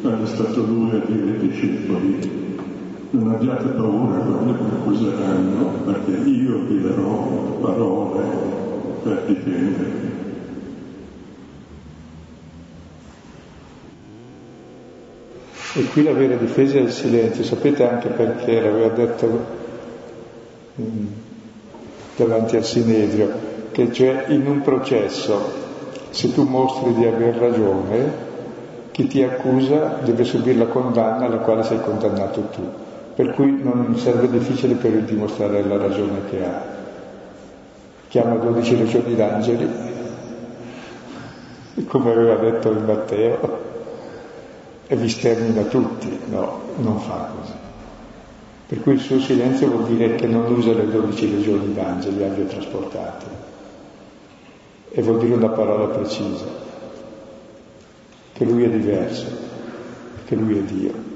quando 0.01 0.24
è 0.24 0.26
stato 0.26 0.62
lui 0.62 0.91
a 0.97 1.03
dire 1.05 1.32
ai 1.32 1.49
discepoli 1.49 2.57
non 3.11 3.30
abbiate 3.30 3.68
paura 3.68 4.16
quando 4.20 4.64
vi 4.64 4.70
accuseranno 4.70 5.66
perché 5.84 6.12
io 6.12 6.61
vi 6.61 6.80
darò 6.80 7.59
parole 7.61 8.22
per 9.03 9.22
difendervi. 9.26 10.16
E 15.74 15.84
qui 15.93 16.03
la 16.03 16.12
vera 16.12 16.36
difesa 16.36 16.78
è 16.78 16.80
il 16.80 16.91
silenzio, 16.91 17.45
sapete 17.45 17.86
anche 17.86 18.09
perché 18.09 18.61
l'aveva 18.61 18.89
detto 18.89 19.45
mm, 20.80 21.07
davanti 22.16 22.57
al 22.57 22.64
Sinedrio, 22.64 23.30
che 23.72 23.93
cioè 23.93 24.26
in 24.28 24.47
un 24.47 24.62
processo 24.62 25.58
se 26.11 26.33
tu 26.33 26.43
mostri 26.45 26.95
di 26.95 27.07
aver 27.07 27.37
ragione, 27.37 28.27
chi 28.93 29.07
ti 29.07 29.23
accusa 29.23 30.01
deve 30.03 30.25
subire 30.25 30.59
la 30.59 30.67
condanna 30.67 31.27
alla 31.27 31.39
quale 31.39 31.63
sei 31.63 31.81
condannato 31.81 32.49
tu. 32.53 32.69
Per 33.15 33.33
cui 33.35 33.61
non 33.63 33.97
serve 33.97 34.29
difficile 34.29 34.75
per 34.75 34.93
lui 34.93 35.05
dimostrare 35.05 35.63
la 35.65 35.77
ragione 35.77 36.21
che 36.31 36.45
ha. 36.45 36.77
Chiama 38.09 38.37
12 38.37 38.79
legioni 38.79 39.15
d'angeli, 39.15 39.69
come 41.87 42.11
aveva 42.11 42.37
detto 42.37 42.71
il 42.71 42.79
Matteo, 42.79 43.67
e 44.87 44.97
vi 44.97 45.09
stermina 45.09 45.63
tutti. 45.63 46.19
No, 46.27 46.61
non 46.77 46.99
fa 47.01 47.29
così. 47.39 47.53
Per 48.69 48.81
cui 48.83 48.95
il 48.95 49.01
suo 49.01 49.21
silenzio 49.21 49.69
vuol 49.69 49.85
dire 49.85 50.15
che 50.15 50.27
non 50.27 50.51
usa 50.53 50.73
le 50.73 50.89
12 50.89 51.37
legioni 51.37 51.73
d'angeli 51.75 52.23
aviotrasportate 52.23 53.49
e 54.91 55.03
vuol 55.03 55.18
dire 55.18 55.34
una 55.34 55.49
parola 55.49 55.86
precisa, 55.86 56.45
che 58.32 58.45
lui 58.45 58.64
è 58.64 58.70
diverso, 58.70 59.26
che 60.26 60.34
lui 60.34 60.59
è 60.59 60.62
Dio. 60.62 61.07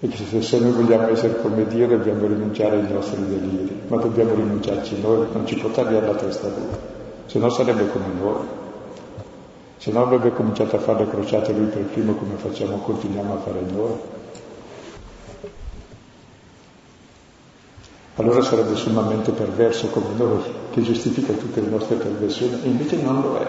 E 0.00 0.08
che 0.08 0.42
se 0.42 0.58
noi 0.60 0.72
vogliamo 0.72 1.08
essere 1.08 1.40
come 1.40 1.66
Dio 1.66 1.88
dobbiamo 1.88 2.26
rinunciare 2.26 2.76
ai 2.76 2.92
nostri 2.92 3.20
deliri, 3.26 3.80
ma 3.88 3.96
dobbiamo 3.96 4.34
rinunciarci 4.34 5.00
noi, 5.00 5.26
non 5.32 5.46
ci 5.46 5.56
può 5.56 5.70
tagliare 5.70 6.06
la 6.06 6.14
testa 6.14 6.48
lui, 6.48 6.76
se 7.26 7.38
no 7.38 7.48
sarebbe 7.50 7.88
come 7.88 8.06
noi. 8.20 8.46
Se 9.78 9.92
no 9.92 10.02
avrebbe 10.02 10.32
cominciato 10.32 10.74
a 10.74 10.80
fare 10.80 11.04
le 11.04 11.10
crociate 11.10 11.52
lui 11.52 11.66
per 11.66 11.82
primo 11.82 12.14
come 12.14 12.34
facciamo, 12.34 12.78
continuiamo 12.78 13.34
a 13.34 13.36
fare 13.38 13.60
noi. 13.60 13.94
Allora 18.18 18.42
sarebbe 18.42 18.74
sommamente 18.74 19.30
perverso 19.30 19.88
come 19.88 20.08
noi, 20.16 20.42
che 20.70 20.82
giustifica 20.82 21.32
tutte 21.34 21.60
le 21.60 21.68
nostre 21.68 21.94
perversioni, 21.96 22.60
e 22.64 22.68
invece 22.68 23.00
non 23.00 23.20
lo 23.20 23.38
è. 23.38 23.46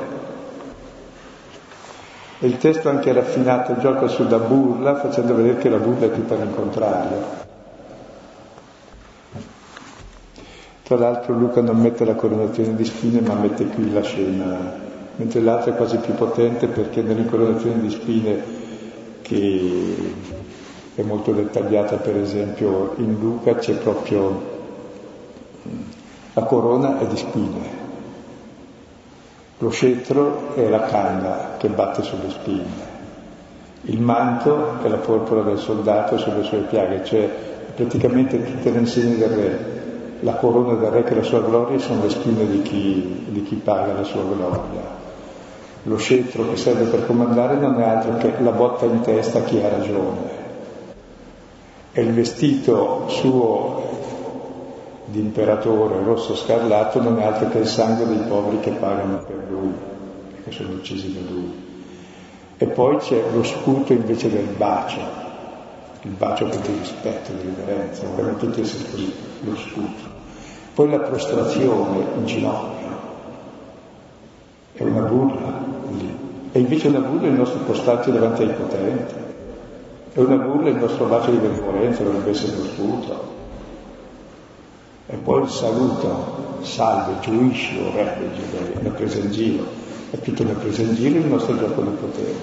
E 2.42 2.48
il 2.48 2.58
testo 2.58 2.88
anche 2.88 3.12
raffinato 3.12 3.78
gioca 3.80 4.08
sulla 4.08 4.38
burla, 4.38 4.96
facendo 4.96 5.34
vedere 5.34 5.58
che 5.58 5.70
la 5.70 5.78
burla 5.78 6.06
è 6.06 6.12
tutta 6.12 6.36
all'incontrario. 6.36 7.48
Tra 10.84 10.98
l'altro 10.98 11.34
Luca 11.34 11.62
non 11.62 11.78
mette 11.78 12.06
la 12.06 12.16
coronazione 12.16 12.76
di 12.76 12.86
spine, 12.86 13.22
ma 13.22 13.34
mette 13.34 13.66
qui 13.66 13.92
la 13.92 14.04
scena, 14.04 14.74
mentre 15.16 15.42
l'altra 15.42 15.74
è 15.74 15.76
quasi 15.76 15.98
più 15.98 16.14
potente 16.14 16.68
perché 16.68 17.02
nell'incoronazione 17.02 17.82
di 17.82 17.90
spine, 17.90 18.44
che 19.24 20.14
è 20.94 21.02
molto 21.02 21.32
dettagliata 21.32 21.96
per 21.98 22.18
esempio 22.18 22.94
in 22.98 23.18
Luca, 23.20 23.56
c'è 23.56 23.74
proprio 23.74 24.59
la 26.34 26.44
corona 26.44 27.00
è 27.00 27.08
di 27.08 27.18
spine, 27.18 27.88
lo 29.58 29.70
scettro 29.70 30.56
è 30.56 30.68
la 30.70 30.84
canna 30.84 31.58
che 31.58 31.68
batte 31.70 32.04
sulle 32.04 32.30
spine, 32.30 32.98
il 33.84 34.02
manto 34.02 34.82
è 34.84 34.90
la 34.90 34.98
porpora 34.98 35.42
del 35.42 35.58
soldato 35.58 36.18
sulle 36.18 36.44
sue 36.44 36.60
piaghe, 36.60 37.04
cioè 37.06 37.30
praticamente 37.76 38.44
tutte 38.44 38.72
le 38.72 38.80
insegne 38.80 39.18
del 39.18 39.30
re. 39.30 39.78
La 40.22 40.34
corona 40.34 40.74
del 40.74 40.92
re 40.92 41.04
che 41.04 41.12
è 41.12 41.16
la 41.16 41.24
sua 41.24 41.40
gloria 41.40 41.80
sono 41.80 42.04
le 42.04 42.10
spine 42.10 42.46
di 42.46 42.62
chi, 42.62 43.26
di 43.30 43.42
chi 43.44 43.56
paga 43.56 43.94
la 43.94 44.04
sua 44.04 44.24
gloria. 44.24 44.98
Lo 45.84 45.98
scettro 45.98 46.50
che 46.50 46.58
serve 46.58 46.86
per 46.86 47.06
comandare 47.06 47.56
non 47.56 47.80
è 47.80 47.84
altro 47.84 48.18
che 48.18 48.34
la 48.42 48.52
botta 48.52 48.84
in 48.84 49.00
testa 49.00 49.40
a 49.40 49.44
chi 49.44 49.62
ha 49.62 49.70
ragione. 49.70 50.38
E 51.94 52.02
il 52.02 52.12
vestito 52.12 53.06
suo 53.08 53.89
di 55.12 55.32
rosso 56.04 56.36
scarlatto 56.36 57.02
non 57.02 57.20
è 57.20 57.24
altro 57.24 57.50
che 57.50 57.60
il 57.60 57.68
sangue 57.68 58.06
dei 58.06 58.28
poveri 58.28 58.60
che 58.60 58.72
pagano 58.72 59.18
per 59.26 59.48
lui, 59.50 59.74
che 60.44 60.52
sono 60.52 60.74
uccisi 60.74 61.14
da 61.14 61.32
lui. 61.32 61.68
E 62.58 62.66
poi 62.68 62.98
c'è 62.98 63.24
lo 63.34 63.44
sputo 63.44 63.94
invece 63.94 64.30
del 64.30 64.48
bacio, 64.58 65.00
il 66.02 66.12
bacio 66.12 66.46
per 66.46 66.60
il 66.60 66.78
rispetto, 66.78 67.32
di 67.34 67.42
riverenza, 67.42 68.06
per 68.16 68.36
tutti 68.38 68.62
essere 68.62 68.90
così, 68.90 69.14
lo 69.42 69.56
sputo. 69.56 70.18
Poi 70.74 70.90
la 70.90 71.00
prostrazione 71.00 72.06
in 72.18 72.26
ginocchio, 72.26 72.88
è 74.74 74.84
una 74.84 75.02
burla 75.02 75.64
lì. 75.92 76.18
E 76.52 76.60
invece 76.60 76.88
una 76.88 77.00
burla 77.00 77.28
il 77.28 77.34
nostro 77.34 77.60
postarci 77.60 78.12
davanti 78.12 78.44
ai 78.44 78.50
potenti, 78.50 79.14
è 80.14 80.20
una 80.20 80.38
burla 80.38 80.70
il 80.70 80.78
nostro 80.78 81.06
bacio 81.06 81.32
di 81.32 81.38
benevolenza, 81.38 82.04
dovrebbe 82.04 82.30
essere 82.32 82.58
lo 82.58 82.64
sputo. 82.66 83.29
E 85.12 85.16
poi 85.16 85.42
il 85.42 85.50
saluto, 85.50 86.60
salve, 86.62 87.20
giuisci, 87.22 87.80
o 87.80 87.92
re 87.96 88.16
la 88.84 88.90
presa 88.92 89.18
in 89.18 89.32
giro. 89.32 89.66
È 90.12 90.20
tutto 90.20 90.44
una 90.44 90.54
presa 90.54 90.84
in 90.84 90.94
giro 90.94 91.18
il 91.18 91.26
nostro 91.26 91.58
gioco 91.58 91.82
di 91.82 91.96
potere. 92.00 92.34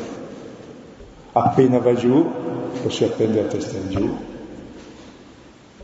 Appena 1.31 1.79
va 1.79 1.95
giù, 1.95 2.29
lo 2.83 2.89
si 2.91 3.05
appende 3.05 3.41
a 3.41 3.45
testa 3.45 3.77
in 3.77 3.89
giù. 3.91 4.17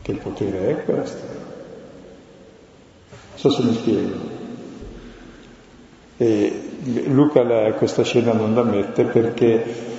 Che 0.01 0.13
potere 0.15 0.69
è 0.69 0.83
questo? 0.83 1.21
Non 3.09 3.37
so 3.37 3.49
se 3.49 3.63
mi 3.63 3.73
spiego. 3.75 4.15
E 6.17 6.69
Luca 7.05 7.43
la, 7.43 7.71
questa 7.73 8.03
scena 8.03 8.33
non 8.33 8.53
la 8.53 8.63
mette 8.63 9.05
perché 9.05 9.92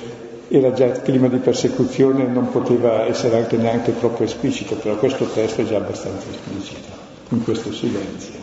era 0.49 0.73
già 0.73 0.87
il 0.87 1.03
clima 1.03 1.29
di 1.29 1.39
persecuzione, 1.39 2.27
non 2.27 2.51
poteva 2.51 3.07
essere 3.07 3.39
anche 3.39 3.57
neanche 3.57 3.99
troppo 3.99 4.23
esplicito, 4.25 4.75
però 4.77 4.97
questo 4.97 5.25
testo 5.27 5.63
è 5.63 5.65
già 5.65 5.77
abbastanza 5.77 6.27
esplicito, 6.31 6.89
in 7.31 7.43
questo 7.43 7.73
silenzio. 7.73 8.43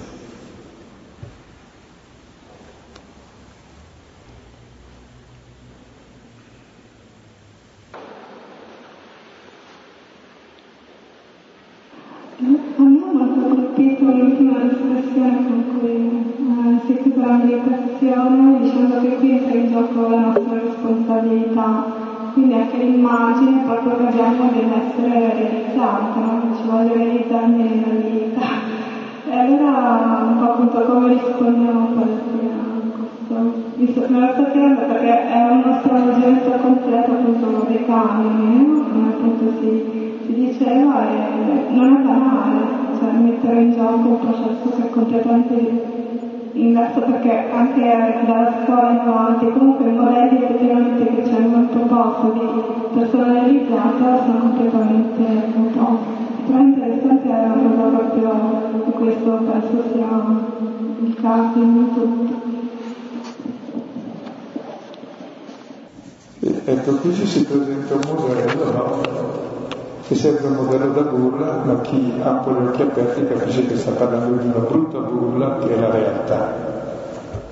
Con 15.14 15.80
cui 15.80 15.92
eh, 15.92 16.80
si 16.86 17.02
chiude 17.02 17.26
la 17.26 17.34
meditazione 17.34 18.60
dicendo 18.62 19.02
che 19.02 19.16
qui 19.18 19.32
entra 19.32 19.54
in 19.54 19.72
gioco 19.72 20.08
la 20.08 20.20
nostra 20.20 20.61
responsabilità 20.92 22.10
quindi 22.34 22.54
anche 22.54 22.78
l'immagine 22.78 23.64
proprio 23.66 23.98
che 23.98 24.08
abbiamo 24.08 24.50
deve 24.54 24.88
essere 24.88 25.34
realizzata, 25.34 26.20
no? 26.20 26.56
ci 26.56 26.68
voglio 26.68 26.94
realizzare 26.94 27.48
nella 27.48 28.08
vita. 28.08 28.42
E 29.30 29.38
allora 29.38 30.24
un 30.28 30.38
po' 30.38 30.52
appunto 30.52 30.82
come 30.82 31.08
rispondiamo 31.10 31.88
poi 31.88 32.04
a 32.04 32.20
questo, 33.28 33.64
visto 33.76 34.02
che 34.02 34.08
me 34.08 34.20
lo 34.20 34.32
sto 34.34 34.52
chiedendo 34.52 34.82
perché 34.82 35.28
è 35.28 35.48
uno 35.50 35.80
stravolgimento 35.80 36.52
completo 36.52 37.12
appunto 37.12 37.66
dei 37.68 37.86
canoni, 37.86 38.66
no? 38.66 38.84
come 38.90 39.08
appunto 39.10 39.52
si, 39.60 40.14
si 40.26 40.34
diceva, 40.34 41.10
e 41.10 41.74
non 41.74 41.96
è 41.96 42.02
banale, 42.02 42.60
cioè 42.98 43.12
mettere 43.12 43.62
in 43.62 43.74
gioco 43.74 44.08
un 44.08 44.20
processo 44.20 44.70
che 44.76 44.84
è 44.84 44.90
completamente 44.90 45.91
inverso 46.54 47.02
perché 47.02 47.50
anche 47.52 48.24
dalla 48.26 48.64
scuola 48.64 48.92
in 48.92 49.00
avanti, 49.00 49.52
comunque 49.52 49.90
i 49.90 49.94
modelli 49.94 50.44
effettivamente 50.44 51.16
che 51.16 51.22
c'è 51.24 51.40
molto 51.40 51.80
poco 51.80 52.32
di 52.32 53.00
personalizzata 53.00 54.26
sono 54.26 54.40
completamente 54.40 55.24
mutati. 55.56 56.20
Però 56.46 56.60
interessante 56.60 57.28
cosa 57.28 57.98
proprio 57.98 58.84
di 58.86 58.92
questo 58.92 59.32
penso 59.32 59.84
sia 59.94 60.10
il 61.00 61.16
caso 61.22 61.60
in 61.60 61.94
tutto. 61.94 62.50
Ecco, 66.64 66.96
qui 66.96 67.14
si 67.14 67.44
presenta 67.46 67.94
un 67.96 68.02
modello, 68.16 68.72
no? 68.72 69.51
Che 70.12 70.18
sembra 70.18 70.50
un 70.50 70.56
modello 70.56 70.92
da 70.92 71.04
burla, 71.04 71.62
ma 71.64 71.80
chi 71.80 72.14
ha 72.22 72.32
un 72.32 72.42
po' 72.42 72.52
gli 72.52 72.66
occhi 72.66 72.82
aperti 72.82 73.26
capisce 73.28 73.66
che 73.66 73.78
sta 73.78 73.92
parlando 73.92 74.42
di 74.42 74.48
una 74.50 74.60
brutta 74.60 74.98
burla 75.00 75.60
che 75.60 75.74
è 75.74 75.80
la 75.80 75.90
realtà. 75.90 76.54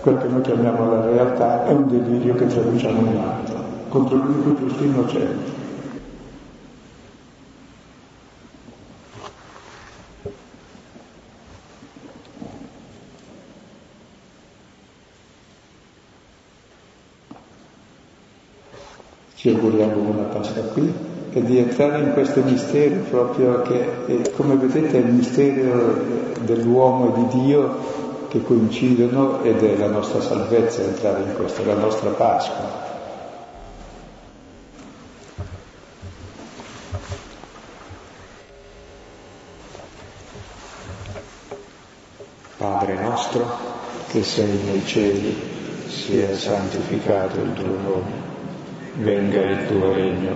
Quel 0.01 0.17
che 0.17 0.27
noi 0.27 0.41
chiamiamo 0.41 0.91
la 0.91 1.05
realtà 1.05 1.63
è 1.63 1.71
un 1.71 1.87
delirio 1.87 2.35
che 2.35 2.47
traduciamo 2.47 3.11
in 3.11 3.17
altro, 3.17 3.63
contro 3.87 4.17
l'unico 4.17 4.55
giusto 4.55 4.83
innocente. 4.83 5.57
ci 19.35 19.47
auguriamo 19.47 20.09
una 20.09 20.23
Pasqua 20.23 20.63
qui 20.63 21.08
e 21.31 21.43
di 21.43 21.57
entrare 21.57 21.99
in 21.99 22.13
questo 22.13 22.41
mistero 22.41 22.95
proprio 23.09 23.61
che, 23.61 24.31
come 24.35 24.55
vedete, 24.55 24.97
è 24.97 25.05
il 25.05 25.13
mistero 25.13 26.01
dell'uomo 26.41 27.15
e 27.15 27.19
di 27.19 27.43
Dio 27.45 27.97
che 28.29 28.41
coincidono 28.43 29.41
ed 29.43 29.63
è 29.63 29.77
la 29.77 29.87
nostra 29.89 30.21
salvezza 30.21 30.81
entrare 30.81 31.23
in 31.23 31.35
questo, 31.35 31.65
la 31.65 31.75
nostra 31.75 32.09
Pasqua. 32.11 32.87
Padre 42.57 43.01
nostro, 43.01 43.45
che 44.09 44.23
sei 44.23 44.59
nei 44.65 44.85
cieli, 44.85 45.35
sia 45.87 46.35
santificato 46.35 47.39
il 47.39 47.53
tuo 47.53 47.77
nome 47.81 48.29
venga 48.99 49.41
il 49.41 49.67
tuo 49.67 49.93
regno, 49.93 50.35